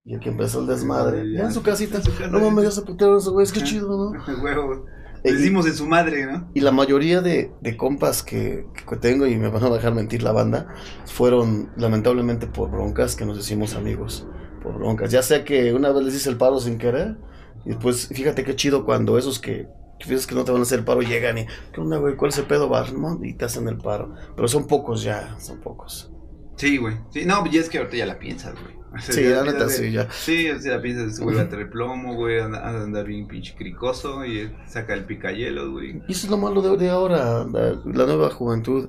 Y 0.05 0.15
el 0.15 0.21
que 0.21 0.31
empezó 0.31 0.61
el 0.61 0.67
desmadre. 0.67 1.31
Ya 1.33 1.45
en 1.45 1.53
su 1.53 1.63
casita. 1.63 1.99
En 1.99 2.05
su 2.05 2.13
casa. 2.13 2.29
No 2.29 2.41
mames, 2.41 2.65
ya 2.65 2.71
se 2.71 2.83
putearon 2.83 3.19
esos 3.19 3.33
güeyes, 3.33 3.53
qué 3.53 3.61
Ajá. 3.61 3.69
chido, 3.69 3.89
¿no? 3.89 4.43
Huevo. 4.43 4.87
Dimos 5.23 5.67
en 5.67 5.75
su 5.75 5.87
madre, 5.87 6.25
¿no? 6.25 6.51
y 6.55 6.61
la 6.61 6.73
mayoría 6.73 7.21
de, 7.21 7.53
de 7.61 7.77
compas 7.77 8.23
que, 8.23 8.67
que 8.89 8.97
tengo, 8.97 9.27
y 9.27 9.37
me 9.37 9.49
van 9.49 9.63
a 9.65 9.69
dejar 9.69 9.95
mentir 9.95 10.23
la 10.23 10.33
banda, 10.33 10.75
fueron 11.05 11.71
lamentablemente 11.77 12.47
por 12.47 12.71
broncas 12.71 13.17
que 13.17 13.27
nos 13.27 13.39
hicimos 13.39 13.75
amigos. 13.75 14.27
Por 14.63 14.79
broncas. 14.79 15.11
Ya 15.11 15.23
sea 15.23 15.45
que 15.45 15.75
una 15.75 15.91
vez 15.91 16.05
les 16.05 16.15
hice 16.15 16.31
el 16.31 16.39
paro 16.39 16.59
sin 16.59 16.79
querer, 16.79 17.19
y 17.67 17.71
después, 17.71 18.09
fíjate 18.09 18.45
qué 18.45 18.57
chido 18.57 18.87
cuando 18.87 19.19
esos 19.19 19.39
que, 19.39 19.69
que 20.01 20.07
piensas 20.07 20.27
que 20.27 20.35
no 20.35 20.45
te 20.45 20.51
van 20.51 20.61
a 20.61 20.63
hacer 20.63 20.81
el 20.81 20.85
paro 20.85 21.03
llegan 21.03 21.39
y, 21.39 21.47
¿qué 21.73 21.81
onda, 21.81 21.99
güey? 21.99 22.17
¿Cuál 22.17 22.31
es 22.31 22.39
el 22.39 22.47
pedo, 22.47 22.69
bar? 22.69 22.93
¿No? 22.93 23.19
Y 23.23 23.35
te 23.35 23.45
hacen 23.45 23.69
el 23.69 23.79
paro. 23.79 24.15
Pero 24.35 24.49
son 24.49 24.67
pocos 24.67 25.03
ya, 25.03 25.39
son 25.39 25.61
pocos. 25.61 26.11
Sí, 26.57 26.77
güey. 26.79 26.97
Sí, 27.11 27.25
no, 27.25 27.47
ya 27.47 27.61
es 27.61 27.69
que 27.71 27.79
ahorita 27.79 27.97
ya 27.97 28.07
la 28.07 28.19
piensas, 28.19 28.55
güey. 28.61 28.75
O 28.93 28.99
sea, 28.99 29.15
Sí, 29.15 29.23
ya 29.23 29.29
la 29.37 29.43
piensas 29.43 29.55
neta, 29.55 29.67
de- 29.67 29.73
sí, 29.89 29.93
ya. 29.93 30.11
Sí, 30.11 30.51
o 30.51 30.59
sea, 30.59 30.77
la 30.77 30.83
piensas, 30.83 31.21
güey 31.21 31.37
va 31.37 31.43
a 31.43 31.49
tener 31.49 31.71
plomo, 31.71 32.15
güey, 32.17 32.41
anda, 32.41 32.69
anda 32.69 33.03
bien 33.05 33.29
pinche 33.29 33.55
cricoso 33.55 34.25
y 34.27 34.53
saca 34.67 34.95
el 34.95 35.05
picayelos, 35.05 35.71
güey. 35.71 36.03
Y 36.09 36.13
eso 36.13 36.27
es 36.27 36.31
lo 36.31 36.37
malo 36.39 36.61
de, 36.61 36.77
de 36.77 36.91
ahora, 36.91 37.45
la, 37.45 37.81
la 37.85 38.07
nueva 38.07 38.31
juventud. 38.31 38.89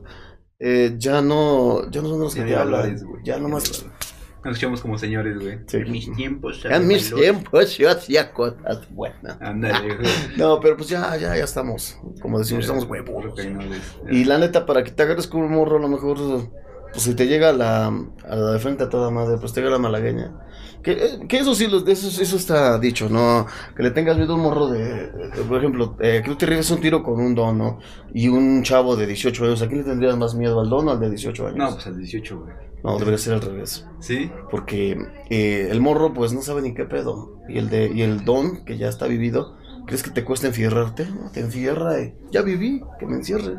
Eh, 0.60 0.96
ya 0.98 1.22
no, 1.22 1.90
ya 1.92 2.02
no 2.02 2.10
son 2.10 2.20
los 2.20 2.36
que 2.36 2.44
te 2.44 2.56
hablan. 2.56 2.98
Ya 3.24 3.38
nomás. 3.38 3.86
Nos 4.44 4.58
echamos 4.58 4.82
como 4.82 4.98
señores, 4.98 5.38
güey. 5.40 5.60
Sí. 5.68 5.78
En 5.78 5.92
mis 5.92 6.12
tiempos. 6.14 6.66
En 6.66 6.88
mis 6.88 7.14
tiempos 7.14 7.78
yo 7.78 7.90
hacía 7.92 8.34
cosas 8.34 8.90
buenas. 8.92 9.38
Ándale, 9.40 9.96
güey. 9.98 10.10
No, 10.38 10.60
pero 10.60 10.76
pues 10.78 10.90
ya, 10.90 11.16
ya, 11.18 11.36
ya 11.38 11.44
estamos. 11.44 11.98
Como 12.22 12.40
decimos, 12.40 12.64
estamos 12.66 12.86
huevos. 12.86 13.26
Y 14.10 14.26
la 14.26 14.38
neta, 14.40 14.66
para 14.66 14.84
que 14.84 14.92
te 14.92 15.04
agarres 15.04 15.28
como 15.28 15.46
un 15.46 15.52
morro, 15.52 15.78
a 15.78 15.82
lo 15.82 15.88
mejor, 15.88 16.18
pues 16.92 17.04
si 17.04 17.14
te 17.16 17.28
llega 17.28 17.50
a 17.50 17.54
la, 17.54 17.86
a 17.88 18.36
la 18.36 18.52
de 18.54 18.60
frente 18.60 18.84
a 18.84 18.90
toda 18.90 19.12
madre, 19.12 19.38
pues 19.40 19.54
te 19.54 19.62
llega 19.62 19.72
la 19.72 19.78
malagueña. 19.80 20.34
Que, 20.82 20.94
eh, 20.94 21.20
que 21.30 21.38
eso 21.38 21.54
sí, 21.54 21.66
eso, 21.66 22.22
eso 22.24 22.36
está 22.36 22.80
dicho, 22.80 23.08
¿no? 23.08 23.46
Que 23.78 23.84
le 23.84 23.92
tengas 23.92 24.18
miedo 24.18 24.34
a 24.34 24.36
un 24.38 24.42
morro 24.42 24.66
de, 24.68 25.12
de- 25.12 25.44
por 25.48 25.60
ejemplo, 25.60 25.96
eh, 26.00 26.22
que 26.24 26.32
tú 26.32 26.36
te 26.36 26.48
riegues 26.48 26.72
un 26.72 26.82
tiro 26.82 27.04
con 27.04 27.20
un 27.22 27.36
don, 27.36 27.56
¿no? 27.60 27.78
Y 28.16 28.28
un 28.30 28.64
chavo 28.64 28.96
de 28.96 29.06
18 29.06 29.46
años, 29.46 29.62
¿a 29.62 29.68
quién 29.68 29.82
le 29.82 29.86
tendrías 29.86 30.18
más 30.18 30.34
miedo, 30.34 30.60
al 30.60 30.70
don 30.72 30.88
o 30.88 30.92
al 30.92 31.00
de 31.00 31.12
18 31.12 31.46
años? 31.46 31.58
No, 31.58 31.72
pues 31.76 31.86
al 31.86 31.96
18, 32.00 32.40
güey. 32.40 32.71
No, 32.84 32.98
debería 32.98 33.18
ser 33.18 33.34
al 33.34 33.42
revés. 33.42 33.88
¿Sí? 34.00 34.32
Porque 34.50 34.98
eh, 35.30 35.68
el 35.70 35.82
morro, 35.82 36.14
pues 36.14 36.34
no 36.34 36.42
sabe 36.42 36.62
ni 36.62 36.74
qué 36.74 36.86
pedo. 36.86 37.40
Y 37.48 37.58
el, 37.58 37.70
de, 37.70 37.92
y 37.94 38.02
el 38.02 38.26
don, 38.26 38.66
que 38.66 38.78
ya 38.78 38.90
está 38.90 39.08
vivido, 39.08 39.58
¿crees 39.86 40.04
que 40.04 40.10
te 40.10 40.24
cuesta 40.24 40.48
enfierrarte? 40.48 41.06
No, 41.06 41.32
te 41.32 41.42
enfierra 41.42 42.02
y 42.02 42.14
ya 42.32 42.42
viví, 42.42 42.82
que 43.00 43.06
me 43.06 43.18
encierre. 43.18 43.58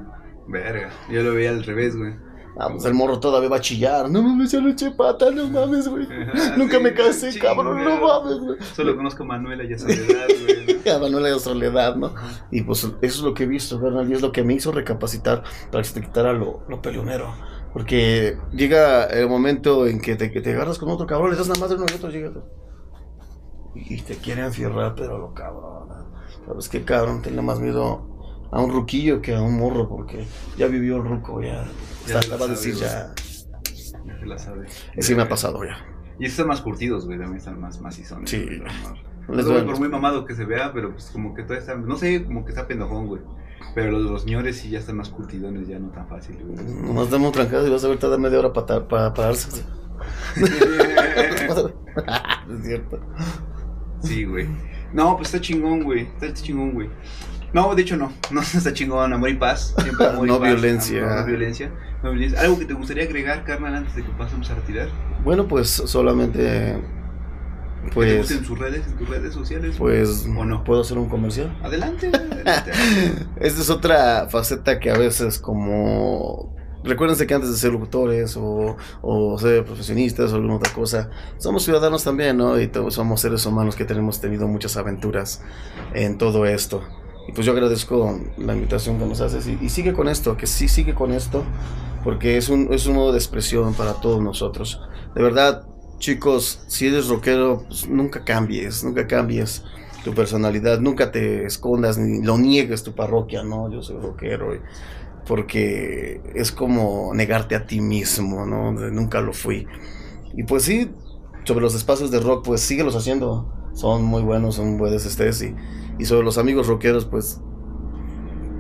Verga. 0.49 0.91
Yo 1.11 1.23
lo 1.23 1.35
veía 1.35 1.51
al 1.51 1.63
revés, 1.65 1.97
güey. 1.97 2.15
Ah, 2.59 2.69
pues 2.71 2.85
el 2.85 2.93
morro 2.93 3.19
todavía 3.19 3.49
va 3.49 3.57
a 3.57 3.61
chillar. 3.61 4.11
No 4.11 4.23
mames, 4.23 4.53
ya 4.53 4.61
le 4.61 4.73
eché 4.73 4.91
pata, 4.91 5.31
no 5.31 5.49
mames, 5.49 5.89
güey. 5.89 6.07
Nunca 6.57 6.77
Sí, 6.77 6.83
me 6.83 6.93
casé, 6.93 7.39
cabrón, 7.39 7.83
no 7.83 8.01
mames, 8.01 8.39
güey. 8.41 8.57
Solo 8.75 8.95
conozco 8.95 9.23
a 9.23 9.27
Manuela 9.27 9.65
y 9.65 9.73
a 9.73 9.79
Soledad, 9.79 10.27
güey. 10.45 10.63
A 10.93 10.99
Manuela 10.99 11.29
de 11.29 11.39
Soledad, 11.39 11.97
¿no? 11.97 12.13
Y 12.51 12.63
pues 12.63 12.85
eso 12.85 12.97
es 13.01 13.21
lo 13.21 13.35
que 13.35 13.45
he 13.45 13.47
visto, 13.47 13.79
¿verdad? 13.79 14.05
Y 14.07 14.15
es 14.15 14.21
lo 14.21 14.33
que 14.33 14.43
me 14.43 14.55
hizo 14.55 14.73
recapacitar 14.73 15.45
para 15.71 15.83
que 15.83 15.89
se 15.89 15.95
te 15.95 16.07
quitara 16.07 16.33
lo, 16.33 16.65
lo 16.69 16.83
peleonero. 16.83 17.33
Porque 17.73 18.37
llega 18.53 19.05
el 19.07 19.29
momento 19.29 19.87
en 19.87 20.01
que 20.01 20.15
te, 20.17 20.31
que 20.31 20.41
te 20.43 20.53
agarras 20.53 20.79
con 20.79 20.91
otro 20.91 21.07
cabrón, 21.07 21.31
le 21.31 21.37
das 21.37 21.49
la 21.49 21.55
madre 21.55 21.75
a 21.75 21.79
uno 21.79 21.87
y 21.91 21.95
otro 21.95 22.11
llega. 22.11 22.31
Y 23.75 24.01
te 24.03 24.17
quiere 24.17 24.43
enfierrar, 24.45 24.95
pero 24.95 25.17
lo 25.19 25.33
cabrón. 25.33 25.89
¿Sabes 26.47 26.69
qué, 26.69 26.85
cabrón? 26.85 27.23
Tenle 27.23 27.41
más 27.41 27.61
miedo 27.61 28.07
a 28.51 28.61
un 28.61 28.71
ruquillo 28.71 29.23
que 29.23 29.35
a 29.35 29.41
un 29.41 29.59
morro, 29.59 29.89
porque 29.89 30.27
ya 30.59 30.67
vivió 30.67 30.97
el 30.97 31.05
ruco, 31.05 31.41
ya. 31.41 31.65
Ya 32.07 32.21
va 32.37 32.45
a 32.45 32.49
decir 32.49 32.75
ya. 32.75 33.15
Ya 34.05 34.19
se 34.19 34.27
la 34.27 34.39
sabe. 34.39 34.67
Sí 34.99 35.15
me 35.15 35.23
ha 35.23 35.29
pasado 35.29 35.65
ya. 35.65 35.77
Y 36.19 36.27
están 36.27 36.49
más 36.49 36.61
curtidos, 36.61 37.07
güey, 37.07 37.19
también 37.19 37.39
están 37.39 37.59
más 37.59 37.81
macizones. 37.81 38.29
Sí. 38.29 38.47
más- 38.63 39.12
Les 39.29 39.45
No, 39.47 39.53
duele. 39.53 39.67
por 39.67 39.79
muy 39.79 39.89
mamado 39.89 40.25
que 40.25 40.35
se 40.35 40.45
vea, 40.45 40.73
pero 40.73 40.93
pues 40.93 41.11
como 41.13 41.35
que 41.35 41.43
todavía 41.43 41.61
está, 41.61 41.77
no 41.77 41.97
sé, 41.97 42.25
como 42.25 42.45
que 42.45 42.51
está 42.51 42.67
pendejón, 42.67 43.07
güey. 43.07 43.23
Pero 43.75 43.93
los, 43.93 44.03
los 44.11 44.27
ñores 44.27 44.59
sí 44.59 44.71
ya 44.71 44.81
están 44.81 44.97
más 44.97 45.09
curtidones, 45.09 45.69
ya 45.69 45.79
no 45.79 45.89
tan 45.91 46.09
fácil, 46.09 46.37
güey. 46.45 46.57
Nomás 46.83 47.11
dame 47.11 47.27
un 47.27 47.33
trancado 47.33 47.67
y 47.67 47.71
vas 47.71 47.85
a 47.85 47.89
ver, 47.89 47.99
te 47.99 48.09
da 48.09 48.19
media 48.19 48.39
hora 48.41 48.53
para, 48.53 48.87
para 48.87 49.15
pararse. 49.15 49.63
es 50.37 50.51
cierto. 52.65 53.01
sí, 54.03 54.25
güey. 54.25 54.49
No, 54.93 55.17
pues 55.17 55.29
está 55.29 55.41
chingón, 55.41 55.85
güey. 55.85 56.03
Está 56.03 56.33
chingón, 56.35 56.73
güey. 56.73 56.91
No, 57.53 57.75
de 57.75 57.83
hecho 57.83 57.97
no. 57.97 58.13
No 58.31 58.41
está 58.41 58.73
chingón, 58.73 59.13
amor 59.13 59.31
y 59.31 59.35
paz. 59.35 59.75
Siempre 59.83 60.07
amor 60.07 60.27
y 60.27 60.31
No 60.31 60.39
paz, 60.41 60.49
violencia. 60.49 61.05
amor, 61.05 61.21
no 61.21 61.27
violencia. 61.27 61.73
No 62.03 62.11
violencia. 62.11 62.41
¿Algo 62.41 62.59
que 62.59 62.65
te 62.67 62.75
gustaría 62.75 63.05
agregar, 63.05 63.45
carnal, 63.45 63.75
antes 63.75 63.95
de 63.95 64.03
que 64.05 64.11
pasemos 64.13 64.51
a 64.51 64.55
retirar? 64.57 64.89
Bueno, 65.25 65.47
pues 65.49 65.69
solamente. 65.71 66.77
¿Que 67.83 67.89
te 67.89 67.95
Pues. 67.95 68.31
en 68.31 68.45
sus 68.45 68.59
redes, 68.59 68.87
en 68.87 68.97
tus 68.97 69.09
redes 69.09 69.35
sociales? 69.35 69.77
Pues. 69.79 70.27
¿O 70.27 70.45
no? 70.45 70.65
¿Puedo 70.65 70.83
hacer 70.83 70.99
un 70.99 71.09
comercial? 71.09 71.57
Adelante, 71.63 72.09
adelante. 72.15 72.71
Esta 73.41 73.61
es 73.61 73.71
otra 73.71 74.29
faceta 74.29 74.79
que 74.79 74.91
a 74.91 74.97
veces, 74.97 75.39
como. 75.39 76.55
Recuérdense 76.85 77.29
que 77.29 77.35
antes 77.35 77.49
de 77.51 77.57
ser 77.57 77.71
locutores 77.73 78.37
o, 78.37 78.77
o 79.03 79.39
ser 79.39 79.65
profesionistas 79.65 80.33
o 80.33 80.35
alguna 80.35 80.57
otra 80.57 80.73
cosa, 80.73 81.11
somos 81.39 81.63
ciudadanos 81.63 82.03
también, 82.03 82.37
¿no? 82.37 82.59
Y 82.61 82.67
todos 82.67 82.95
somos 82.95 83.21
seres 83.21 83.47
humanos 83.47 83.77
que 83.77 83.85
tenemos 83.85 84.21
tenido 84.21 84.49
muchas 84.49 84.77
aventuras 84.77 85.43
en 85.95 86.19
todo 86.19 86.45
esto. 86.45 86.83
Y 87.29 87.33
pues 87.33 87.47
yo 87.47 87.53
agradezco 87.53 88.19
la 88.37 88.55
invitación 88.55 88.99
que 88.99 89.07
nos 89.07 89.21
haces 89.21 89.47
y, 89.47 89.57
y 89.61 89.69
sigue 89.69 89.93
con 89.93 90.09
esto, 90.09 90.37
que 90.37 90.49
sí 90.49 90.67
sigue 90.67 90.93
con 90.93 91.13
esto, 91.13 91.45
porque 92.03 92.37
es 92.37 92.49
un, 92.49 92.73
es 92.73 92.87
un 92.87 92.97
modo 92.97 93.13
de 93.13 93.19
expresión 93.19 93.75
para 93.75 93.95
todos 94.01 94.21
nosotros. 94.21 94.81
De 95.15 95.23
verdad, 95.23 95.65
chicos, 96.03 96.61
si 96.67 96.89
eres 96.89 97.07
rockero, 97.07 97.65
pues 97.69 97.89
nunca 97.89 98.25
cambies, 98.25 98.83
nunca 98.83 99.07
cambies 99.07 99.63
tu 100.05 100.13
personalidad, 100.13 100.81
nunca 100.81 101.13
te 101.13 101.47
escondas 101.47 101.97
ni 101.97 102.21
lo 102.23 102.37
niegues 102.39 102.83
tu 102.83 102.93
parroquia, 102.93 103.45
no, 103.45 103.71
yo 103.71 103.83
soy 103.83 103.99
rockero, 103.99 104.53
porque 105.27 106.21
es 106.35 106.51
como 106.51 107.15
negarte 107.15 107.55
a 107.55 107.67
ti 107.67 107.81
mismo, 107.81 108.45
¿no? 108.45 108.73
Nunca 108.73 109.21
lo 109.21 109.33
fui. 109.33 109.69
Y 110.35 110.43
pues 110.43 110.65
sí, 110.65 110.91
sobre 111.45 111.61
los 111.61 111.77
espacios 111.77 112.11
de 112.11 112.19
rock, 112.19 112.45
pues 112.47 112.63
síguelos 112.63 112.97
haciendo, 112.97 113.55
son 113.73 114.03
muy 114.03 114.23
buenos, 114.23 114.57
son 114.57 114.79
buenos 114.79 115.07
estés, 115.07 115.41
y, 115.43 115.55
y 116.01 116.05
sobre 116.05 116.25
los 116.25 116.37
amigos 116.37 116.67
rockeros, 116.67 117.05
pues 117.05 117.41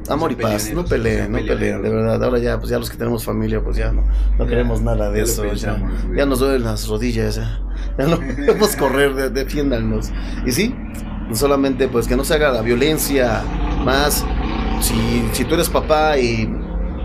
amor 0.08 0.32
y 0.32 0.36
paz, 0.36 0.72
no 0.74 0.84
peleen, 0.84 1.32
no 1.32 1.38
peleen, 1.38 1.82
de 1.82 1.90
verdad, 1.90 2.22
ahora 2.24 2.38
ya, 2.38 2.58
pues 2.58 2.70
ya 2.70 2.78
los 2.78 2.90
que 2.90 2.96
tenemos 2.96 3.24
familia, 3.24 3.60
pues 3.62 3.76
ya 3.76 3.92
no, 3.92 4.02
no 4.38 4.44
Ya, 4.44 4.50
queremos 4.50 4.80
nada 4.82 5.10
de 5.10 5.18
ya 5.18 5.24
eso, 5.24 5.44
ya, 5.44 5.50
pensamos, 5.50 6.04
güey. 6.04 6.18
ya 6.18 6.26
nos 6.26 6.38
duelen 6.40 6.64
las 6.64 6.88
rodillas, 6.88 7.36
ya, 7.36 7.60
ya 7.98 8.06
no 8.06 8.18
podemos 8.18 8.76
correr, 8.76 9.14
de- 9.14 9.30
defiéndanos. 9.30 10.10
Y 10.46 10.52
sí, 10.52 10.74
solamente 11.32 11.88
pues 11.88 12.06
que 12.06 12.16
no 12.16 12.24
se 12.24 12.34
haga 12.34 12.50
la 12.52 12.62
violencia 12.62 13.42
más. 13.84 14.24
Si, 14.80 15.24
si 15.32 15.44
tú 15.44 15.54
eres 15.54 15.68
papá 15.68 16.18
y 16.18 16.46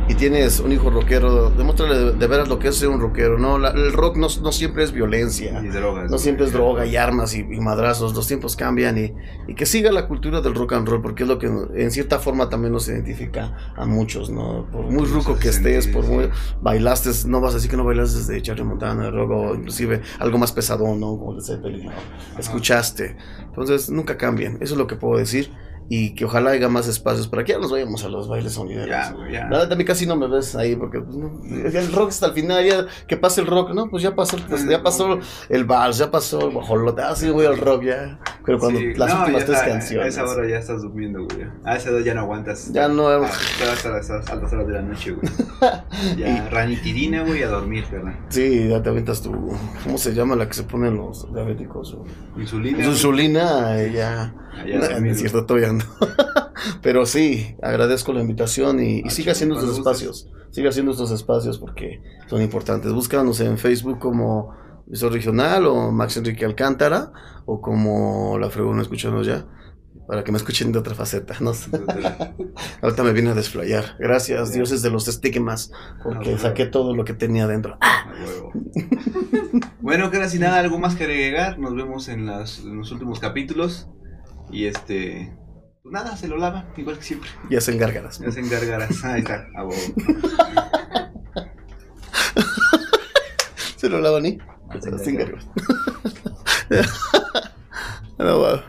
y 0.10 0.16
tienes 0.16 0.60
un 0.62 0.72
hijo 0.72 0.90
rockero, 0.90 1.50
demuéstrale 1.50 1.98
de, 1.98 2.12
de 2.14 2.28
veras 2.28 2.48
lo 2.48 2.60
que 2.60 2.70
es 2.70 2.78
ser 2.78 2.88
un 2.90 3.00
rockero, 3.02 3.38
¿no? 3.38 3.60
La- 3.60 3.72
el 3.72 3.92
rock 3.92 4.16
no, 4.16 4.28
no 4.42 4.52
siempre 4.52 4.84
es 4.84 4.92
violencia. 4.94 5.62
Y 5.62 5.68
drogas. 5.68 6.10
No 6.10 6.18
siempre 6.18 6.46
es 6.46 6.54
droga 6.54 6.86
y 6.86 6.96
armas 6.96 7.36
y, 7.36 7.40
y 7.40 7.60
madrazos, 7.60 8.16
los 8.16 8.26
tiempos 8.28 8.56
cambian 8.56 8.98
y, 8.98 9.14
y 9.48 9.56
que 9.56 9.66
siga 9.66 9.92
la 9.92 10.08
cultura 10.08 10.40
del 10.42 10.56
rock 10.56 10.74
and 10.74 10.88
roll, 10.88 11.02
porque 11.02 11.24
es 11.24 11.30
lo 11.30 11.40
que 11.40 11.48
en 11.48 11.92
cierta 11.92 12.20
forma 12.20 12.48
también 12.50 12.72
nos 12.74 12.88
identifica 12.88 13.74
a 13.76 13.86
muchos, 13.86 14.30
¿no? 14.30 14.66
Por 14.72 14.86
muy 14.86 15.06
ruco 15.06 15.38
que 15.38 15.50
estés, 15.50 15.88
por 15.88 16.06
muy 16.06 16.30
bailaste, 16.62 17.10
no 17.28 17.42
vas 17.42 17.52
a 17.52 17.56
decir 17.56 17.70
que 17.70 17.78
no 17.78 17.84
bailaste 17.84 18.20
desde 18.20 18.42
Charlie 18.42 18.64
Montana, 18.64 19.12
rock 19.12 19.32
o 19.32 19.56
inclusive 19.56 20.02
algo 20.20 20.38
más 20.38 20.54
pesadón, 20.54 21.00
¿no? 21.02 21.18
Como 21.18 21.34
Led 21.34 21.44
Zeppelin, 21.44 21.86
¿no? 21.86 21.92
Escuchaste. 22.40 23.18
Entonces, 23.46 23.90
nunca 23.90 24.18
cambien, 24.18 24.58
eso 24.62 24.74
es 24.76 24.78
lo 24.78 24.88
que 24.88 24.96
puedo 24.96 25.18
decir 25.18 25.52
y 25.90 26.16
que 26.16 26.26
ojalá 26.26 26.52
haya 26.52 26.68
más 26.70 26.88
espacios 26.88 27.28
para 27.28 27.44
que 27.44 27.54
ya 27.54 27.60
nos 27.60 27.72
vayamos 27.72 28.04
a 28.04 28.10
los 28.10 28.28
bailes 28.28 28.54
sonideros. 28.54 28.88
Ya, 28.90 29.16
ya. 29.32 29.46
Nada, 29.48 29.74
a 29.74 29.76
mí 29.78 29.86
casi 29.86 30.06
no 30.06 30.16
me 30.16 30.28
ves 30.28 30.56
ahí 30.56 30.76
porque 30.76 31.00
pues, 31.00 31.74
el 31.76 31.92
rock 31.94 32.10
hasta 32.10 32.26
el 32.28 32.34
final, 32.34 32.66
ya 32.66 32.86
que 33.08 33.16
pase 33.18 33.42
el 33.42 33.48
rock, 33.48 33.72
¿no? 33.74 33.90
Pues 33.90 34.04
ya 34.04 34.14
pasó, 34.16 34.38
pues, 34.50 34.68
ya 34.68 34.84
pasó 34.84 35.20
el 35.50 35.64
vals, 35.66 35.98
ya 35.98 36.12
pasó 36.12 36.42
el 36.48 36.54
guajolote, 36.54 37.02
ah, 37.02 37.16
sí, 37.16 37.30
voy 37.30 37.46
al 37.46 37.58
rock 37.58 37.84
ya. 37.84 38.20
Pero 38.46 38.60
cuando 38.60 38.80
Sí, 38.80 38.94
las 38.96 39.14
no, 39.14 39.20
últimas 39.22 39.46
tres 39.46 39.58
está, 39.58 39.70
canciones. 39.72 40.06
A 40.06 40.24
esa 40.24 40.32
hora 40.32 40.48
ya 40.48 40.58
estás 40.58 40.82
durmiendo, 40.82 41.20
güey. 41.26 41.48
A 41.66 41.76
esa 41.76 41.90
hora 41.92 42.02
ya 42.02 42.14
no 42.14 42.22
aguantas. 42.22 42.72
Ya 42.72 42.88
no- 42.88 43.08
Ah, 43.08 43.30
hasta 43.74 43.98
esas 44.00 44.30
altas 44.30 44.54
horas 44.54 44.68
de 44.68 44.74
la 44.74 44.82
noche, 44.82 45.12
güey. 45.12 45.28
Ya, 46.18 46.48
ranitidina, 46.50 47.24
güey, 47.24 47.44
a 47.44 47.48
dormir, 47.48 47.86
¿verdad? 47.92 48.14
Sí, 48.30 48.68
ya 48.70 48.82
te 48.84 48.90
aventas 48.90 49.22
tu. 49.22 49.32
¿Cómo 49.84 49.98
se 49.98 50.14
llama 50.14 50.36
la 50.36 50.48
que 50.48 50.54
se 50.54 50.64
ponen 50.64 50.96
los 50.96 51.32
diabéticos? 51.34 51.98
Insulina. 52.38 52.78
Su 52.78 52.84
güey. 52.84 52.94
insulina, 52.94 53.82
eh, 53.82 53.92
ya. 53.94 54.34
Ya 54.66 55.00
No, 55.00 55.06
es 55.12 55.20
cierto, 55.20 55.46
todavía 55.46 55.72
no. 55.74 55.77
Pero 56.82 57.06
sí, 57.06 57.56
agradezco 57.62 58.14
la 58.14 58.22
invitación 58.22 58.80
y, 58.84 59.00
y 59.00 59.04
Ah, 59.06 59.10
siga 59.10 59.32
haciendo 59.32 59.56
estos 59.60 59.78
espacios. 59.78 60.30
Siga 60.52 60.70
haciendo 60.70 60.92
estos 60.92 61.12
espacios 61.12 61.60
porque 61.60 62.02
son 62.28 62.42
importantes. 62.42 62.92
Búscanos 62.94 63.40
en 63.42 63.58
Facebook 63.58 64.00
como 64.00 64.56
Visor 64.88 65.12
Regional 65.12 65.66
o 65.68 65.92
Max 65.92 66.18
Enrique 66.18 66.46
Alcántara 66.46 67.12
o 67.46 67.62
como 67.62 68.38
La 68.40 68.50
Fregona 68.50 68.82
Escuchanos 68.82 69.26
Ya. 69.28 69.46
Para 70.08 70.24
que 70.24 70.32
me 70.32 70.38
escuchen 70.38 70.72
de 70.72 70.80
otra 70.80 70.96
faceta. 70.96 71.36
No. 71.42 71.52
Ahorita 72.82 73.04
me 73.04 73.12
vine 73.12 73.32
a 73.32 73.34
desflayar. 73.34 73.98
Gracias, 74.00 74.54
dioses 74.54 74.82
de 74.82 74.90
los 74.90 75.10
estigmas, 75.10 75.70
porque 76.02 76.36
Ah, 76.36 76.40
saqué 76.40 76.66
todo 76.66 76.96
lo 76.96 77.04
que 77.04 77.14
tenía 77.14 77.44
adentro. 77.44 77.78
A 77.82 78.06
huevo. 78.26 78.54
bueno, 79.82 80.10
que 80.10 80.30
sin 80.30 80.42
nada, 80.42 80.60
algo 80.60 80.80
más 80.80 80.96
que 80.96 81.04
agregar. 81.04 81.60
Nos 81.60 81.76
vemos 81.76 82.08
en, 82.08 82.26
las, 82.26 82.60
en 82.60 82.78
los 82.78 82.90
últimos 82.94 83.20
capítulos. 83.20 83.90
Y 84.50 84.68
este. 84.68 85.36
Nada, 85.90 86.16
se 86.18 86.28
lo 86.28 86.38
lava, 86.38 86.66
igual 86.78 86.98
que 86.98 87.04
siempre. 87.04 87.30
Ya 87.50 87.62
se 87.62 87.72
engárgaras. 87.72 88.20
Ya 88.20 88.32
se 88.32 88.40
engargarás. 88.42 89.04
Ahí 89.06 89.20
está, 89.22 89.48
a. 89.56 89.64
Se 93.78 93.90
lo 93.90 94.00
lavan 94.02 94.26
y 94.26 94.40
Se 94.82 94.82
se 94.82 95.10
engargara. 95.12 95.40
engárgaras. 96.70 96.94
No, 98.18 98.40
va. 98.40 98.64